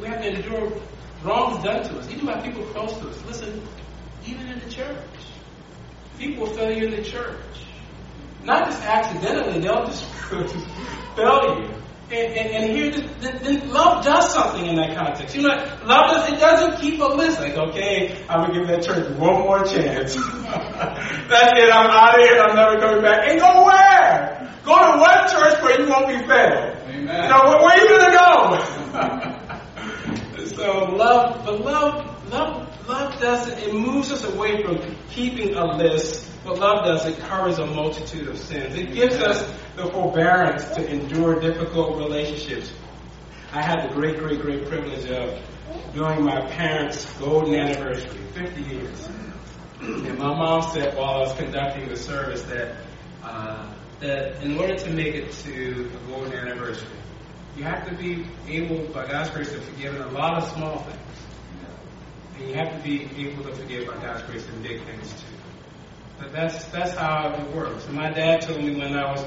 we 0.00 0.06
have 0.06 0.22
to 0.22 0.28
endure 0.28 0.72
wrongs 1.22 1.62
done 1.62 1.84
to 1.84 1.98
us, 1.98 2.08
even 2.10 2.24
by 2.24 2.40
people 2.40 2.64
close 2.66 2.96
to 2.98 3.08
us. 3.08 3.22
Listen, 3.26 3.62
even 4.26 4.48
in 4.48 4.58
the 4.60 4.70
church, 4.70 4.96
people 6.18 6.46
fail 6.46 6.74
you 6.74 6.86
in 6.86 6.90
the 6.92 7.02
church, 7.02 7.36
not 8.44 8.64
just 8.64 8.82
accidentally. 8.82 9.60
They'll 9.60 9.84
just 9.86 10.04
fail 11.16 11.60
you. 11.60 11.74
And, 12.10 12.32
and, 12.32 12.64
and 12.64 12.72
here, 12.72 13.66
love 13.66 14.02
does 14.02 14.32
something 14.32 14.64
in 14.64 14.76
that 14.76 14.96
context. 14.96 15.36
You 15.36 15.42
know, 15.42 15.54
love 15.84 16.10
does, 16.10 16.32
it 16.32 16.40
doesn't 16.40 16.80
keep 16.80 16.98
a 17.00 17.04
list. 17.04 17.38
Like, 17.38 17.58
okay, 17.58 18.24
I'm 18.30 18.46
going 18.46 18.52
to 18.54 18.58
give 18.60 18.68
that 18.68 18.82
church 18.82 19.18
one 19.18 19.40
more 19.40 19.62
chance. 19.64 20.16
That's 21.28 21.58
it, 21.58 21.72
I'm 21.72 21.90
out 21.90 22.18
of 22.18 22.24
here, 22.26 22.40
I'm 22.40 22.56
never 22.56 22.78
coming 22.78 23.02
back. 23.02 23.28
And 23.28 23.40
go 23.40 23.64
where? 23.64 24.54
Go 24.64 24.74
to 24.76 24.98
one 24.98 25.28
church 25.28 25.62
where 25.62 25.80
you 25.80 25.88
won't 25.88 26.08
be 26.08 26.18
fed. 26.26 26.82
Amen. 26.88 27.22
You 27.22 27.28
know, 27.28 27.40
where, 27.44 27.58
where 27.62 27.72
are 27.72 27.82
you 27.82 27.88
going 27.88 28.06
to 28.06 28.16
go? 28.18 28.32
so 30.56 30.84
love, 30.94 31.44
but 31.44 31.60
love, 31.60 32.32
love, 32.32 32.88
love 32.88 33.20
doesn't, 33.20 33.58
it 33.58 33.74
moves 33.74 34.12
us 34.12 34.24
away 34.24 34.62
from 34.62 34.80
keeping 35.10 35.54
a 35.54 35.76
list 35.76 36.28
what 36.48 36.60
love 36.60 36.84
does, 36.86 37.04
it 37.04 37.18
covers 37.18 37.58
a 37.58 37.66
multitude 37.66 38.26
of 38.26 38.38
sins. 38.38 38.74
It 38.74 38.94
gives 38.94 39.16
us 39.16 39.42
the 39.76 39.90
forbearance 39.90 40.64
to 40.76 40.88
endure 40.88 41.40
difficult 41.40 41.98
relationships. 41.98 42.72
I 43.52 43.60
had 43.60 43.88
the 43.88 43.94
great, 43.94 44.18
great, 44.18 44.40
great 44.40 44.66
privilege 44.66 45.10
of 45.10 45.38
doing 45.92 46.24
my 46.24 46.40
parents' 46.48 47.12
golden 47.18 47.54
anniversary, 47.54 48.20
50 48.32 48.62
years. 48.62 49.08
And 49.88 50.18
my 50.18 50.34
mom 50.34 50.62
said 50.70 50.96
while 50.96 51.14
I 51.14 51.18
was 51.20 51.32
conducting 51.38 51.88
the 51.88 51.96
service 51.96 52.42
that 52.42 52.76
uh, 53.22 53.72
that 54.00 54.42
in 54.42 54.58
order 54.58 54.76
to 54.76 54.90
make 54.90 55.14
it 55.14 55.32
to 55.32 55.88
the 55.88 55.98
golden 56.06 56.34
anniversary, 56.34 56.86
you 57.56 57.64
have 57.64 57.88
to 57.88 57.94
be 57.96 58.26
able, 58.46 58.86
by 58.92 59.06
God's 59.06 59.30
grace, 59.30 59.50
to 59.50 59.60
forgive 59.60 59.98
a 59.98 60.08
lot 60.10 60.42
of 60.42 60.48
small 60.50 60.80
things. 60.80 60.98
And 62.38 62.48
you 62.50 62.54
have 62.54 62.76
to 62.76 62.82
be 62.82 63.08
able 63.28 63.44
to 63.44 63.54
forgive 63.54 63.86
by 63.86 63.94
God's 63.94 64.22
grace 64.24 64.46
in 64.46 64.62
big 64.62 64.84
things 64.84 65.10
too. 65.10 65.36
But 66.18 66.32
that's 66.32 66.64
that's 66.66 66.92
how 66.92 67.32
it 67.32 67.56
works. 67.56 67.86
And 67.86 67.94
my 67.94 68.10
dad 68.10 68.42
told 68.42 68.62
me 68.62 68.76
when 68.78 68.94
I 68.94 69.10
was 69.10 69.22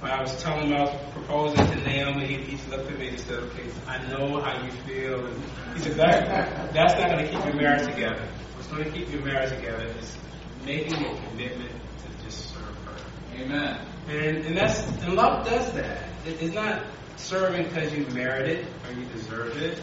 when 0.00 0.10
I 0.10 0.20
was 0.20 0.42
telling 0.42 0.68
him 0.68 0.74
I 0.74 0.82
was 0.82 1.12
proposing 1.12 1.64
to 1.64 1.76
Naomi, 1.76 2.26
he, 2.26 2.56
he 2.56 2.70
looked 2.70 2.90
at 2.90 2.98
me 2.98 3.08
and 3.08 3.16
he 3.16 3.22
said, 3.22 3.38
"Okay, 3.38 3.64
I 3.86 4.06
know 4.08 4.40
how 4.40 4.62
you 4.62 4.70
feel." 4.86 5.24
And 5.24 5.42
he 5.74 5.80
said, 5.80 5.96
"That 5.96 6.72
that's 6.74 7.00
not 7.00 7.10
going 7.10 7.24
to 7.24 7.30
keep 7.32 7.44
your 7.46 7.54
marriage 7.54 7.86
together. 7.86 8.28
Going 8.72 8.84
to 8.84 8.90
keep 8.90 9.12
your 9.12 9.22
marriage 9.22 9.50
together 9.50 9.84
is 10.00 10.16
making 10.64 11.04
a 11.04 11.28
commitment 11.28 11.70
to 11.70 12.24
just 12.24 12.54
serve 12.54 12.74
her." 12.86 12.96
Amen. 13.36 13.86
And 14.08 14.38
and 14.46 14.56
that's 14.56 14.80
and 15.02 15.14
love 15.14 15.46
does 15.46 15.72
that. 15.72 16.08
It, 16.26 16.40
it's 16.42 16.54
not 16.54 16.82
serving 17.16 17.68
because 17.68 17.92
you 17.92 18.06
merit 18.06 18.48
it 18.48 18.66
or 18.86 18.92
you 18.94 19.04
deserve 19.06 19.56
it. 19.60 19.80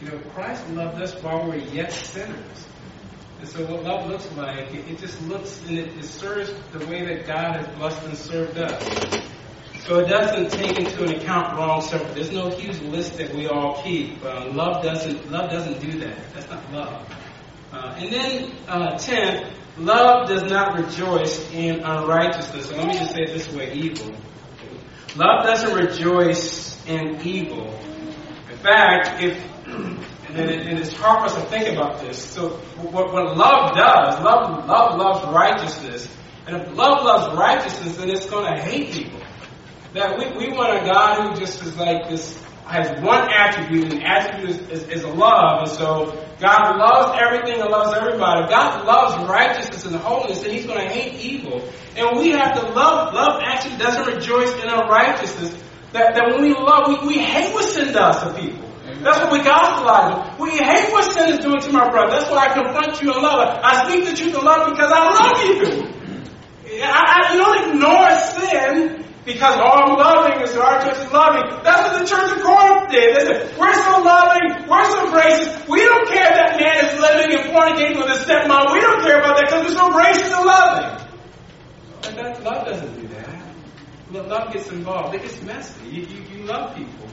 You 0.00 0.08
know, 0.08 0.18
Christ 0.34 0.68
loved 0.70 1.00
us 1.00 1.14
while 1.22 1.44
we 1.44 1.50
were 1.50 1.56
yet 1.56 1.92
sinners. 1.92 2.66
And 3.40 3.48
so 3.48 3.64
what 3.66 3.84
love 3.84 4.08
looks 4.08 4.30
like, 4.32 4.72
it, 4.72 4.88
it 4.88 4.98
just 4.98 5.20
looks 5.22 5.60
and 5.68 5.78
it, 5.78 5.96
it, 5.98 6.04
serves 6.04 6.52
the 6.72 6.86
way 6.86 7.04
that 7.04 7.26
God 7.26 7.56
has 7.56 7.66
blessed 7.76 8.02
and 8.04 8.16
served 8.16 8.58
us. 8.58 9.22
So 9.86 9.98
it 9.98 10.08
doesn't 10.08 10.50
take 10.50 10.78
into 10.78 11.04
an 11.04 11.14
account 11.16 11.58
wrong 11.58 11.82
service. 11.82 12.14
There's 12.14 12.32
no 12.32 12.48
huge 12.48 12.80
list 12.80 13.18
that 13.18 13.34
we 13.34 13.46
all 13.46 13.82
keep. 13.82 14.24
Uh, 14.24 14.50
love 14.50 14.82
doesn't 14.82 15.30
love 15.30 15.50
doesn't 15.50 15.78
do 15.78 15.98
that. 16.00 16.16
That's 16.32 16.48
not 16.48 16.72
love. 16.72 17.14
Uh, 17.74 17.92
and 17.98 18.12
then 18.12 18.52
uh, 18.68 18.96
tenth, 18.98 19.52
love 19.76 20.28
does 20.28 20.44
not 20.44 20.78
rejoice 20.78 21.50
in 21.52 21.80
unrighteousness. 21.80 22.68
So 22.68 22.76
let 22.76 22.86
me 22.86 22.94
just 22.94 23.12
say 23.12 23.22
it 23.22 23.32
this 23.34 23.52
way: 23.52 23.72
evil. 23.74 24.14
Love 25.16 25.44
doesn't 25.44 25.74
rejoice 25.74 26.86
in 26.86 27.20
evil. 27.26 27.66
In 28.50 28.56
fact, 28.58 29.20
if 29.22 29.50
and, 30.28 30.50
it, 30.50 30.66
and, 30.66 30.78
it's 30.78 30.92
hard 30.92 31.18
for 31.20 31.36
us 31.36 31.42
to 31.42 31.48
think 31.48 31.76
about 31.76 32.00
this. 32.00 32.22
So, 32.22 32.50
what, 32.78 33.12
what 33.12 33.36
love 33.36 33.74
does, 33.74 34.22
love, 34.22 34.66
love 34.66 34.98
loves 34.98 35.34
righteousness. 35.34 36.08
And 36.46 36.56
if 36.56 36.76
love 36.76 37.04
loves 37.04 37.36
righteousness, 37.36 37.96
then 37.96 38.10
it's 38.10 38.26
going 38.26 38.52
to 38.54 38.60
hate 38.60 38.92
people. 38.92 39.20
That 39.94 40.18
we, 40.18 40.46
we 40.46 40.52
want 40.52 40.82
a 40.82 40.86
God 40.86 41.22
who 41.22 41.40
just 41.40 41.62
is 41.62 41.76
like 41.76 42.08
this, 42.08 42.40
has 42.66 43.00
one 43.02 43.28
attribute, 43.30 43.92
and 43.92 44.00
the 44.00 44.06
attribute 44.06 44.50
is, 44.50 44.82
is, 44.82 44.88
is 44.88 45.04
love. 45.04 45.68
And 45.68 45.70
so, 45.70 46.26
God 46.40 46.76
loves 46.76 47.18
everything 47.20 47.60
and 47.60 47.70
loves 47.70 47.96
everybody. 47.96 48.48
God 48.48 48.84
loves 48.84 49.28
righteousness 49.28 49.84
and 49.84 49.96
holiness, 49.96 50.42
and 50.42 50.52
He's 50.52 50.66
going 50.66 50.80
to 50.80 50.88
hate 50.92 51.14
evil. 51.20 51.62
And 51.96 52.18
we 52.18 52.30
have 52.30 52.54
to 52.60 52.66
love. 52.72 53.14
Love 53.14 53.40
actually 53.44 53.76
doesn't 53.76 54.06
rejoice 54.06 54.52
in 54.62 54.68
unrighteousness. 54.68 55.62
That, 55.92 56.14
that 56.14 56.26
when 56.32 56.42
we 56.42 56.54
love, 56.54 56.88
we, 56.88 57.06
we 57.06 57.18
hate 57.22 57.54
what 57.54 57.64
sin 57.64 57.92
does 57.92 58.22
to 58.22 58.34
people. 58.34 58.68
That's 59.02 59.18
what 59.18 59.32
we 59.32 59.40
gospelize. 59.40 60.38
We 60.38 60.50
hate 60.58 60.90
what 60.90 61.12
sin 61.12 61.28
is 61.34 61.38
doing 61.38 61.60
to 61.60 61.70
my 61.70 61.88
brother. 61.90 62.12
That's 62.12 62.30
why 62.30 62.48
I 62.48 62.52
confront 62.54 63.00
you 63.02 63.12
in 63.12 63.22
love. 63.22 63.60
I 63.62 63.86
speak 63.86 64.04
the 64.04 64.16
truth 64.16 64.34
in 64.34 64.44
love 64.44 64.70
because 64.70 64.90
I 64.92 65.04
love 65.12 65.38
you. 65.44 66.80
I, 66.82 67.28
I, 67.28 67.32
you 67.32 67.38
don't 67.38 67.68
ignore 67.70 68.10
sin 68.34 69.04
because 69.24 69.56
I'm 69.56 69.96
loving, 69.96 70.40
and 70.40 70.48
so 70.48 70.62
our 70.62 70.80
church 70.82 70.98
is 70.98 71.12
loving. 71.12 71.48
That's 71.64 71.82
what 71.88 71.98
the 72.00 72.06
church 72.06 72.30
of 72.36 72.42
Corinth 72.42 72.90
did. 72.90 73.16
They 73.16 73.24
said, 73.24 73.58
we're 73.58 73.74
so 73.74 74.02
loving, 74.02 74.68
we're 74.68 74.90
so 74.90 75.10
gracious. 75.10 75.68
We 75.68 75.80
don't 75.80 76.08
care 76.08 76.28
if 76.28 76.34
that 76.34 76.60
man 76.60 76.84
is 76.84 77.00
living 77.00 77.32
and 77.32 77.44
fornicating 77.50 77.96
with 77.96 78.12
his 78.12 78.26
stepmom. 78.26 78.72
We 78.72 78.80
don't 78.80 79.02
care 79.02 79.20
about 79.20 79.36
that 79.36 79.46
because 79.46 79.64
we're 79.64 79.78
so 79.78 79.90
gracious 79.90 80.32
and 80.32 80.44
loving. 80.44 81.06
But 82.02 82.14
that, 82.16 82.42
love 82.44 82.66
doesn't 82.66 83.00
do 83.00 83.08
that. 83.08 84.28
Love 84.28 84.52
gets 84.52 84.70
involved. 84.70 85.14
It 85.14 85.22
gets 85.22 85.42
messy. 85.42 85.88
You, 85.88 86.02
you, 86.02 86.22
you 86.30 86.44
love 86.44 86.76
people. 86.76 87.08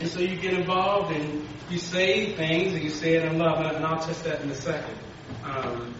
And 0.00 0.10
so 0.10 0.20
you 0.20 0.36
get 0.36 0.52
involved 0.52 1.14
and 1.16 1.46
you 1.70 1.78
say 1.78 2.32
things 2.34 2.74
and 2.74 2.82
you 2.82 2.90
say 2.90 3.14
it 3.14 3.24
in 3.24 3.38
love, 3.38 3.64
and 3.64 3.84
I'll 3.84 3.98
test 4.00 4.24
that 4.24 4.42
in 4.42 4.50
a 4.50 4.54
second. 4.54 4.98
Um, 5.44 5.94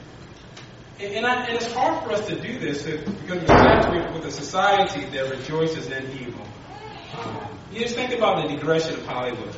and, 0.99 1.15
and, 1.15 1.27
I, 1.27 1.45
and, 1.45 1.57
it's 1.57 1.71
hard 1.73 2.03
for 2.05 2.13
us 2.13 2.27
to 2.27 2.41
do 2.41 2.59
this 2.59 2.85
because 2.85 3.41
we're 3.41 3.47
saturated 3.47 4.15
with 4.15 4.25
a 4.25 4.31
society 4.31 5.05
that 5.17 5.31
rejoices 5.31 5.89
in 5.89 6.11
evil. 6.13 6.47
You 7.71 7.81
just 7.81 7.95
think 7.95 8.13
about 8.13 8.43
the 8.43 8.55
digression 8.55 8.95
of 8.95 9.07
Hollywood. 9.07 9.57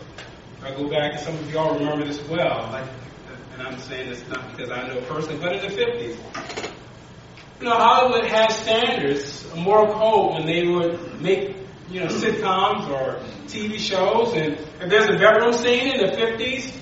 I 0.62 0.70
go 0.74 0.88
back, 0.88 1.12
and 1.12 1.20
some 1.20 1.34
of 1.34 1.50
y'all 1.52 1.78
remember 1.78 2.04
this 2.04 2.20
well. 2.28 2.68
Like, 2.72 2.88
and 3.52 3.62
I'm 3.62 3.78
saying 3.78 4.10
this 4.10 4.26
not 4.28 4.50
because 4.50 4.70
I 4.70 4.88
know 4.88 5.00
personally, 5.02 5.38
but 5.40 5.52
in 5.52 5.60
the 5.60 5.76
50s. 5.76 6.70
You 7.60 7.64
know, 7.66 7.74
Hollywood 7.74 8.28
had 8.28 8.48
standards, 8.48 9.44
a 9.52 9.56
moral 9.56 9.92
code 9.92 10.34
when 10.34 10.46
they 10.46 10.66
would 10.66 11.20
make, 11.20 11.56
you 11.90 12.00
know, 12.00 12.06
sitcoms 12.06 12.88
or 12.88 13.20
TV 13.46 13.78
shows. 13.78 14.32
And 14.34 14.54
if 14.80 14.90
there's 14.90 15.06
a 15.06 15.18
bedroom 15.18 15.52
scene 15.52 15.94
in 15.94 16.06
the 16.06 16.16
50s, 16.16 16.72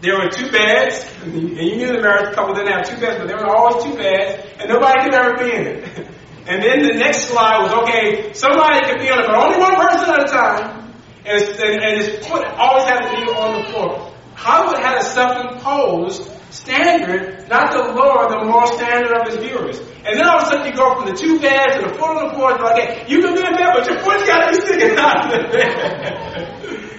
there 0.00 0.18
were 0.18 0.28
two 0.28 0.50
beds, 0.50 1.04
and 1.22 1.34
you 1.34 1.76
knew 1.76 1.86
the 1.88 2.02
married 2.02 2.34
couple 2.34 2.54
didn't 2.54 2.72
have 2.72 2.88
two 2.88 3.00
beds, 3.00 3.18
but 3.18 3.28
there 3.28 3.38
were 3.38 3.46
always 3.46 3.84
two 3.84 3.94
beds, 3.96 4.42
and 4.58 4.68
nobody 4.68 5.04
could 5.04 5.14
ever 5.14 5.34
be 5.38 5.52
in 5.52 5.66
it. 5.66 6.08
And 6.46 6.62
then 6.62 6.82
the 6.82 6.92
next 6.92 7.28
slide 7.28 7.62
was, 7.62 7.72
okay, 7.88 8.34
somebody 8.34 8.84
could 8.84 9.00
be 9.00 9.08
on 9.08 9.18
it, 9.18 9.26
but 9.26 9.34
only 9.34 9.58
one 9.58 9.76
person 9.76 10.12
at 10.12 10.28
a 10.28 10.30
time, 10.30 10.92
and 11.24 11.40
it's, 11.40 11.58
and, 11.58 11.80
and 11.80 12.00
it's 12.02 12.28
put, 12.28 12.44
always 12.44 12.84
had 12.84 13.00
to 13.00 13.16
be 13.16 13.32
on 13.32 13.62
the 13.62 13.72
floor. 13.72 14.12
Hollywood 14.34 14.84
had 14.84 14.98
a 14.98 15.04
self-imposed 15.04 16.30
standard, 16.52 17.48
not 17.48 17.72
to 17.72 17.78
lower 17.78 18.28
the 18.28 18.44
moral 18.44 18.66
standard 18.76 19.16
of 19.16 19.26
his 19.26 19.36
viewers. 19.36 19.78
And 20.04 20.18
then 20.18 20.28
all 20.28 20.36
of 20.36 20.42
a 20.42 20.46
sudden 20.46 20.66
you 20.66 20.76
go 20.76 20.94
from 20.96 21.06
the 21.06 21.16
two 21.16 21.40
beds 21.40 21.76
and 21.76 21.90
the 21.90 21.94
foot 21.94 22.10
on 22.10 22.28
the 22.28 22.34
floor 22.34 22.56
to 22.56 22.62
like, 22.62 22.82
hey, 22.82 23.04
you 23.08 23.22
can 23.22 23.34
be 23.34 23.40
in 23.40 23.54
bed, 23.54 23.70
but 23.74 23.88
your 23.88 23.98
foot's 24.00 24.26
got 24.26 24.52
to 24.52 24.60
be 24.60 24.66
sticking 24.66 24.98
out 24.98 25.32
of 25.32 25.50
the 25.50 25.56
bed. 25.56 26.90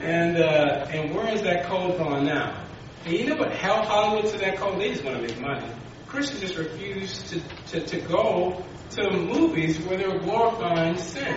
And, 0.00 0.38
uh, 0.38 0.86
and 0.90 1.14
where 1.14 1.28
is 1.28 1.42
that 1.42 1.66
code 1.66 1.98
going 1.98 2.24
now? 2.24 2.64
And 3.04 3.14
you 3.14 3.26
know 3.26 3.36
what 3.36 3.52
held 3.52 3.86
Hollywood 3.86 4.32
to 4.32 4.38
that 4.38 4.56
code? 4.56 4.80
They 4.80 4.90
just 4.90 5.04
want 5.04 5.16
to 5.16 5.22
make 5.22 5.40
money. 5.40 5.70
Christians 6.06 6.40
just 6.40 6.56
refuse 6.56 7.22
to, 7.24 7.40
to, 7.68 7.86
to 7.86 8.00
go 8.08 8.64
to 8.90 9.10
movies 9.10 9.78
where 9.80 9.98
they 9.98 10.08
were 10.08 10.18
glorifying 10.18 10.96
sin. 10.96 11.34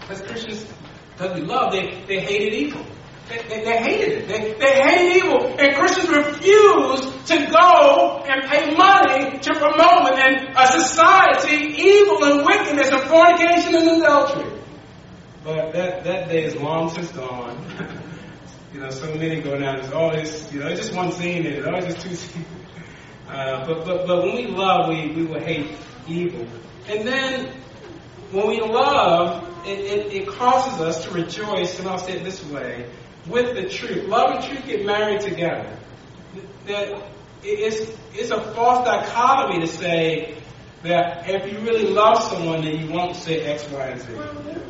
Because 0.00 0.22
Christians, 0.22 0.66
because 1.12 1.38
we 1.38 1.46
love, 1.46 1.72
they, 1.72 2.02
they 2.06 2.20
hated 2.20 2.54
evil. 2.54 2.84
They, 3.28 3.36
they, 3.48 3.64
they, 3.64 3.76
hated 3.78 4.08
it. 4.18 4.28
They, 4.28 4.52
they 4.54 4.82
hated 4.82 5.16
evil. 5.24 5.56
And 5.58 5.76
Christians 5.76 6.08
refuse 6.08 7.00
to 7.26 7.46
go 7.52 8.24
and 8.26 8.50
pay 8.50 8.74
money 8.74 9.38
to 9.38 9.54
promote 9.54 10.10
within 10.10 10.54
a 10.56 10.66
society 10.72 11.74
evil 11.80 12.24
and 12.24 12.44
wickedness 12.44 12.90
and 12.90 13.02
fornication 13.02 13.76
and 13.76 14.02
adultery. 14.02 14.51
But 15.44 15.72
that, 15.72 16.04
that 16.04 16.28
day 16.28 16.44
is 16.44 16.54
long 16.56 16.90
since 16.90 17.10
gone. 17.12 17.56
you 18.72 18.80
know, 18.80 18.90
so 18.90 19.06
many 19.14 19.40
go 19.40 19.58
down. 19.58 19.80
There's 19.80 19.92
always, 19.92 20.52
you 20.52 20.60
know, 20.60 20.68
it's 20.68 20.80
just 20.80 20.94
one 20.94 21.10
scene 21.12 21.44
in 21.44 21.52
it. 21.54 21.66
Always 21.66 21.86
just 21.86 22.00
two 22.00 22.14
scenes. 22.14 22.46
Uh, 23.28 23.66
but, 23.66 23.84
but, 23.84 24.06
but 24.06 24.22
when 24.22 24.36
we 24.36 24.46
love, 24.46 24.88
we, 24.88 25.10
we 25.10 25.24
will 25.24 25.40
hate 25.40 25.70
evil. 26.06 26.46
And 26.88 27.06
then 27.06 27.54
when 28.30 28.46
we 28.46 28.60
love, 28.60 29.48
it, 29.66 29.78
it, 29.78 30.12
it 30.12 30.28
causes 30.28 30.80
us 30.80 31.04
to 31.04 31.10
rejoice, 31.10 31.78
and 31.78 31.88
I'll 31.88 31.98
say 31.98 32.18
it 32.18 32.24
this 32.24 32.44
way, 32.46 32.90
with 33.26 33.54
the 33.54 33.68
truth. 33.68 34.08
Love 34.08 34.36
and 34.36 34.44
truth 34.44 34.66
get 34.66 34.84
married 34.84 35.20
together. 35.20 35.78
That 36.66 37.10
it's, 37.42 37.90
it's 38.14 38.30
a 38.30 38.40
false 38.54 38.84
dichotomy 38.84 39.60
to 39.60 39.66
say 39.66 40.41
that 40.82 41.28
if 41.28 41.52
you 41.52 41.58
really 41.60 41.88
love 41.88 42.22
someone, 42.22 42.62
then 42.64 42.80
you 42.80 42.92
won't 42.92 43.16
say 43.16 43.40
X, 43.40 43.68
Y, 43.70 43.86
and 43.86 44.00
Z. 44.00 44.12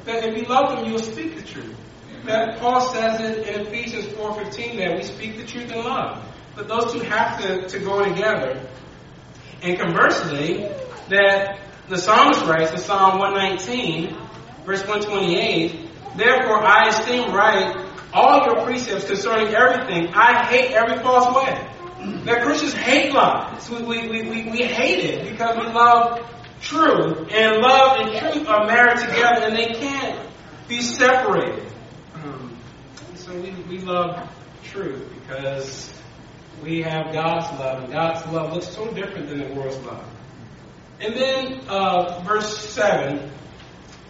That 0.05 0.25
if 0.25 0.37
you 0.37 0.45
love 0.45 0.77
them, 0.77 0.87
you 0.87 0.93
will 0.93 1.01
speak 1.01 1.37
the 1.37 1.43
truth. 1.43 1.75
That 2.25 2.59
Paul 2.61 2.81
says 2.93 3.21
it 3.21 3.49
in 3.49 3.67
Ephesians 3.67 4.07
4.15 4.07 4.77
that 4.79 4.97
we 4.97 5.03
speak 5.03 5.39
the 5.39 5.45
truth 5.45 5.73
in 5.73 5.85
love. 5.85 6.23
But 6.55 6.69
those 6.69 6.93
two 6.93 7.01
have 7.01 7.41
to, 7.43 7.67
to 7.67 7.79
go 7.79 8.05
together. 8.05 8.69
And 9.63 9.79
conversely, 9.79 10.69
that 11.09 11.61
the 11.89 11.97
psalmist 11.97 12.45
writes 12.45 12.73
in 12.73 12.79
Psalm 12.79 13.19
119, 13.19 14.17
verse 14.65 14.87
128, 14.87 15.89
Therefore 16.17 16.63
I 16.63 16.89
esteem 16.89 17.33
right 17.33 17.89
all 18.13 18.47
your 18.47 18.65
precepts 18.65 19.07
concerning 19.07 19.55
everything. 19.55 20.09
I 20.15 20.45
hate 20.45 20.73
every 20.73 21.03
false 21.03 21.35
way. 21.35 21.69
That 22.25 22.43
Christians 22.43 22.75
hate 22.75 23.13
lies. 23.13 23.69
We, 23.71 23.83
we, 23.83 24.09
we, 24.09 24.51
we 24.51 24.63
hate 24.65 25.05
it 25.05 25.31
because 25.31 25.57
we 25.57 25.67
love 25.73 26.29
truth. 26.61 27.29
And 27.31 27.59
love 27.59 27.99
and 28.01 28.19
truth 28.19 28.49
are 28.49 28.67
married 28.67 28.99
together 28.99 29.47
and 29.47 29.57
they 29.57 29.75
can't 29.75 30.29
be 30.69 30.81
separated. 30.81 31.67
Um, 32.15 32.57
so 33.15 33.35
we, 33.35 33.51
we 33.69 33.79
love 33.79 34.29
truth 34.65 35.09
because 35.21 35.93
we 36.63 36.83
have 36.83 37.13
God's 37.13 37.47
love, 37.59 37.85
and 37.85 37.93
God's 37.93 38.25
love 38.33 38.53
looks 38.53 38.69
so 38.69 38.91
different 38.93 39.29
than 39.29 39.39
the 39.39 39.55
world's 39.55 39.79
love. 39.79 40.05
And 41.01 41.15
then 41.17 41.65
uh, 41.69 42.23
verse 42.25 42.57
7, 42.71 43.31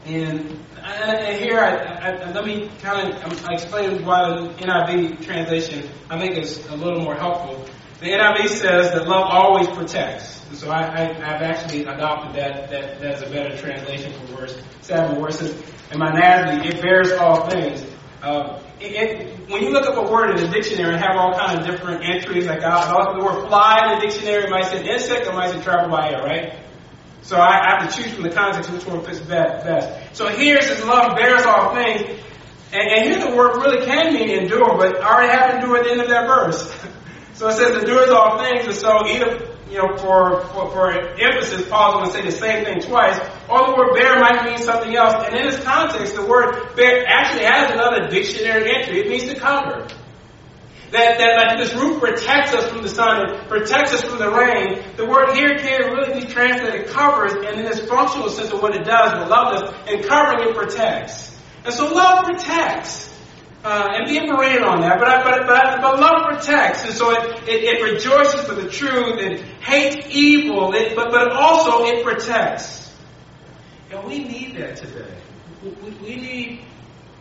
and, 0.04 0.60
and 0.76 1.38
here 1.38 1.58
I, 1.58 1.76
I, 1.76 2.32
let 2.32 2.44
me 2.44 2.70
kind 2.82 3.14
of 3.14 3.50
explain 3.50 4.04
why 4.04 4.28
the 4.28 4.48
NIV 4.54 5.24
translation 5.24 5.88
I 6.10 6.18
think 6.18 6.36
is 6.36 6.66
a 6.66 6.76
little 6.76 7.00
more 7.00 7.14
helpful. 7.14 7.64
The 8.02 8.08
NIV 8.08 8.48
says 8.48 8.90
that 8.94 9.06
love 9.06 9.28
always 9.30 9.68
protects. 9.68 10.44
And 10.48 10.58
so 10.58 10.72
I, 10.72 10.82
have 10.82 11.40
actually 11.40 11.84
adopted 11.84 12.34
that, 12.34 12.68
that 12.68 13.00
as 13.00 13.22
a 13.22 13.30
better 13.30 13.56
translation 13.56 14.12
for 14.12 14.38
verse 14.38 14.60
7, 14.80 15.20
where 15.20 15.28
it 15.28 15.34
says, 15.34 15.62
in 15.92 16.00
my 16.00 16.10
NASB, 16.10 16.66
it 16.66 16.82
bears 16.82 17.12
all 17.12 17.48
things. 17.48 17.86
Uh, 18.20 18.60
it, 18.80 18.86
it, 18.86 19.48
when 19.48 19.62
you 19.62 19.70
look 19.70 19.86
up 19.86 20.04
a 20.04 20.10
word 20.10 20.30
in 20.30 20.44
the 20.44 20.48
dictionary 20.48 20.94
and 20.94 21.00
have 21.00 21.14
all 21.16 21.32
kind 21.32 21.60
of 21.60 21.64
different 21.64 22.02
entries, 22.04 22.46
like 22.46 22.64
I'll, 22.64 23.16
the 23.16 23.24
word 23.24 23.46
fly 23.46 23.92
in 23.92 24.00
the 24.00 24.06
dictionary, 24.06 24.46
it 24.46 24.50
might 24.50 24.64
say 24.64 24.84
insect, 24.84 25.28
or 25.28 25.34
might 25.34 25.52
say 25.52 25.62
travel 25.62 25.88
by 25.88 26.10
air, 26.10 26.24
right? 26.24 26.58
So 27.22 27.36
I, 27.36 27.50
I 27.50 27.82
have 27.82 27.88
to 27.88 28.02
choose 28.02 28.12
from 28.14 28.24
the 28.24 28.30
context 28.30 28.68
which 28.72 28.84
one 28.84 29.04
fits 29.04 29.20
best. 29.20 30.16
So 30.16 30.26
here 30.26 30.56
it 30.56 30.64
says 30.64 30.84
love 30.84 31.14
bears 31.16 31.46
all 31.46 31.72
things. 31.72 32.20
And, 32.72 32.82
and 32.82 33.04
here 33.04 33.30
the 33.30 33.36
word 33.36 33.58
really 33.58 33.86
can 33.86 34.12
mean 34.12 34.28
endure, 34.28 34.76
but 34.76 35.00
I 35.00 35.06
already 35.06 35.32
have 35.32 35.54
endure 35.54 35.76
at 35.76 35.84
the 35.84 35.90
end 35.92 36.00
of 36.00 36.08
that 36.08 36.26
verse. 36.26 36.74
so 37.42 37.48
it 37.48 37.54
says 37.54 37.76
endures 37.76 38.08
all 38.10 38.38
things, 38.38 38.66
and 38.66 38.76
so 38.76 39.04
either 39.04 39.50
you 39.68 39.78
know, 39.78 39.96
for, 39.96 40.42
for, 40.54 40.70
for 40.70 40.92
emphasis, 41.18 41.68
Paul's 41.68 41.94
going 41.94 42.06
to 42.06 42.12
say 42.12 42.22
the 42.22 42.30
same 42.30 42.64
thing 42.64 42.80
twice, 42.80 43.18
or 43.50 43.66
the 43.66 43.74
word 43.76 43.94
bear 43.94 44.20
might 44.20 44.44
mean 44.44 44.58
something 44.58 44.94
else. 44.94 45.26
And 45.26 45.34
in 45.34 45.50
this 45.50 45.60
context, 45.64 46.14
the 46.14 46.24
word 46.24 46.76
bear 46.76 47.04
actually 47.04 47.46
has 47.46 47.72
another 47.72 48.06
dictionary 48.08 48.72
entry. 48.72 49.00
It 49.00 49.08
means 49.08 49.24
to 49.24 49.40
cover. 49.40 49.88
That, 50.92 51.18
that 51.18 51.36
like 51.36 51.58
this 51.58 51.74
roof 51.74 51.98
protects 51.98 52.54
us 52.54 52.70
from 52.70 52.82
the 52.82 52.88
sun, 52.88 53.34
it 53.34 53.48
protects 53.48 53.92
us 53.92 54.04
from 54.04 54.20
the 54.20 54.30
rain. 54.30 54.80
The 54.96 55.06
word 55.06 55.34
here 55.34 55.58
can 55.58 55.90
really 55.94 56.20
be 56.20 56.26
translated 56.28 56.90
covers, 56.90 57.32
and 57.32 57.58
in 57.58 57.64
this 57.64 57.80
functional 57.88 58.28
sense 58.28 58.52
of 58.52 58.62
what 58.62 58.76
it 58.76 58.84
does, 58.84 59.28
love 59.28 59.54
us, 59.54 59.74
and 59.88 60.04
covering 60.04 60.50
it 60.50 60.54
protects. 60.54 61.36
And 61.64 61.74
so 61.74 61.92
love 61.92 62.24
protects. 62.24 63.12
Uh, 63.64 63.92
and 63.94 64.08
be 64.08 64.18
paraded 64.18 64.64
on 64.64 64.80
that, 64.80 64.98
but, 64.98 65.06
I, 65.06 65.22
but, 65.22 65.46
but, 65.46 65.80
but 65.80 66.00
love 66.00 66.26
protects, 66.26 66.82
and 66.82 66.92
so 66.92 67.12
it, 67.12 67.48
it, 67.48 67.62
it 67.62 67.92
rejoices 67.92 68.40
for 68.40 68.54
the 68.54 68.68
truth 68.68 69.20
and 69.20 69.38
hates 69.62 70.04
evil, 70.10 70.74
it, 70.74 70.96
but, 70.96 71.12
but 71.12 71.30
also 71.30 71.84
it 71.84 72.04
protects. 72.04 72.92
And 73.92 74.02
we 74.04 74.24
need 74.24 74.56
that 74.56 74.78
today. 74.78 75.14
We, 75.62 75.90
we 75.90 76.16
need, 76.16 76.64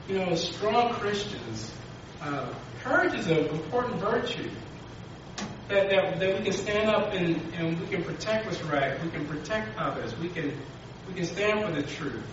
you 0.07 0.17
know, 0.17 0.33
strong 0.33 0.95
Christians. 0.95 1.71
Uh, 2.19 2.51
courage 2.81 3.13
is 3.13 3.27
an 3.27 3.45
important 3.45 3.97
virtue. 3.97 4.49
That, 5.67 5.91
that, 5.91 6.19
that 6.19 6.39
we 6.39 6.43
can 6.43 6.53
stand 6.53 6.89
up 6.89 7.13
and, 7.13 7.39
and 7.53 7.79
we 7.79 7.85
can 7.85 8.03
protect 8.03 8.47
what's 8.47 8.63
right. 8.63 9.01
We 9.03 9.11
can 9.11 9.27
protect 9.27 9.77
others. 9.77 10.17
We 10.17 10.27
can 10.27 10.57
we 11.07 11.13
can 11.13 11.25
stand 11.25 11.63
for 11.63 11.71
the 11.71 11.83
truth. 11.83 12.25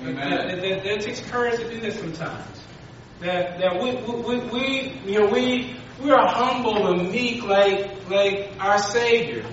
Amen. 0.00 0.16
That, 0.16 0.48
that, 0.48 0.62
that, 0.62 0.84
that 0.84 1.00
takes 1.00 1.20
courage 1.20 1.58
to 1.58 1.68
do 1.68 1.80
this 1.80 1.98
sometimes 1.98 2.59
that 3.20 3.58
that 3.58 3.82
we 3.82 3.96
we, 3.96 4.38
we 4.50 5.00
you 5.04 5.20
know 5.20 5.26
we 5.26 5.76
we 6.02 6.10
are 6.10 6.26
humble 6.26 6.88
and 6.88 7.10
meek 7.10 7.42
like 7.44 8.08
like 8.08 8.52
our 8.58 8.78
Savior. 8.78 9.44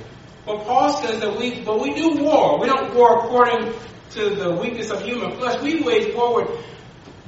But 0.45 0.63
Paul 0.63 1.01
says 1.01 1.20
that 1.20 1.38
we 1.38 1.61
but 1.61 1.82
we 1.82 1.93
do 1.93 2.24
war. 2.24 2.59
We 2.59 2.68
don't 2.68 2.95
war 2.95 3.26
according 3.26 3.74
to 4.11 4.36
the 4.36 4.55
weakness 4.55 4.89
of 4.89 5.01
human 5.03 5.36
flesh. 5.38 5.61
We 5.61 5.82
wage 5.82 6.15
war 6.15 6.41
with 6.41 6.65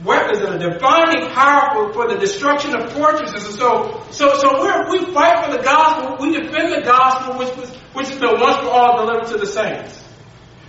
weapons 0.03 0.39
that 0.39 0.49
are 0.49 0.57
divinely 0.57 1.27
powerful 1.33 1.91
for 1.91 2.07
the 2.07 2.17
destruction 2.17 2.73
of 2.73 2.93
fortresses. 2.93 3.45
And 3.45 3.55
so 3.55 4.05
so 4.11 4.33
so 4.39 4.89
we 4.89 4.99
we 4.99 5.13
fight 5.13 5.45
for 5.45 5.57
the 5.57 5.61
gospel. 5.61 6.15
We 6.25 6.39
defend 6.39 6.71
the 6.71 6.81
gospel, 6.81 7.37
which 7.37 7.55
was 7.57 7.69
which 7.91 8.07
has 8.07 8.17
been 8.17 8.39
once 8.39 8.57
for 8.57 8.69
all 8.69 9.05
delivered 9.05 9.27
to 9.33 9.37
the 9.37 9.45
saints. 9.45 10.05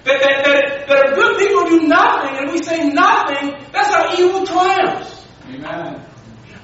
That, 0.03 0.18
that, 0.23 0.45
that, 0.47 0.89
that 0.89 1.09
if 1.11 1.14
good 1.14 1.39
people 1.39 1.68
do 1.68 1.87
nothing 1.87 2.39
and 2.39 2.51
we 2.51 2.62
say 2.62 2.89
nothing, 2.89 3.53
that's 3.71 3.95
how 3.95 4.16
evil 4.16 4.47
triumphs. 4.47 5.20
Amen. 5.55 6.07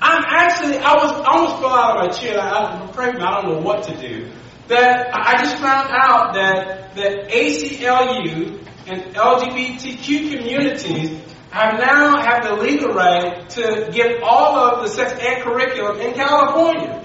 I'm 0.01 0.23
actually, 0.27 0.79
I 0.79 0.95
was 0.95 1.13
I 1.13 1.33
almost 1.33 1.57
fell 1.61 1.73
out 1.73 1.97
of 1.97 2.07
my 2.07 2.13
chair. 2.17 2.41
I, 2.41 2.81
I'm 2.81 2.89
pregnant. 2.91 3.25
I 3.25 3.41
don't 3.43 3.53
know 3.53 3.61
what 3.61 3.85
to 3.85 3.97
do. 3.97 4.31
That 4.69 5.09
I 5.13 5.43
just 5.43 5.57
found 5.57 5.91
out 5.91 6.35
that 6.35 6.95
the 6.95 7.27
ACLU 7.31 8.63
and 8.87 9.15
LGBTQ 9.15 10.37
communities 10.37 11.21
have 11.51 11.79
now 11.81 12.21
have 12.21 12.45
the 12.45 12.63
legal 12.63 12.93
right 12.93 13.49
to 13.51 13.91
give 13.93 14.23
all 14.23 14.57
of 14.57 14.83
the 14.83 14.89
sex 14.89 15.13
ed 15.21 15.43
curriculum 15.43 16.01
in 16.01 16.15
California. 16.15 17.03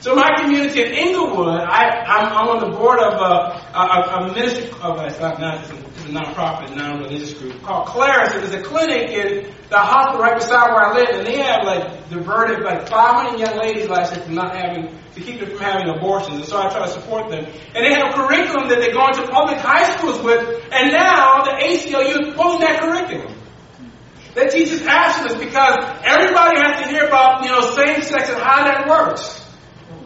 So 0.00 0.14
my 0.14 0.30
community 0.40 0.82
in 0.82 0.92
Inglewood, 0.92 1.62
I, 1.62 1.88
I'm, 2.06 2.26
I'm 2.28 2.48
on 2.48 2.70
the 2.70 2.76
board 2.76 3.00
of 3.00 3.14
a, 3.14 3.58
a, 3.74 4.28
a 4.28 4.34
ministry 4.34 4.70
oh, 4.82 4.92
of, 4.92 5.00
it's 5.00 5.18
not, 5.18 5.40
not, 5.40 5.64
a 6.06 6.12
nonprofit, 6.12 6.76
non-religious 6.76 7.34
group 7.34 7.62
called 7.62 7.86
Claris. 7.88 8.34
It 8.34 8.44
is 8.44 8.54
a 8.54 8.62
clinic 8.62 9.10
in 9.10 9.52
the 9.68 9.78
hospital 9.78 10.22
right 10.22 10.36
beside 10.36 10.70
where 10.70 10.86
I 10.86 10.94
live, 10.94 11.08
and 11.18 11.26
they 11.26 11.38
have 11.42 11.64
like 11.64 12.08
diverted 12.08 12.62
like 12.62 12.88
500 12.88 13.38
young 13.38 13.58
ladies 13.58 13.88
last 13.88 14.14
year 14.14 14.24
from 14.24 14.34
not 14.34 14.54
having 14.54 14.96
to 15.14 15.20
keep 15.20 15.40
them 15.40 15.50
from 15.50 15.58
having 15.58 15.88
abortions. 15.88 16.36
And 16.36 16.44
so 16.44 16.58
I 16.58 16.68
try 16.70 16.86
to 16.86 16.92
support 16.92 17.30
them. 17.30 17.44
And 17.44 17.84
they 17.84 17.92
have 17.94 18.10
a 18.10 18.12
curriculum 18.12 18.68
that 18.68 18.80
they 18.80 18.92
go 18.92 19.06
into 19.08 19.26
public 19.30 19.58
high 19.58 19.96
schools 19.96 20.22
with, 20.22 20.40
and 20.72 20.92
now 20.92 21.42
the 21.42 21.50
ACLU 21.50 22.28
is 22.28 22.34
pulling 22.34 22.60
that 22.60 22.80
curriculum. 22.80 23.34
That 24.34 24.50
teaches 24.50 24.82
abstinence 24.82 25.42
because 25.42 25.76
everybody 26.04 26.60
has 26.60 26.84
to 26.84 26.88
hear 26.88 27.06
about 27.06 27.42
you 27.42 27.48
know 27.48 27.60
same 27.72 28.02
sex 28.02 28.28
and 28.28 28.38
how 28.38 28.64
that 28.64 28.86
works. 28.86 29.42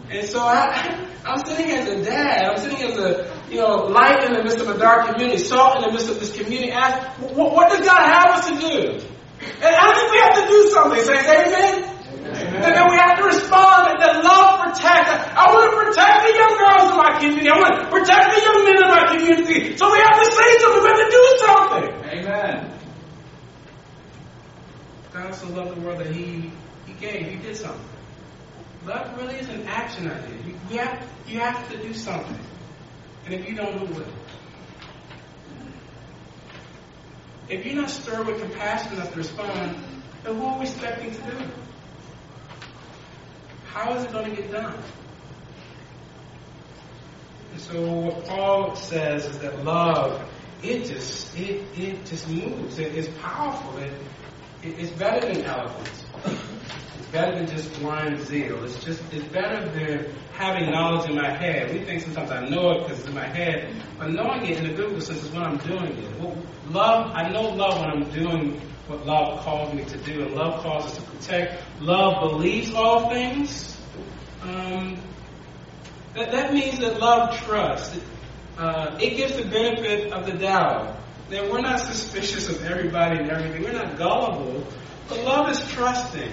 And 0.08 0.26
so 0.26 0.40
I, 0.40 1.06
I'm 1.24 1.44
sitting 1.44 1.70
as 1.72 1.88
a 1.88 2.04
dad. 2.04 2.44
I'm 2.50 2.58
sitting 2.58 2.82
as 2.82 2.96
a 2.96 3.39
you 3.50 3.58
know 3.58 3.90
light 3.90 4.24
in 4.24 4.32
the 4.32 4.42
midst 4.42 4.58
of 4.58 4.68
a 4.68 4.78
dark 4.78 5.10
community, 5.10 5.38
salt 5.38 5.76
in 5.76 5.82
the 5.82 5.92
midst 5.92 6.08
of 6.08 6.20
this 6.20 6.36
community. 6.36 6.70
Ask, 6.70 7.18
what, 7.18 7.52
what 7.52 7.68
does 7.68 7.84
God 7.84 8.00
have 8.00 8.38
us 8.38 8.48
to 8.48 8.54
do? 8.54 9.06
And 9.40 9.74
I 9.74 9.94
think 9.96 10.12
we 10.12 10.18
have 10.18 10.36
to 10.38 10.46
do 10.46 10.70
something. 10.70 11.02
Say, 11.02 11.18
amen. 11.18 11.90
And 12.30 12.74
then 12.74 12.90
we 12.90 12.96
have 12.96 13.18
to 13.18 13.24
respond 13.24 13.98
that 13.98 14.22
love 14.22 14.60
protects. 14.60 15.10
I 15.34 15.50
want 15.50 15.66
to 15.66 15.76
protect 15.82 16.16
the 16.28 16.32
young 16.36 16.54
girls 16.60 16.90
in 16.92 16.96
my 16.96 17.10
community. 17.18 17.48
I 17.50 17.58
want 17.58 17.74
to 17.80 17.86
protect 17.90 18.24
the 18.30 18.40
young 18.40 18.60
men 18.64 18.76
in 18.78 18.88
my 18.90 19.04
community. 19.10 19.76
So 19.76 19.90
we 19.90 19.98
have 19.98 20.14
to 20.14 20.26
say 20.30 20.48
something. 20.60 20.82
We 20.82 20.88
have 20.88 21.02
to 21.02 21.10
do 21.10 21.24
something. 21.40 21.86
Amen. 22.06 22.78
God 25.12 25.34
so 25.34 25.48
loved 25.48 25.76
the 25.76 25.80
world 25.80 26.00
that 26.00 26.14
He 26.14 26.52
He 26.86 26.92
gave. 27.00 27.26
He 27.26 27.36
did 27.36 27.56
something. 27.56 27.88
Love 28.86 29.16
really 29.18 29.36
is 29.36 29.48
an 29.48 29.66
action 29.66 30.10
idea. 30.10 30.36
You, 30.46 30.54
you 30.70 30.78
have 30.78 31.08
you 31.26 31.40
have 31.40 31.68
to 31.70 31.82
do 31.82 31.92
something. 31.92 32.38
And 33.24 33.34
if 33.34 33.48
you 33.48 33.54
don't, 33.54 33.72
who 33.78 33.94
will? 33.94 34.06
If 37.48 37.66
you're 37.66 37.74
not 37.74 37.90
stirred 37.90 38.26
with 38.26 38.40
compassion 38.40 38.92
enough 38.94 39.10
to 39.10 39.18
respond, 39.18 39.76
then 40.22 40.36
who 40.36 40.44
are 40.44 40.58
we 40.58 40.66
expecting 40.66 41.10
to 41.10 41.22
do? 41.22 41.44
How 43.66 43.94
is 43.94 44.04
it 44.04 44.12
going 44.12 44.30
to 44.30 44.36
get 44.36 44.52
done? 44.52 44.78
And 47.52 47.60
so 47.60 47.92
what 47.92 48.24
Paul 48.26 48.76
says 48.76 49.26
is 49.26 49.38
that 49.40 49.64
love, 49.64 50.22
it 50.62 50.84
just 50.84 51.36
it 51.38 51.64
it 51.76 52.04
just 52.06 52.28
moves. 52.28 52.78
It 52.78 52.94
is 52.94 53.08
powerful. 53.20 53.78
It, 53.78 53.92
it 54.62 54.78
it's 54.78 54.90
better 54.92 55.32
than 55.32 55.44
eloquence. 55.44 56.04
Better 57.12 57.34
than 57.36 57.46
just 57.48 57.72
blind 57.80 58.20
zeal. 58.20 58.64
It's 58.64 58.84
just 58.84 59.02
it's 59.12 59.26
better 59.26 59.68
than 59.70 60.14
having 60.32 60.70
knowledge 60.70 61.10
in 61.10 61.16
my 61.16 61.30
head. 61.30 61.72
We 61.72 61.84
think 61.84 62.02
sometimes 62.02 62.30
I 62.30 62.48
know 62.48 62.70
it 62.70 62.82
because 62.82 63.00
it's 63.00 63.08
in 63.08 63.14
my 63.14 63.26
head, 63.26 63.74
but 63.98 64.10
knowing 64.10 64.46
it 64.46 64.58
in 64.58 64.64
the 64.68 64.74
biblical 64.74 65.00
sense 65.00 65.24
is 65.24 65.30
when 65.30 65.42
I'm 65.42 65.58
doing 65.58 65.96
it. 65.98 66.20
Well, 66.20 66.36
love, 66.68 67.10
I 67.14 67.28
know 67.30 67.48
love 67.50 67.80
when 67.80 67.90
I'm 67.90 68.10
doing 68.10 68.60
what 68.86 69.04
love 69.06 69.40
calls 69.40 69.74
me 69.74 69.84
to 69.84 69.98
do, 69.98 70.22
and 70.22 70.34
love 70.34 70.62
calls 70.62 70.86
us 70.86 70.96
to 70.96 71.02
protect. 71.02 71.62
Love 71.80 72.30
believes 72.30 72.72
all 72.74 73.10
things. 73.10 73.76
Um, 74.42 74.98
that, 76.14 76.32
that 76.32 76.52
means 76.52 76.78
that 76.80 77.00
love 77.00 77.36
trusts. 77.44 78.00
Uh, 78.58 78.98
it 79.00 79.16
gives 79.16 79.36
the 79.36 79.44
benefit 79.44 80.12
of 80.12 80.26
the 80.26 80.32
doubt. 80.32 80.96
That 81.30 81.50
we're 81.50 81.60
not 81.60 81.78
suspicious 81.78 82.48
of 82.48 82.64
everybody 82.64 83.20
and 83.20 83.30
everything. 83.30 83.62
We're 83.62 83.72
not 83.72 83.96
gullible, 83.96 84.66
but 85.08 85.24
love 85.24 85.48
is 85.50 85.64
trusting. 85.72 86.32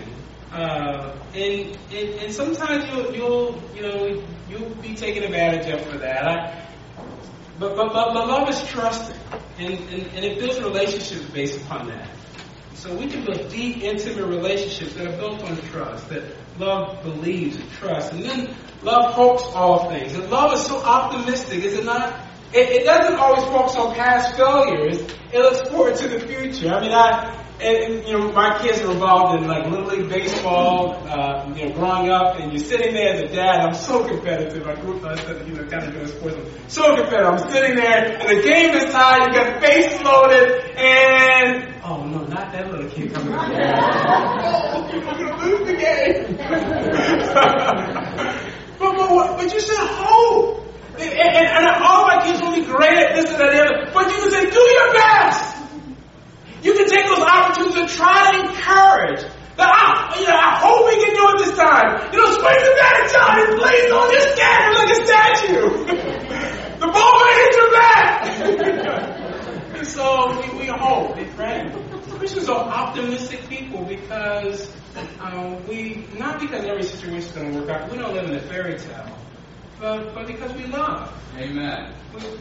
Uh, 0.51 1.13
and, 1.33 1.77
and 1.91 2.09
and 2.21 2.33
sometimes 2.33 2.85
you'll 2.89 3.13
you'll 3.13 3.63
you 3.75 3.81
know 3.81 4.23
you'll 4.49 4.75
be 4.75 4.95
taken 4.95 5.23
advantage 5.23 5.67
of 5.73 5.85
for 5.87 5.97
that. 5.97 6.25
I, 6.25 6.69
but, 7.59 7.75
but 7.75 7.91
but 7.93 8.13
love 8.13 8.47
is 8.49 8.65
trusting, 8.67 9.17
and, 9.59 9.73
and 9.73 10.07
and 10.07 10.25
it 10.25 10.39
builds 10.39 10.59
relationships 10.61 11.25
based 11.31 11.59
upon 11.61 11.87
that. 11.87 12.09
So 12.75 12.95
we 12.95 13.07
can 13.07 13.25
build 13.25 13.49
deep, 13.49 13.81
intimate 13.81 14.25
relationships 14.25 14.93
that 14.93 15.07
are 15.07 15.17
built 15.17 15.41
on 15.43 15.57
trust, 15.63 16.09
that 16.09 16.23
love 16.59 17.01
believes 17.03 17.57
and 17.57 17.69
trusts. 17.71 18.11
And 18.11 18.23
then 18.23 18.55
love 18.83 19.13
hopes 19.13 19.43
all 19.55 19.89
things. 19.89 20.13
And 20.13 20.29
love 20.29 20.53
is 20.53 20.65
so 20.65 20.77
optimistic, 20.83 21.63
is 21.63 21.73
it 21.73 21.85
not? 21.85 22.13
It, 22.53 22.69
it 22.69 22.85
doesn't 22.85 23.15
always 23.15 23.43
focus 23.45 23.75
on 23.75 23.95
past 23.95 24.37
failures. 24.37 25.01
It 25.33 25.39
looks 25.39 25.67
forward 25.69 25.95
to 25.97 26.07
the 26.07 26.19
future. 26.19 26.69
I 26.69 26.79
mean, 26.79 26.91
I, 26.91 27.46
and, 27.60 28.08
you 28.08 28.14
know, 28.14 28.32
my 28.34 28.60
kids 28.62 28.82
are 28.82 28.91
involved 28.91 29.41
in 29.41 29.47
like 29.47 29.66
little 29.66 29.88
league 29.88 30.08
baseball. 30.10 30.93
Uh, 31.08 31.51
you 31.55 31.66
know, 31.66 31.74
growing 31.74 32.12
up, 32.12 32.39
and 32.39 32.51
you're 32.51 32.64
sitting 32.64 32.93
there 32.93 33.16
as 33.16 33.22
a 33.22 33.28
dad. 33.36 33.62
I'm 33.62 33.74
so 33.74 34.08
competitive. 34.08 34.68
I 34.68 34.76
grew 34.76 34.99
up, 34.99 35.03
uh, 35.03 35.16
you 35.43 35.55
know, 35.55 35.66
kind 35.66 35.86
of 35.86 35.93
doing 35.93 36.05
sports. 36.08 36.36
I'm 36.36 36.45
so 36.70 36.95
competitive. 36.95 37.26
I'm 37.26 37.39
sitting 37.51 37.76
there, 37.76 38.20
and 38.20 38.30
the 38.30 38.41
game 38.43 38.76
is 38.76 38.91
tied. 38.91 39.28
You 39.28 39.34
got 39.39 39.60
face 39.62 39.99
loaded, 40.03 40.51
and 40.78 41.74
oh 41.84 42.03
no, 42.05 42.20
not 42.26 42.51
that 42.51 42.70
little 42.72 42.89
kid 42.91 43.12
coming. 43.14 43.34
oh, 43.34 44.89
you're 44.93 45.01
gonna 45.01 45.38
lose 45.43 45.68
the 45.68 45.76
game. 45.76 46.38
but, 48.78 48.95
but, 48.97 49.38
but 49.38 49.53
you 49.53 49.60
said 49.60 49.78
hope. 49.78 50.66
And, 50.99 51.12
and, 51.12 51.47
and 51.47 51.84
all 51.84 52.08
my 52.08 52.24
kids 52.24 52.41
will 52.41 52.53
be 52.55 52.64
great 52.66 52.97
at 52.97 53.14
this 53.16 53.30
and 53.30 53.39
that 53.39 53.49
and 53.49 53.58
the 53.58 53.62
other. 53.62 53.91
But 53.93 54.10
you 54.12 54.18
can 54.18 54.32
say, 54.32 54.49
do 54.49 54.60
your 54.60 54.93
best. 54.93 55.57
You 56.64 56.74
can 56.74 56.88
take 56.89 57.05
those 57.05 57.20
opportunities 57.20 57.78
and 57.78 57.89
try 57.89 58.32
to 58.32 58.49
encourage. 58.49 59.22
That 59.58 59.74
I, 59.74 60.20
you 60.20 60.28
know, 60.28 60.38
I 60.38 60.60
hope 60.62 60.86
we 60.86 61.01
can 61.01 61.14
do 61.18 61.24
it 61.34 61.38
this 61.45 61.58
time. 61.58 62.14
You 62.14 62.22
know, 62.22 62.30
swing 62.30 62.62
the 62.62 62.74
bat 62.78 62.93
at 63.01 63.10
Johnny, 63.10 63.43
please 63.58 63.86
don't 63.89 64.12
just 64.14 64.30
stand 64.38 64.60
there 64.62 64.78
like 64.78 64.91
a 64.93 64.99
statue. 65.05 65.70
the 66.80 66.88
ball 66.93 67.14
might 67.18 67.38
hit 67.41 67.53
your 67.58 67.72
back. 67.74 68.14
and 69.78 69.88
so 69.88 70.30
we, 70.41 70.60
we 70.60 70.66
hope, 70.68 71.18
we 71.18 71.26
pray. 71.34 71.74
Christians 72.20 72.49
are 72.49 72.70
optimistic 72.70 73.49
people 73.49 73.84
because 73.86 74.72
um, 75.20 75.66
we, 75.68 76.05
not 76.18 76.39
because 76.39 76.64
every 76.66 76.84
situation 76.84 77.18
is 77.18 77.32
going 77.32 77.51
to 77.51 77.60
work 77.60 77.70
out. 77.70 77.91
We 77.91 77.97
don't 77.97 78.14
live 78.14 78.30
in 78.30 78.36
a 78.36 78.41
fairy 78.41 78.78
tale 78.78 79.18
but, 79.80 80.14
but 80.14 80.28
because 80.28 80.53
we 80.53 80.66
love. 80.66 81.14
Amen. 81.38 81.93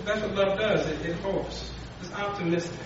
That's 0.04 0.22
what 0.22 0.34
love 0.34 0.58
does. 0.58 0.86
It, 0.86 1.06
it 1.06 1.16
hopes. 1.16 1.70
It's 2.00 2.12
optimistic. 2.12 2.78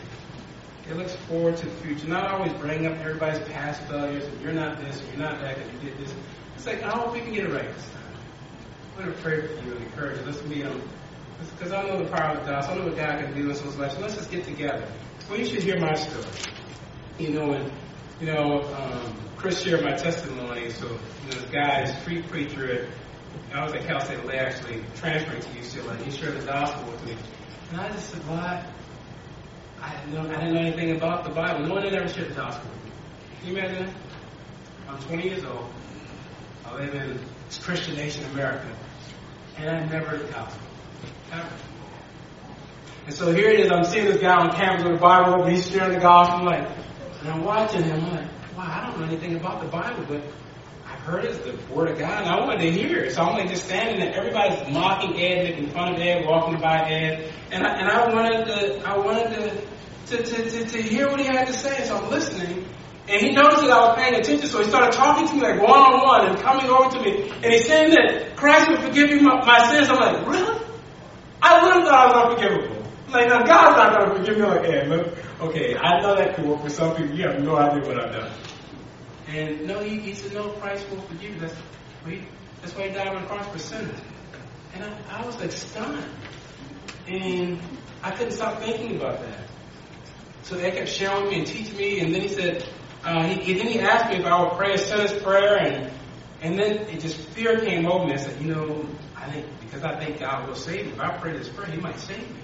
It 0.89 0.97
looks 0.97 1.15
forward 1.15 1.57
to 1.59 1.67
the 1.67 1.77
future. 1.77 2.09
Not 2.09 2.31
always 2.31 2.53
bringing 2.55 2.87
up 2.87 2.99
everybody's 2.99 3.41
past 3.49 3.83
failures. 3.83 4.25
And 4.25 4.41
you're 4.41 4.53
not 4.53 4.81
this, 4.81 5.01
and 5.01 5.09
you're 5.11 5.29
not 5.29 5.41
that, 5.41 5.59
and 5.59 5.73
you 5.73 5.91
did 5.91 5.99
this. 5.99 6.15
It's 6.57 6.67
like, 6.67 6.83
I 6.83 6.91
hope 6.91 7.13
we 7.13 7.21
can 7.21 7.33
get 7.33 7.45
it 7.45 7.53
right 7.53 7.75
this 7.75 7.85
time. 7.91 8.03
I'm 8.97 9.05
going 9.05 9.17
to 9.17 9.23
pray 9.23 9.47
for 9.47 9.53
you 9.65 9.73
and 9.73 9.85
encourage 9.85 10.19
you. 10.19 10.27
Let's 10.27 10.43
meet 10.45 10.65
them. 10.65 10.83
Because 11.57 11.73
I 11.73 11.83
know 11.85 12.03
the 12.03 12.11
power 12.11 12.37
of 12.37 12.47
God. 12.47 12.65
So 12.65 12.71
I 12.71 12.75
know 12.77 12.85
what 12.85 12.97
God 12.97 13.19
can 13.19 13.35
do 13.35 13.49
in 13.49 13.57
someone's. 13.57 13.95
So 13.95 14.01
let's 14.01 14.17
just 14.17 14.31
get 14.31 14.45
together. 14.45 14.87
Well, 15.29 15.39
you 15.39 15.47
should 15.47 15.63
hear 15.63 15.79
my 15.79 15.95
story. 15.95 16.27
You 17.19 17.31
know, 17.31 17.53
and, 17.53 17.73
you 18.21 18.27
know, 18.27 18.63
um, 18.75 19.15
Chris 19.37 19.63
shared 19.63 19.83
my 19.83 19.93
testimony. 19.93 20.71
So, 20.71 20.87
you 20.87 20.93
know, 20.93 21.41
this 21.41 21.51
guy, 21.51 21.85
this 21.87 21.99
street 22.03 22.29
preacher, 22.29 22.91
I 23.55 23.65
was 23.65 23.73
at 23.73 23.87
Cal 23.87 24.01
State 24.01 24.25
LA 24.25 24.35
actually 24.35 24.85
transferring 24.97 25.41
to 25.41 25.49
UCLA. 25.49 26.03
He 26.03 26.11
shared 26.11 26.41
the 26.41 26.47
gospel 26.47 26.91
with 26.91 27.07
me. 27.07 27.17
And 27.71 27.81
I 27.81 27.89
just 27.91 28.11
said, 28.11 28.27
"What? 28.29 28.67
I 29.83 29.97
didn't 29.97 30.15
know, 30.15 30.31
I 30.31 30.41
didn't 30.41 30.55
know 30.55 30.61
anything 30.61 30.97
about 30.97 31.25
the 31.25 31.31
Bible. 31.31 31.67
No 31.67 31.75
one 31.75 31.83
had 31.83 31.95
ever 31.95 32.09
shared 32.09 32.31
the 32.31 32.35
gospel. 32.35 32.71
Can 33.41 33.49
you 33.49 33.59
imagine 33.59 33.87
that? 33.87 33.95
I'm 34.89 34.99
20 35.03 35.23
years 35.23 35.45
old. 35.45 35.71
I 36.67 36.75
live 36.75 36.95
in 36.95 37.19
Christian 37.63 37.97
nation, 37.97 38.25
America. 38.33 38.69
And 39.57 39.71
I 39.71 39.85
never 39.87 40.07
heard 40.07 40.29
the 40.29 40.33
gospel. 40.33 40.63
Ever. 41.33 41.49
And 43.07 43.15
so 43.15 43.33
here 43.33 43.49
it 43.49 43.61
is. 43.61 43.71
I'm 43.71 43.85
seeing 43.85 44.05
this 44.05 44.21
guy 44.21 44.35
on 44.35 44.51
campus 44.53 44.85
with 44.85 44.95
the 44.95 45.01
Bible. 45.01 45.47
He's 45.47 45.71
sharing 45.71 45.95
the 45.95 46.01
gospel. 46.01 46.41
I'm 46.41 46.45
Like, 46.45 46.69
and 47.21 47.29
I'm 47.29 47.45
watching 47.45 47.83
him. 47.83 48.05
I'm 48.05 48.17
like, 48.17 48.57
wow, 48.57 48.65
I 48.67 48.87
don't 48.87 49.01
know 49.01 49.07
anything 49.07 49.37
about 49.37 49.63
the 49.63 49.69
Bible, 49.69 50.05
but 50.09 50.23
heard 51.11 51.25
it's 51.25 51.39
the 51.39 51.59
word 51.75 51.91
of 51.91 51.99
God, 51.99 52.23
and 52.23 52.29
I 52.29 52.41
wanted 52.41 52.61
to 52.61 52.71
hear 52.71 53.05
it. 53.05 53.13
So 53.15 53.23
I'm 53.23 53.37
like 53.37 53.51
just 53.51 53.67
standing 53.67 54.01
there. 54.01 54.15
Everybody's 54.15 54.73
mocking 54.73 55.21
Ed, 55.21 55.45
making 55.45 55.71
fun 55.71 55.95
of 55.95 56.01
Ed, 56.01 56.25
walking 56.27 56.61
by 56.61 56.89
Ed, 56.89 57.33
and 57.51 57.67
I, 57.67 57.79
and 57.81 57.89
I 57.89 58.15
wanted 58.15 58.47
to, 58.47 58.89
I 58.89 58.97
wanted 58.97 59.35
to 59.35 59.71
to, 60.11 60.23
to, 60.23 60.51
to, 60.51 60.65
to 60.67 60.83
hear 60.83 61.09
what 61.09 61.21
he 61.21 61.27
had 61.27 61.47
to 61.47 61.53
say. 61.53 61.85
So 61.87 61.97
I'm 61.97 62.11
listening, 62.11 62.67
and 63.09 63.21
he 63.21 63.31
noticed 63.31 63.63
that 63.63 63.71
I 63.71 63.89
was 63.89 63.97
paying 63.97 64.15
attention. 64.15 64.49
So 64.49 64.59
he 64.59 64.65
started 64.65 64.93
talking 64.93 65.29
to 65.29 65.35
me 65.35 65.41
like 65.41 65.61
one 65.61 65.79
on 65.79 66.03
one 66.03 66.29
and 66.29 66.39
coming 66.39 66.67
over 66.71 66.91
to 66.91 67.03
me, 67.03 67.31
and 67.31 67.53
he's 67.53 67.67
saying 67.67 67.91
that 67.91 68.37
Christ 68.37 68.69
will 68.71 68.81
forgive 68.81 69.11
you 69.11 69.21
my, 69.21 69.45
my 69.45 69.71
sins. 69.71 69.89
I'm 69.89 69.97
like, 69.97 70.27
really? 70.27 70.61
I 71.43 71.63
literally 71.63 71.89
thought 71.89 71.95
I 71.95 72.07
was 72.07 72.39
unforgivable. 72.39 72.77
Like, 73.09 73.29
now 73.29 73.43
God's 73.43 73.77
not 73.77 73.99
going 73.99 74.11
to 74.11 74.17
forgive 74.19 74.39
me. 74.39 74.47
Like, 74.47 74.65
Ed, 74.69 74.89
look, 74.89 75.41
okay, 75.41 75.77
I 75.77 76.01
know 76.01 76.15
that 76.17 76.37
could 76.37 76.47
work 76.47 76.63
for 76.63 76.71
some 76.71 76.95
people. 76.95 77.17
You 77.17 77.29
have 77.29 77.43
no 77.43 77.57
idea 77.57 77.89
what 77.89 78.05
I've 78.05 78.13
done. 78.13 78.33
And 79.31 79.67
no, 79.67 79.79
he, 79.81 80.01
he 80.01 80.15
said, 80.15 80.33
no, 80.33 80.51
Christ 80.51 80.89
will 80.91 81.01
forgive 81.03 81.35
you. 81.35 81.41
That's, 81.41 81.55
he, 82.05 82.23
that's 82.61 82.75
why 82.75 82.89
he 82.89 82.95
died 82.95 83.09
on 83.09 83.23
the 83.23 83.29
cross 83.29 83.47
for 83.47 83.59
sinners. 83.59 83.99
And 84.75 84.85
I, 84.85 85.23
I 85.23 85.27
was 85.27 85.39
like 85.39 85.53
stunned. 85.53 86.05
And 87.07 87.61
I 88.03 88.11
couldn't 88.11 88.33
stop 88.33 88.61
thinking 88.61 88.97
about 88.97 89.21
that. 89.21 89.49
So 90.43 90.57
they 90.57 90.71
kept 90.73 90.89
sharing 90.89 91.29
me 91.29 91.39
and 91.39 91.47
teaching 91.47 91.77
me. 91.77 92.01
And 92.01 92.13
then 92.13 92.23
he 92.23 92.29
said, 92.29 92.69
uh, 93.05 93.25
he, 93.29 93.55
then 93.55 93.69
he 93.69 93.79
asked 93.79 94.11
me 94.11 94.19
if 94.19 94.27
I 94.27 94.43
would 94.43 94.59
pray 94.59 94.75
a 94.75 94.79
sinner's 94.79 95.13
prayer. 95.23 95.57
And, 95.59 95.93
and 96.43 96.59
then 96.59 96.73
it 96.89 97.01
just, 97.01 97.17
fear 97.17 97.61
came 97.61 97.87
over 97.87 98.07
me. 98.07 98.15
I 98.15 98.17
said, 98.17 98.41
you 98.43 98.53
know, 98.53 98.85
I 99.17 99.31
think, 99.31 99.47
because 99.61 99.85
I 99.85 99.97
think 100.03 100.19
God 100.19 100.49
will 100.49 100.57
save 100.57 100.87
me. 100.87 100.93
If 100.93 101.01
I 101.01 101.17
pray 101.19 101.33
this 101.37 101.49
prayer, 101.49 101.71
he 101.71 101.81
might 101.81 101.99
save 102.01 102.19
me. 102.19 102.41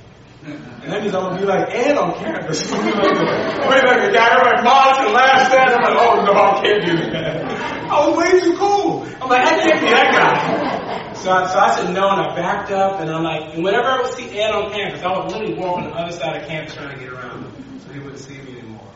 And 0.46 0.92
that 0.92 1.02
means 1.02 1.14
I'm 1.14 1.22
gonna 1.24 1.40
be 1.40 1.46
like 1.46 1.74
Ed 1.74 1.96
on 1.96 2.14
campus. 2.14 2.70
Wait 2.70 2.80
like 2.80 4.02
the 4.06 4.12
guy 4.14 4.30
everybody 4.30 4.62
mocks 4.62 4.98
and 5.00 5.12
laughs 5.12 5.52
at. 5.52 5.74
I'm 5.74 5.82
like, 5.82 5.96
oh 5.98 6.22
no, 6.22 6.25
I 6.36 6.60
can't 6.62 6.86
do 6.86 6.96
that. 7.10 7.44
I 7.90 8.08
was 8.08 8.16
way 8.16 8.40
too 8.40 8.56
cool. 8.56 9.02
I'm 9.20 9.28
like, 9.28 9.46
I 9.46 9.58
can't 9.58 9.80
be 9.80 9.86
that 9.88 10.12
guy. 10.12 11.14
So 11.14 11.30
I, 11.30 11.46
so 11.52 11.58
I 11.58 11.74
said 11.74 11.94
no, 11.94 12.10
and 12.10 12.20
I 12.20 12.34
backed 12.36 12.70
up, 12.70 13.00
and 13.00 13.10
I'm 13.10 13.22
like, 13.22 13.54
and 13.54 13.64
whenever 13.64 13.88
I 13.88 14.02
would 14.02 14.12
see 14.12 14.38
Ed 14.38 14.52
on 14.52 14.72
campus, 14.72 15.02
I 15.02 15.18
would 15.18 15.32
literally 15.32 15.54
walk 15.54 15.78
on 15.78 15.84
the 15.84 15.90
other 15.90 16.12
side 16.12 16.42
of 16.42 16.48
campus 16.48 16.74
trying 16.74 16.96
to 16.96 17.04
get 17.04 17.12
around 17.12 17.42
him, 17.42 17.80
so 17.80 17.92
he 17.92 17.98
wouldn't 18.00 18.18
see 18.18 18.38
me 18.38 18.58
anymore. 18.58 18.92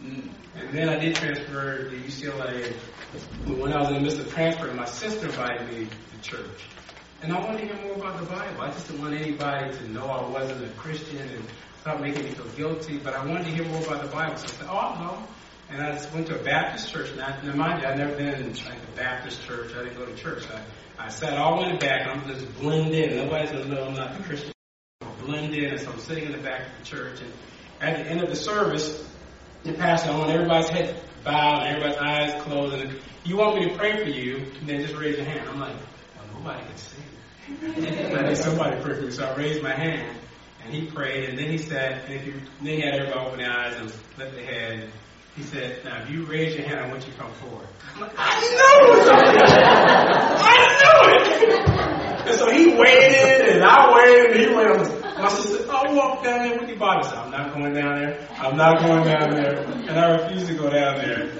And 0.00 0.72
then 0.72 0.88
I 0.88 0.98
did 0.98 1.14
transfer 1.16 1.88
to 1.88 1.96
UCLA. 1.96 2.74
When 3.46 3.72
I 3.72 3.80
was 3.80 3.88
in 3.88 3.94
the 3.94 4.00
midst 4.00 4.18
of 4.18 4.30
transferring, 4.32 4.76
my 4.76 4.84
sister 4.84 5.26
invited 5.26 5.66
me 5.72 5.86
to 5.86 6.30
church. 6.30 6.68
And 7.22 7.32
I 7.32 7.40
wanted 7.40 7.60
to 7.62 7.74
hear 7.74 7.82
more 7.82 7.94
about 7.94 8.20
the 8.20 8.26
Bible. 8.26 8.60
I 8.60 8.70
just 8.70 8.86
didn't 8.86 9.02
want 9.02 9.14
anybody 9.14 9.76
to 9.76 9.88
know 9.88 10.06
I 10.06 10.28
wasn't 10.28 10.64
a 10.64 10.68
Christian 10.74 11.18
and 11.18 11.44
start 11.80 12.00
making 12.00 12.24
me 12.24 12.30
feel 12.30 12.48
guilty, 12.50 12.98
but 12.98 13.14
I 13.14 13.24
wanted 13.24 13.46
to 13.46 13.50
hear 13.50 13.64
more 13.64 13.82
about 13.82 14.02
the 14.02 14.08
Bible. 14.08 14.36
So 14.36 14.44
I 14.44 14.48
said, 14.48 14.66
oh, 14.68 14.76
I 14.76 15.02
know. 15.02 15.26
And 15.70 15.82
I 15.82 15.92
just 15.92 16.12
went 16.12 16.26
to 16.28 16.40
a 16.40 16.42
Baptist 16.42 16.90
church. 16.90 17.10
Now, 17.16 17.38
now 17.42 17.54
mind 17.54 17.82
you, 17.82 17.88
I'd 17.88 17.98
never 17.98 18.16
been 18.16 18.28
in 18.28 18.52
like 18.52 18.78
a 18.82 18.96
Baptist 18.96 19.42
church. 19.42 19.72
I 19.74 19.84
didn't 19.84 19.98
go 19.98 20.06
to 20.06 20.14
church. 20.14 20.44
I, 20.50 21.06
I 21.06 21.08
sat 21.08 21.38
all 21.38 21.62
in 21.64 21.72
the 21.72 21.78
back. 21.78 22.06
and 22.06 22.20
I'm 22.20 22.28
just 22.28 22.58
blend 22.58 22.94
in. 22.94 23.16
Nobody's 23.16 23.50
going 23.50 23.64
to 23.64 23.74
know 23.74 23.84
I'm 23.84 23.94
not 23.94 24.18
a 24.18 24.22
Christian. 24.22 24.52
I 25.02 25.06
blend 25.24 25.54
in. 25.54 25.66
And 25.66 25.80
so 25.80 25.90
I'm 25.90 25.98
sitting 26.00 26.24
in 26.24 26.32
the 26.32 26.38
back 26.38 26.66
of 26.66 26.78
the 26.78 26.84
church. 26.84 27.20
And 27.20 27.32
at 27.80 28.04
the 28.04 28.10
end 28.10 28.22
of 28.22 28.30
the 28.30 28.36
service, 28.36 29.06
the 29.62 29.74
pastor, 29.74 30.10
I 30.10 30.18
want 30.18 30.30
everybody's 30.30 30.68
head 30.70 31.02
bowed 31.24 31.62
and 31.62 31.76
everybody's 31.76 31.98
eyes 31.98 32.42
closed. 32.42 32.74
And 32.74 32.98
you 33.24 33.36
want 33.36 33.56
me 33.56 33.68
to 33.68 33.76
pray 33.76 34.02
for 34.02 34.10
you, 34.10 34.46
then 34.64 34.80
just 34.80 34.94
raise 34.94 35.16
your 35.16 35.26
hand. 35.26 35.48
I'm 35.48 35.60
like, 35.60 35.76
well, 36.16 36.40
nobody 36.40 36.64
can 36.66 36.76
see. 36.76 38.14
I 38.16 38.28
need 38.28 38.36
somebody 38.36 38.80
pray 38.82 38.94
for 38.94 39.02
me. 39.02 39.10
So 39.10 39.24
I 39.24 39.36
raised 39.36 39.62
my 39.62 39.74
hand, 39.74 40.16
and 40.64 40.74
he 40.74 40.86
prayed, 40.86 41.30
and 41.30 41.38
then 41.38 41.50
he 41.50 41.58
said, 41.58 42.04
and 42.04 42.14
if 42.14 42.26
you, 42.26 42.34
then 42.60 42.74
he 42.74 42.80
had 42.80 42.94
everybody 42.94 43.26
open 43.26 43.38
their 43.40 43.52
eyes 43.52 43.76
and 43.76 43.92
lift 44.18 44.34
their 44.34 44.44
head. 44.44 44.90
He 45.38 45.44
said, 45.44 45.84
now 45.84 46.02
if 46.02 46.10
you 46.10 46.24
raise 46.24 46.56
your 46.56 46.66
hand, 46.66 46.80
I 46.80 46.88
want 46.88 47.06
you 47.06 47.12
to 47.12 47.18
come 47.18 47.30
forward. 47.34 47.68
I'm 47.94 48.00
like, 48.00 48.12
I 48.18 48.40
knew 48.40 48.98
it! 48.98 49.08
I 50.42 50.56
knew 50.82 50.98
it! 51.14 52.28
And 52.28 52.36
so 52.36 52.50
he 52.50 52.74
waited, 52.74 53.54
and 53.54 53.62
I 53.64 53.94
waited, 53.94 54.30
and 54.32 54.40
he 54.40 54.46
waited. 54.56 55.02
My 55.16 55.28
sister 55.28 55.58
said, 55.58 55.70
I'll 55.70 55.94
walk 55.94 56.24
down 56.24 56.48
there 56.48 56.58
with 56.58 56.68
your 56.68 56.78
body. 56.78 57.04
Said, 57.04 57.18
I'm 57.18 57.30
not 57.30 57.54
going 57.54 57.72
down 57.72 58.00
there. 58.00 58.28
I'm 58.32 58.56
not 58.56 58.80
going 58.80 59.04
down 59.04 59.30
there. 59.30 59.62
And 59.62 59.90
I 59.90 60.10
refused 60.22 60.48
to 60.48 60.54
go 60.54 60.70
down 60.70 60.96
there. 60.98 61.30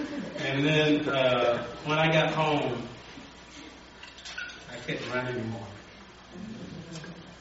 And 0.46 0.64
then 0.64 1.08
uh, 1.08 1.66
when 1.84 1.98
I 1.98 2.12
got 2.12 2.32
home, 2.32 2.86
I 4.70 4.76
couldn't 4.76 5.10
run 5.10 5.26
anymore. 5.26 5.66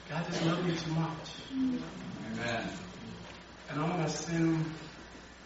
God 0.09 0.25
just 0.25 0.43
loved 0.43 0.65
me 0.65 0.75
too 0.75 0.91
much. 0.91 1.29
Amen. 1.53 2.69
And 3.69 3.79
I'm 3.79 3.89
going 3.91 4.03
to 4.03 4.09
sin, 4.09 4.65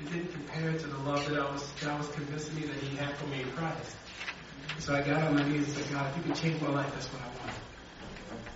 it 0.01 0.11
didn't 0.11 0.31
compare 0.31 0.71
to 0.71 0.87
the 0.87 0.97
love 0.99 1.27
that 1.29 1.39
I 1.39 1.51
was 1.51 1.69
God 1.81 1.99
was 1.99 2.07
convincing 2.09 2.55
me 2.55 2.61
that 2.63 2.75
He 2.75 2.95
had 2.97 3.15
for 3.17 3.27
me 3.27 3.41
in 3.41 3.51
Christ. 3.51 3.95
So 4.79 4.95
I 4.95 5.01
got 5.01 5.21
on 5.23 5.35
my 5.35 5.47
knees 5.47 5.67
and 5.67 5.77
said, 5.77 5.93
God, 5.93 6.09
if 6.11 6.17
you 6.17 6.23
can 6.23 6.33
change 6.33 6.61
my 6.61 6.69
life, 6.69 6.91
that's 6.93 7.07
what 7.07 7.21
I 7.21 7.27
want. 7.27 7.57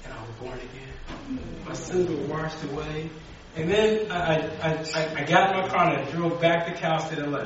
And 0.05 0.13
I 0.13 0.21
was 0.21 0.31
born 0.35 0.57
again. 0.57 1.65
My 1.67 1.73
sins 1.73 2.09
were 2.09 2.25
washed 2.27 2.63
away. 2.63 3.09
And 3.55 3.69
then 3.69 4.11
I, 4.11 4.47
I, 4.59 4.69
I, 4.93 5.21
I 5.21 5.23
got 5.23 5.55
in 5.55 5.61
my 5.61 5.67
car 5.69 5.93
and 5.93 6.07
I 6.07 6.11
drove 6.11 6.41
back 6.41 6.65
to 6.67 6.73
Cal 6.73 6.99
State, 6.99 7.19
LA, 7.19 7.45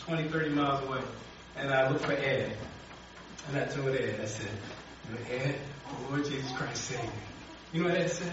20, 0.00 0.28
30 0.28 0.48
miles 0.50 0.84
away. 0.86 1.00
And 1.56 1.72
I 1.72 1.88
looked 1.90 2.04
for 2.04 2.12
Ed. 2.12 2.56
And 3.48 3.58
I 3.58 3.64
told 3.66 3.94
Ed, 3.94 4.20
I 4.20 4.26
said, 4.26 4.50
Ed, 5.30 5.58
the 5.88 6.10
Lord 6.10 6.24
Jesus 6.24 6.50
Christ 6.52 6.84
saved 6.84 7.02
me. 7.02 7.08
You 7.72 7.82
know 7.82 7.90
what 7.90 7.98
Ed 7.98 8.10
said? 8.10 8.32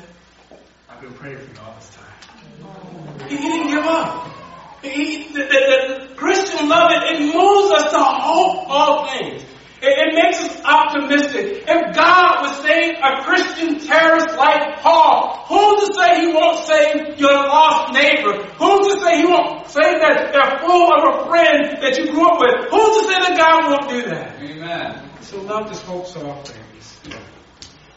I've 0.89 1.01
been 1.01 1.13
praying 1.13 1.37
for 1.37 1.53
you 1.53 1.65
all 1.65 1.75
this 1.75 1.91
time. 1.95 3.29
He 3.29 3.37
didn't 3.37 3.67
give 3.67 3.85
up. 3.85 4.40
He, 4.81 5.27
the, 5.27 5.39
the, 5.39 6.07
the, 6.09 6.15
Christian 6.15 6.67
love, 6.67 6.91
it, 6.91 7.03
it 7.13 7.19
moves 7.21 7.71
us 7.71 7.91
to 7.91 7.99
hope 7.99 8.65
all 8.67 9.07
things. 9.09 9.43
It, 9.81 9.93
it, 9.97 10.13
makes 10.13 10.39
us 10.39 10.61
optimistic. 10.63 11.63
If 11.67 11.95
God 11.95 12.41
would 12.41 12.65
save 12.65 12.97
a 13.01 13.23
Christian 13.23 13.79
terrorist 13.79 14.35
like 14.37 14.79
Paul, 14.81 15.45
who's 15.47 15.87
to 15.87 15.93
say 15.93 16.21
he 16.21 16.33
won't 16.33 16.65
save 16.65 17.19
your 17.19 17.33
lost 17.33 17.93
neighbor? 17.93 18.43
Who's 18.57 18.93
to 18.93 18.99
say 19.01 19.17
he 19.17 19.25
won't 19.25 19.67
save 19.69 20.01
that, 20.01 20.33
that 20.33 20.61
fool 20.61 20.89
of 20.93 21.21
a 21.21 21.29
friend 21.29 21.77
that 21.81 21.97
you 21.97 22.11
grew 22.11 22.29
up 22.29 22.39
with? 22.39 22.69
Who's 22.69 23.01
to 23.01 23.13
say 23.13 23.19
that 23.21 23.37
God 23.37 23.71
won't 23.71 23.89
do 23.89 24.09
that? 24.09 24.41
Amen. 24.41 25.09
So 25.21 25.41
love 25.41 25.67
just 25.67 25.83
hopes 25.83 26.15
all 26.15 26.43
things. 26.43 26.99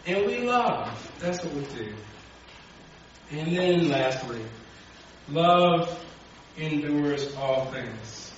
And 0.07 0.27
we 0.27 0.41
love. 0.41 1.13
That's 1.19 1.43
what 1.43 1.55
we 1.55 1.65
do. 1.75 1.95
And 3.31 3.57
then 3.57 3.89
lastly, 3.89 4.45
love 5.29 6.04
endures 6.57 7.35
all 7.37 7.67
things. 7.73 8.33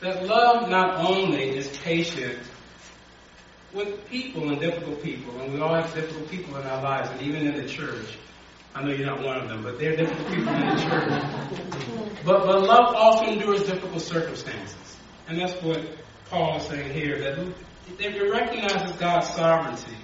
That 0.00 0.26
love 0.26 0.68
not 0.68 1.04
only 1.04 1.56
is 1.56 1.68
patient 1.78 2.38
with 3.74 4.06
people 4.08 4.48
and 4.48 4.60
difficult 4.60 5.02
people, 5.02 5.40
and 5.40 5.52
we 5.52 5.60
all 5.60 5.74
have 5.74 5.92
difficult 5.94 6.30
people 6.30 6.56
in 6.56 6.66
our 6.66 6.82
lives, 6.82 7.10
and 7.10 7.22
even 7.22 7.46
in 7.46 7.56
the 7.60 7.68
church. 7.68 8.18
I 8.74 8.82
know 8.82 8.92
you're 8.92 9.06
not 9.06 9.22
one 9.22 9.36
of 9.36 9.48
them, 9.48 9.62
but 9.62 9.78
there 9.78 9.92
are 9.92 9.96
difficult 9.96 10.28
people 10.28 10.54
in 10.54 10.76
the 10.76 10.82
church. 10.82 12.22
But, 12.24 12.46
but 12.46 12.62
love 12.62 12.94
also 12.94 13.26
endures 13.26 13.64
difficult 13.64 14.00
circumstances. 14.02 14.96
And 15.26 15.40
that's 15.40 15.60
what 15.62 15.80
Paul 16.30 16.58
is 16.58 16.64
saying 16.64 16.92
here, 16.92 17.18
that 17.20 17.54
it 17.98 18.30
recognizes 18.30 18.96
God's 18.96 19.28
sovereignty. 19.30 19.96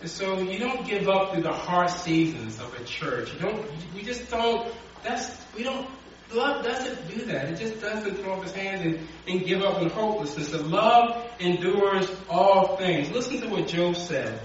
And 0.00 0.10
so 0.10 0.38
you 0.38 0.58
don't 0.58 0.86
give 0.86 1.08
up 1.08 1.32
through 1.32 1.42
the 1.42 1.52
hard 1.52 1.90
seasons 1.90 2.60
of 2.60 2.74
a 2.78 2.84
church. 2.84 3.32
You 3.34 3.40
don't. 3.40 3.66
We 3.94 4.02
just 4.02 4.30
don't. 4.30 4.72
That's 5.02 5.36
we 5.56 5.62
don't. 5.62 5.88
Love 6.32 6.64
doesn't 6.64 7.08
do 7.08 7.24
that. 7.26 7.50
It 7.50 7.58
just 7.58 7.80
doesn't 7.80 8.16
throw 8.16 8.34
up 8.34 8.42
his 8.42 8.52
hands 8.52 8.84
and, 8.84 9.08
and 9.28 9.46
give 9.46 9.62
up 9.62 9.80
in 9.80 9.90
hopelessness. 9.90 10.48
The 10.48 10.58
love 10.58 11.24
endures 11.38 12.10
all 12.28 12.76
things. 12.76 13.10
Listen 13.10 13.40
to 13.42 13.48
what 13.48 13.68
Job 13.68 13.96
said 13.96 14.40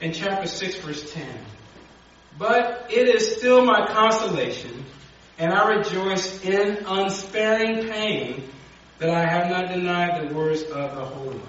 in 0.00 0.12
chapter 0.12 0.46
6, 0.46 0.76
verse 0.76 1.12
10. 1.12 1.26
But 2.38 2.86
it 2.90 3.08
is 3.08 3.36
still 3.36 3.64
my 3.64 3.86
consolation, 3.88 4.84
and 5.38 5.52
I 5.52 5.76
rejoice 5.76 6.42
in 6.44 6.84
unsparing 6.86 7.88
pain 7.88 8.48
that 8.98 9.10
I 9.10 9.26
have 9.28 9.50
not 9.50 9.68
denied 9.68 10.28
the 10.28 10.34
words 10.34 10.62
of 10.62 10.94
the 10.94 11.04
Holy 11.04 11.36
One. 11.36 11.48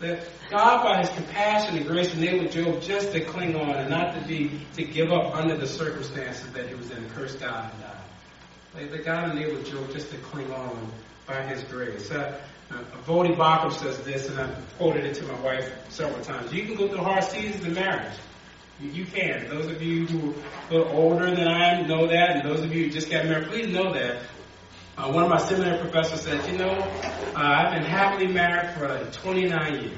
That 0.00 0.26
God, 0.50 0.84
by 0.84 1.00
His 1.00 1.08
compassion 1.10 1.76
and 1.76 1.86
grace, 1.86 2.12
enabled 2.14 2.50
Job 2.50 2.82
just 2.82 3.12
to 3.12 3.20
cling 3.24 3.56
on 3.56 3.70
and 3.70 3.88
not 3.88 4.14
to 4.14 4.26
be 4.26 4.60
to 4.74 4.84
give 4.84 5.10
up 5.10 5.34
under 5.34 5.56
the 5.56 5.66
circumstances 5.66 6.50
that 6.52 6.68
he 6.68 6.74
was 6.74 6.90
in, 6.90 7.08
curse 7.10 7.34
God 7.34 7.70
and 7.72 7.82
die. 7.82 8.05
That 8.76 9.04
God 9.04 9.30
enabled 9.30 9.64
Job 9.64 9.90
just 9.90 10.10
to 10.10 10.18
cling 10.18 10.52
on 10.52 10.92
by 11.26 11.42
His 11.42 11.62
grace. 11.64 12.10
Uh, 12.10 12.38
uh, 12.70 12.74
Voddie 13.06 13.34
Baucham 13.34 13.72
says 13.72 13.98
this, 14.00 14.28
and 14.28 14.38
I've 14.38 14.76
quoted 14.76 15.04
it 15.04 15.14
to 15.14 15.24
my 15.24 15.40
wife 15.40 15.72
several 15.88 16.22
times. 16.22 16.52
You 16.52 16.66
can 16.66 16.74
go 16.76 16.86
through 16.88 16.98
hard 16.98 17.24
seasons 17.24 17.64
in 17.64 17.72
marriage. 17.72 18.18
You, 18.80 18.90
you 18.90 19.04
can. 19.06 19.48
Those 19.48 19.66
of 19.66 19.80
you 19.80 20.06
who 20.06 20.34
are 20.76 20.84
older 20.88 21.34
than 21.34 21.48
I 21.48 21.80
am 21.80 21.88
know 21.88 22.06
that, 22.06 22.36
and 22.36 22.48
those 22.48 22.62
of 22.64 22.74
you 22.74 22.84
who 22.84 22.90
just 22.90 23.10
got 23.10 23.24
married, 23.24 23.48
please 23.48 23.68
know 23.68 23.94
that 23.94 24.18
uh, 24.98 25.10
one 25.10 25.24
of 25.24 25.30
my 25.30 25.38
seminary 25.38 25.78
professors 25.78 26.22
said, 26.22 26.46
you 26.50 26.58
know, 26.58 26.70
uh, 26.70 27.32
I've 27.34 27.72
been 27.72 27.84
happily 27.84 28.26
married 28.26 28.76
for 28.76 28.88
like 28.88 29.12
29 29.12 29.74
years. 29.74 29.92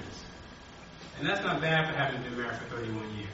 And 1.18 1.28
that's 1.28 1.42
not 1.42 1.60
bad 1.60 1.88
for 1.88 1.96
having 1.96 2.22
been 2.22 2.36
married 2.36 2.56
for 2.58 2.76
31 2.76 3.16
years. 3.16 3.28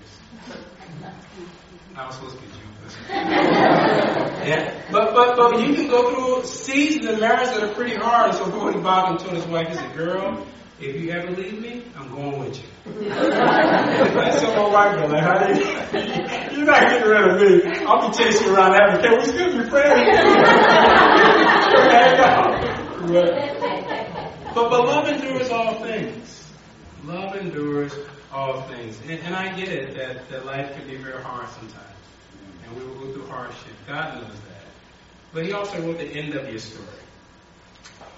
I 1.97 2.07
was 2.07 2.15
supposed 2.17 2.37
to 2.37 2.43
be 2.43 2.49
Jewish. 2.49 2.74
yeah. 3.09 4.81
But, 4.91 5.15
but, 5.15 5.37
but 5.37 5.61
you 5.61 5.75
can 5.75 5.89
go 5.89 6.15
through 6.15 6.47
seasons 6.47 7.07
of 7.07 7.21
marriage 7.21 7.49
that 7.49 7.63
are 7.63 7.75
pretty 7.75 7.97
hard. 7.97 8.35
So 8.35 8.45
Voddie 8.45 8.83
Baucham 8.83 9.19
told 9.19 9.35
his 9.35 9.47
wife, 9.47 9.69
he 9.69 9.75
said, 9.75 9.97
girl, 9.97 10.47
if 10.81 11.01
you 11.01 11.11
ever 11.11 11.31
leave 11.31 11.61
me, 11.61 11.85
I'm 11.97 12.11
going 12.11 12.41
with 12.41 12.59
you. 12.59 12.65
I 13.11 14.39
told 14.41 14.57
my 14.57 14.95
wife, 14.95 15.11
like, 15.11 15.23
honey, 15.23 15.61
you're 16.57 16.67
not 16.67 16.81
getting 16.81 17.09
rid 17.09 17.31
of 17.31 17.41
me. 17.41 17.87
I'll 17.87 18.11
be 18.11 18.17
chasing 18.17 18.49
you 18.49 18.55
around 18.55 18.75
heaven. 18.75 19.01
Can 19.03 19.19
we 19.19 19.25
still 19.27 19.63
be 19.63 19.71
friends? 19.71 20.11
but, 23.07 24.55
but, 24.55 24.71
but 24.71 24.85
love 24.87 25.09
endures 25.09 25.51
all 25.51 25.81
things. 25.81 26.51
Love 27.05 27.37
endures 27.37 27.93
all 28.33 28.63
things. 28.63 28.99
And, 29.07 29.21
and 29.21 29.35
I 29.35 29.55
get 29.57 29.69
it 29.69 29.95
that, 29.97 30.29
that 30.31 30.45
life 30.45 30.75
can 30.77 30.87
be 30.87 30.97
very 30.97 31.23
hard 31.23 31.49
sometimes. 31.51 31.94
And 32.67 32.77
we 32.77 32.85
will 32.85 33.07
go 33.07 33.13
through 33.13 33.27
hardship. 33.27 33.73
God 33.87 34.15
knows 34.23 34.33
that. 34.33 34.67
But 35.33 35.47
He 35.47 35.53
also 35.53 35.81
wrote 35.83 35.99
the 35.99 36.07
end 36.07 36.35
of 36.35 36.49
your 36.49 36.59
story. 36.59 36.87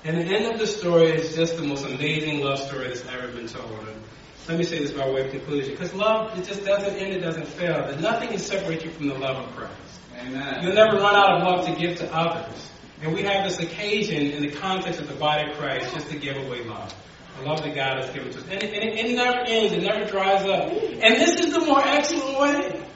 And 0.05 0.19
the 0.19 0.25
end 0.25 0.53
of 0.53 0.61
the 0.61 0.67
story 0.67 1.11
is 1.11 1.35
just 1.35 1.57
the 1.57 1.65
most 1.65 1.85
amazing 1.85 2.41
love 2.41 2.61
story 2.61 2.89
that's 2.89 3.05
ever 3.07 3.29
been 3.29 3.49
told. 3.49 3.71
And 3.89 4.01
let 4.49 4.59
me 4.59 4.65
say 4.65 4.79
this 4.79 4.93
by 4.93 5.11
way 5.11 5.25
of 5.25 5.31
conclusion. 5.33 5.73
Because 5.73 5.93
love, 5.95 6.39
it 6.39 6.45
just 6.45 6.65
doesn't 6.65 6.95
end, 6.97 7.13
it 7.13 7.21
doesn't 7.21 7.47
fail. 7.47 7.87
That 7.87 8.01
nothing 8.01 8.29
can 8.29 8.39
separate 8.39 8.85
you 8.85 8.91
from 8.91 9.09
the 9.09 9.19
love 9.19 9.37
of 9.37 9.57
Christ. 9.57 9.73
Amen. 10.21 10.63
You'll 10.63 10.75
never 10.75 10.97
run 10.99 11.15
out 11.15 11.37
of 11.37 11.43
love 11.43 11.67
to 11.67 11.75
give 11.75 11.99
to 11.99 12.15
others. 12.15 12.71
And 13.03 13.13
we 13.13 13.23
have 13.23 13.45
this 13.45 13.59
occasion 13.59 14.31
in 14.31 14.43
the 14.43 14.51
context 14.53 15.01
of 15.01 15.09
the 15.09 15.15
body 15.15 15.51
of 15.51 15.57
Christ 15.59 15.93
just 15.93 16.09
to 16.11 16.17
give 16.17 16.37
away 16.37 16.65
love. 16.65 16.95
The 17.39 17.49
love 17.49 17.63
that 17.65 17.75
God 17.75 18.03
has 18.03 18.15
given 18.15 18.31
to 18.33 18.39
us. 18.39 18.45
And 18.45 18.63
it, 18.63 18.73
and 18.73 18.99
it, 18.99 19.07
it 19.07 19.17
never 19.17 19.41
ends, 19.47 19.73
it 19.73 19.83
never 19.83 20.05
dries 20.05 20.47
up. 20.47 20.71
And 20.71 21.17
this 21.17 21.39
is 21.41 21.53
the 21.53 21.61
more 21.61 21.83
excellent 21.85 22.39
way. 22.39 22.87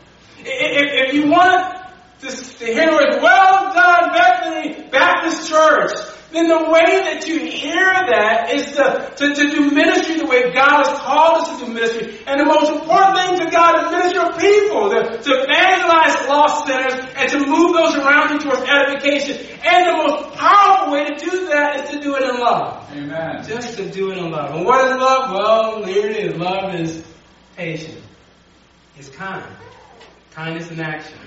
If, 0.44 1.08
if 1.08 1.14
you 1.14 1.30
want 1.30 1.76
to, 2.20 2.28
to 2.28 2.64
hear 2.66 2.86
the 2.86 2.92
words, 2.92 3.16
well 3.22 3.74
done, 3.74 4.12
Bethany 4.12 4.88
Baptist 4.90 5.48
Church, 5.48 5.92
then 6.32 6.46
the 6.46 6.70
way 6.70 7.10
that 7.10 7.26
you 7.26 7.40
hear 7.40 7.82
that 7.82 8.54
is 8.54 8.72
to, 8.76 9.12
to, 9.16 9.34
to 9.34 9.50
do 9.50 9.70
ministry 9.72 10.18
the 10.18 10.26
way 10.26 10.52
God 10.52 10.86
has 10.86 10.98
called 11.00 11.42
us 11.42 11.58
to 11.58 11.66
do 11.66 11.72
ministry. 11.72 12.22
And 12.26 12.38
the 12.38 12.44
most 12.44 12.70
important 12.70 13.18
thing 13.18 13.46
to 13.46 13.50
God 13.50 13.82
is 13.82 13.90
minister 13.90 14.20
to 14.20 14.38
people, 14.38 14.90
to, 14.90 15.18
to 15.18 15.30
evangelize 15.42 16.28
lost 16.28 16.66
sinners, 16.66 16.94
and 17.16 17.30
to 17.32 17.38
move 17.46 17.74
those 17.74 17.96
around 17.96 18.30
you 18.30 18.38
towards 18.38 18.62
edification. 18.62 19.44
And 19.64 19.86
the 19.88 19.96
most 20.06 20.38
powerful 20.38 20.92
way 20.92 21.06
to 21.06 21.14
do 21.16 21.46
that 21.48 21.84
is 21.84 21.90
to 21.90 22.00
do 22.00 22.14
it 22.14 22.22
in 22.22 22.38
love. 22.38 22.88
Amen. 22.92 23.44
Just 23.44 23.76
to 23.78 23.90
do 23.90 24.12
it 24.12 24.18
in 24.18 24.30
love. 24.30 24.54
And 24.54 24.64
what 24.64 24.86
is 24.86 24.96
love? 24.96 25.34
Well, 25.34 25.84
here 25.84 26.06
it 26.06 26.16
is. 26.16 26.36
Love 26.36 26.74
is 26.76 27.04
patient. 27.56 27.98
It's 28.96 29.08
kind. 29.08 29.44
Kindness 30.40 30.70
in 30.70 30.80
action. 30.80 31.18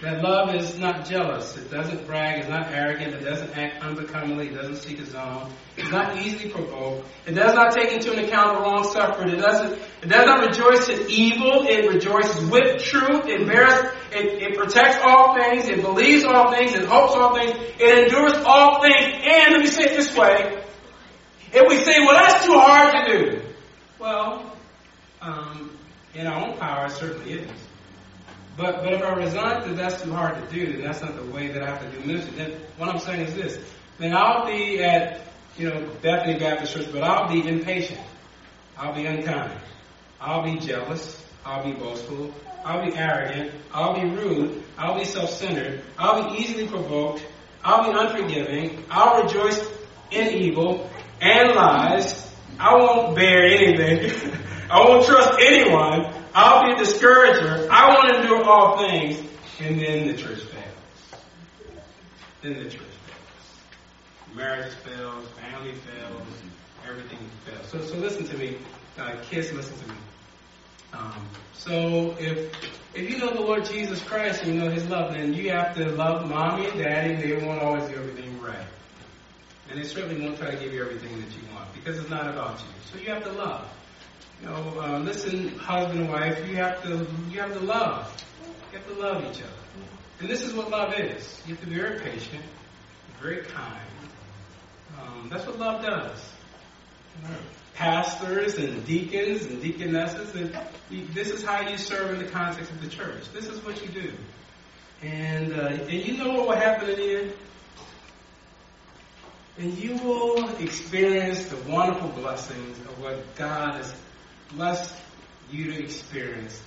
That 0.00 0.22
love 0.22 0.54
is 0.54 0.78
not 0.78 1.06
jealous. 1.06 1.56
It 1.56 1.72
doesn't 1.72 2.06
brag. 2.06 2.38
It's 2.38 2.48
not 2.48 2.70
arrogant. 2.70 3.12
It 3.12 3.24
doesn't 3.24 3.50
act 3.58 3.82
unbecomingly. 3.82 4.46
It 4.46 4.54
doesn't 4.54 4.76
seek 4.76 5.00
its 5.00 5.12
own. 5.12 5.50
It's 5.76 5.90
not 5.90 6.16
easily 6.18 6.50
provoked. 6.50 7.04
It 7.26 7.32
does 7.32 7.52
not 7.56 7.72
take 7.72 7.90
into 7.90 8.12
account 8.12 8.56
the 8.56 8.62
wrong 8.62 8.84
suffered. 8.84 9.28
It 9.30 9.38
doesn't. 9.38 9.72
It 10.02 10.08
does 10.08 10.26
not 10.26 10.46
rejoice 10.46 10.88
in 10.88 11.10
evil. 11.10 11.66
It 11.66 11.92
rejoices 11.92 12.48
with 12.48 12.80
truth. 12.80 13.26
It 13.26 13.44
bears. 13.44 13.90
It, 14.12 14.40
it 14.40 14.56
protects 14.56 14.98
all 15.02 15.34
things. 15.34 15.66
It 15.66 15.82
believes 15.82 16.22
all 16.22 16.52
things. 16.52 16.74
It 16.74 16.84
hopes 16.84 17.14
all 17.14 17.34
things. 17.34 17.56
It 17.80 18.04
endures 18.04 18.34
all 18.46 18.82
things. 18.82 19.16
And 19.20 19.54
let 19.54 19.60
me 19.62 19.66
say 19.66 19.82
it 19.82 19.96
this 19.96 20.16
way: 20.16 20.62
If 21.52 21.68
we 21.68 21.78
say, 21.78 21.98
"Well, 21.98 22.14
that's 22.14 22.44
too 22.46 22.56
hard 22.56 22.94
to 22.94 23.18
do," 23.18 23.42
well, 23.98 24.56
um, 25.20 25.76
in 26.14 26.28
our 26.28 26.46
own 26.46 26.56
power, 26.56 26.86
it 26.86 26.92
certainly 26.92 27.32
is. 27.32 27.50
But 28.56 28.82
but 28.82 28.92
if 28.92 29.02
I 29.02 29.14
resign 29.14 29.68
that 29.68 29.76
that's 29.76 30.02
too 30.02 30.12
hard 30.12 30.34
to 30.36 30.54
do, 30.54 30.72
then 30.72 30.82
that's 30.82 31.00
not 31.00 31.16
the 31.16 31.24
way 31.24 31.48
that 31.48 31.62
I 31.62 31.66
have 31.66 31.80
to 31.80 31.90
do 31.90 32.06
ministry. 32.06 32.34
Then 32.36 32.52
what 32.76 32.88
I'm 32.88 33.00
saying 33.00 33.20
is 33.20 33.34
this: 33.34 33.58
then 33.98 34.14
I'll 34.14 34.46
be 34.46 34.82
at 34.82 35.20
you 35.56 35.68
know 35.68 35.90
Bethany 36.02 36.38
Baptist 36.38 36.74
Church, 36.74 36.92
but 36.92 37.02
I'll 37.02 37.28
be 37.28 37.46
impatient. 37.46 38.00
I'll 38.76 38.94
be 38.94 39.06
unkind. 39.06 39.58
I'll 40.20 40.42
be 40.42 40.58
jealous. 40.58 41.24
I'll 41.44 41.64
be 41.64 41.72
boastful. 41.72 42.32
I'll 42.64 42.84
be 42.84 42.96
arrogant. 42.96 43.52
I'll 43.72 43.94
be 43.94 44.08
rude. 44.08 44.62
I'll 44.78 44.98
be 44.98 45.04
self-centered. 45.04 45.82
I'll 45.98 46.30
be 46.30 46.38
easily 46.38 46.66
provoked. 46.66 47.24
I'll 47.62 47.84
be 47.84 47.98
unforgiving. 47.98 48.84
I'll 48.90 49.22
rejoice 49.22 49.62
in 50.10 50.28
evil 50.28 50.90
and 51.20 51.54
lies. 51.54 52.30
I 52.58 52.74
won't 52.76 53.16
bear 53.16 53.46
anything. 53.46 54.32
I 54.70 54.80
won't 54.80 55.04
trust 55.04 55.38
anyone. 55.40 56.13
I'll 56.34 56.66
be 56.66 56.72
a 56.72 56.76
discourager. 56.76 57.68
I 57.70 57.94
want 57.94 58.16
to 58.16 58.22
do 58.28 58.42
all 58.42 58.78
things. 58.78 59.20
And 59.60 59.80
then 59.80 60.08
the 60.08 60.14
church 60.14 60.40
fails. 60.40 61.22
Then 62.42 62.54
the 62.54 62.64
church 62.64 62.80
fails. 62.80 64.34
Marriage 64.34 64.72
fails. 64.74 65.28
Family 65.28 65.72
fails. 65.72 66.26
Everything 66.88 67.18
fails. 67.46 67.68
So, 67.68 67.80
so 67.80 67.96
listen 67.96 68.26
to 68.26 68.36
me. 68.36 68.58
Uh, 68.98 69.14
kids, 69.30 69.52
listen 69.52 69.78
to 69.78 69.88
me. 69.88 69.94
Um, 70.92 71.28
so 71.54 72.16
if 72.18 72.54
if 72.94 73.10
you 73.10 73.18
know 73.18 73.32
the 73.32 73.40
Lord 73.40 73.64
Jesus 73.64 74.02
Christ 74.02 74.42
and 74.44 74.54
you 74.54 74.60
know 74.60 74.70
His 74.70 74.86
love, 74.88 75.14
then 75.14 75.34
you 75.34 75.50
have 75.50 75.74
to 75.76 75.90
love 75.90 76.28
mommy 76.28 76.66
and 76.68 76.78
daddy. 76.78 77.14
They 77.14 77.44
won't 77.44 77.60
always 77.60 77.88
do 77.88 77.96
everything 77.96 78.40
right, 78.40 78.66
and 79.68 79.78
they 79.78 79.84
certainly 79.84 80.24
won't 80.24 80.38
try 80.38 80.52
to 80.52 80.56
give 80.56 80.72
you 80.72 80.82
everything 80.82 81.20
that 81.20 81.30
you 81.30 81.42
want 81.52 81.72
because 81.74 81.98
it's 81.98 82.10
not 82.10 82.28
about 82.28 82.60
you. 82.60 82.66
So 82.92 82.98
you 82.98 83.12
have 83.12 83.24
to 83.24 83.32
love. 83.32 83.68
You 84.40 84.48
know, 84.48 84.80
uh, 84.80 84.98
listen, 84.98 85.56
husband 85.58 86.00
and 86.00 86.10
wife, 86.10 86.46
you 86.48 86.56
have 86.56 86.82
to 86.82 87.06
you 87.30 87.40
have 87.40 87.52
to 87.54 87.60
love. 87.60 88.24
You 88.72 88.78
have 88.78 88.88
to 88.88 88.94
love 88.94 89.24
each 89.30 89.42
other. 89.42 89.52
And 90.20 90.28
this 90.28 90.42
is 90.42 90.54
what 90.54 90.70
love 90.70 90.94
is. 90.98 91.40
You 91.46 91.54
have 91.54 91.64
to 91.64 91.68
be 91.68 91.76
very 91.76 92.00
patient, 92.00 92.42
very 93.20 93.44
kind. 93.44 93.80
Um, 95.00 95.28
that's 95.30 95.46
what 95.46 95.58
love 95.58 95.82
does. 95.82 96.18
Pastors 97.74 98.56
and 98.58 98.84
deacons 98.86 99.46
and 99.46 99.60
deaconesses, 99.60 100.34
and 100.34 100.56
this 101.12 101.30
is 101.30 101.44
how 101.44 101.68
you 101.68 101.76
serve 101.76 102.12
in 102.12 102.24
the 102.24 102.30
context 102.30 102.70
of 102.70 102.80
the 102.80 102.88
church. 102.88 103.24
This 103.32 103.46
is 103.46 103.64
what 103.64 103.82
you 103.82 103.88
do. 103.88 104.12
And 105.02 105.52
uh, 105.52 105.66
and 105.66 105.92
you 105.92 106.16
know 106.16 106.32
what 106.32 106.48
will 106.48 106.56
happen 106.56 106.90
in 106.90 106.96
the 106.96 107.16
end? 107.16 107.32
And 109.58 109.78
you 109.78 109.96
will 109.96 110.48
experience 110.56 111.44
the 111.46 111.56
wonderful 111.70 112.08
blessings 112.08 112.78
of 112.80 113.00
what 113.00 113.36
God 113.36 113.76
has 113.76 113.94
blessed 114.56 114.94
you 115.50 115.72
to 115.72 115.82
experience, 115.82 116.60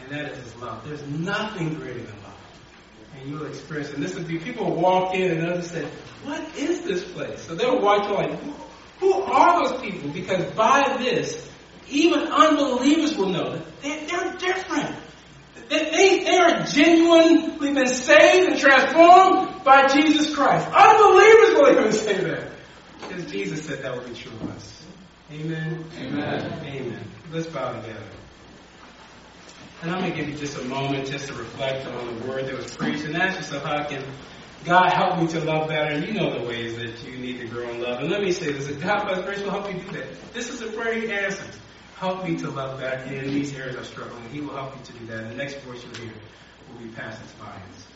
and 0.00 0.10
that 0.12 0.32
is 0.32 0.38
His 0.38 0.56
love. 0.56 0.86
There's 0.86 1.06
nothing 1.06 1.74
greater 1.74 2.00
than 2.00 2.22
love. 2.22 2.32
And 3.18 3.30
you 3.30 3.38
will 3.38 3.46
experience 3.46 3.90
it. 3.90 3.96
And 3.96 4.02
this 4.02 4.14
will 4.14 4.24
be 4.24 4.38
people 4.38 4.70
will 4.70 4.80
walk 4.80 5.14
in 5.14 5.38
and 5.38 5.46
others 5.46 5.70
say, 5.70 5.86
What 6.24 6.56
is 6.56 6.82
this 6.82 7.04
place? 7.04 7.42
So 7.42 7.54
they'll 7.54 7.80
watch 7.80 8.10
like, 8.10 8.38
Who 9.00 9.12
are 9.12 9.64
those 9.64 9.80
people? 9.80 10.10
Because 10.10 10.44
by 10.52 10.96
this, 10.98 11.48
even 11.88 12.20
unbelievers 12.20 13.16
will 13.16 13.28
know 13.28 13.52
that 13.56 13.82
they, 13.82 14.06
they're 14.06 14.32
different. 14.38 14.96
They, 15.68 15.90
they, 15.90 16.24
they 16.24 16.36
are 16.36 16.64
genuinely 16.64 17.72
been 17.72 17.86
saved 17.86 18.50
and 18.50 18.58
transformed 18.58 19.64
by 19.64 19.86
Jesus 19.88 20.34
Christ. 20.34 20.66
Unbelievers 20.66 21.54
will 21.54 21.70
even 21.70 21.92
say 21.92 22.24
that. 22.24 22.52
Because 23.00 23.30
Jesus 23.30 23.66
said 23.66 23.82
that 23.82 23.94
would 23.94 24.06
be 24.06 24.14
true 24.14 24.32
of 24.32 24.50
us. 24.50 24.84
Amen. 25.32 25.84
Amen. 25.98 26.60
Amen. 26.64 27.04
Let's 27.32 27.46
bow 27.46 27.72
together. 27.72 27.98
And 29.80 29.90
I'm 29.90 30.00
going 30.00 30.12
to 30.12 30.16
give 30.16 30.28
you 30.28 30.36
just 30.36 30.58
a 30.58 30.64
moment 30.64 31.08
just 31.08 31.28
to 31.28 31.34
reflect 31.34 31.86
on 31.86 32.18
the 32.20 32.26
word 32.26 32.46
that 32.46 32.54
was 32.54 32.76
preached 32.76 33.04
and 33.04 33.16
ask 33.16 33.38
yourself, 33.38 33.64
how 33.64 33.84
can 33.84 34.04
God 34.66 34.92
help 34.92 35.18
me 35.18 35.26
to 35.28 35.40
love 35.40 35.68
better? 35.68 35.94
And 35.94 36.06
you 36.06 36.12
know 36.12 36.38
the 36.38 36.46
ways 36.46 36.76
that 36.76 37.02
you 37.02 37.16
need 37.16 37.40
to 37.40 37.46
grow 37.46 37.70
in 37.70 37.80
love. 37.80 38.00
And 38.00 38.10
let 38.10 38.20
me 38.20 38.32
say 38.32 38.52
this, 38.52 38.70
God 38.76 39.06
by 39.06 39.14
His 39.14 39.24
grace 39.24 39.40
will 39.40 39.50
help 39.50 39.72
you 39.72 39.80
do 39.80 39.92
that. 39.92 40.34
This 40.34 40.50
is 40.50 40.60
a 40.60 40.66
prayer 40.72 41.00
He 41.00 41.10
answers. 41.10 41.58
Help 41.96 42.22
me 42.28 42.36
to 42.36 42.50
love 42.50 42.78
better 42.78 43.10
in 43.10 43.28
these 43.28 43.54
areas 43.54 43.76
of 43.76 43.86
struggle. 43.86 44.18
He 44.30 44.42
will 44.42 44.54
help 44.54 44.76
you 44.76 44.84
to 44.84 44.92
do 44.92 45.06
that. 45.06 45.20
And 45.20 45.30
the 45.30 45.36
next 45.36 45.56
voice 45.60 45.82
you'll 45.82 45.94
hear 46.04 46.12
will 46.70 46.86
be 46.86 46.92
Pastor 46.92 47.26
Spines. 47.28 47.86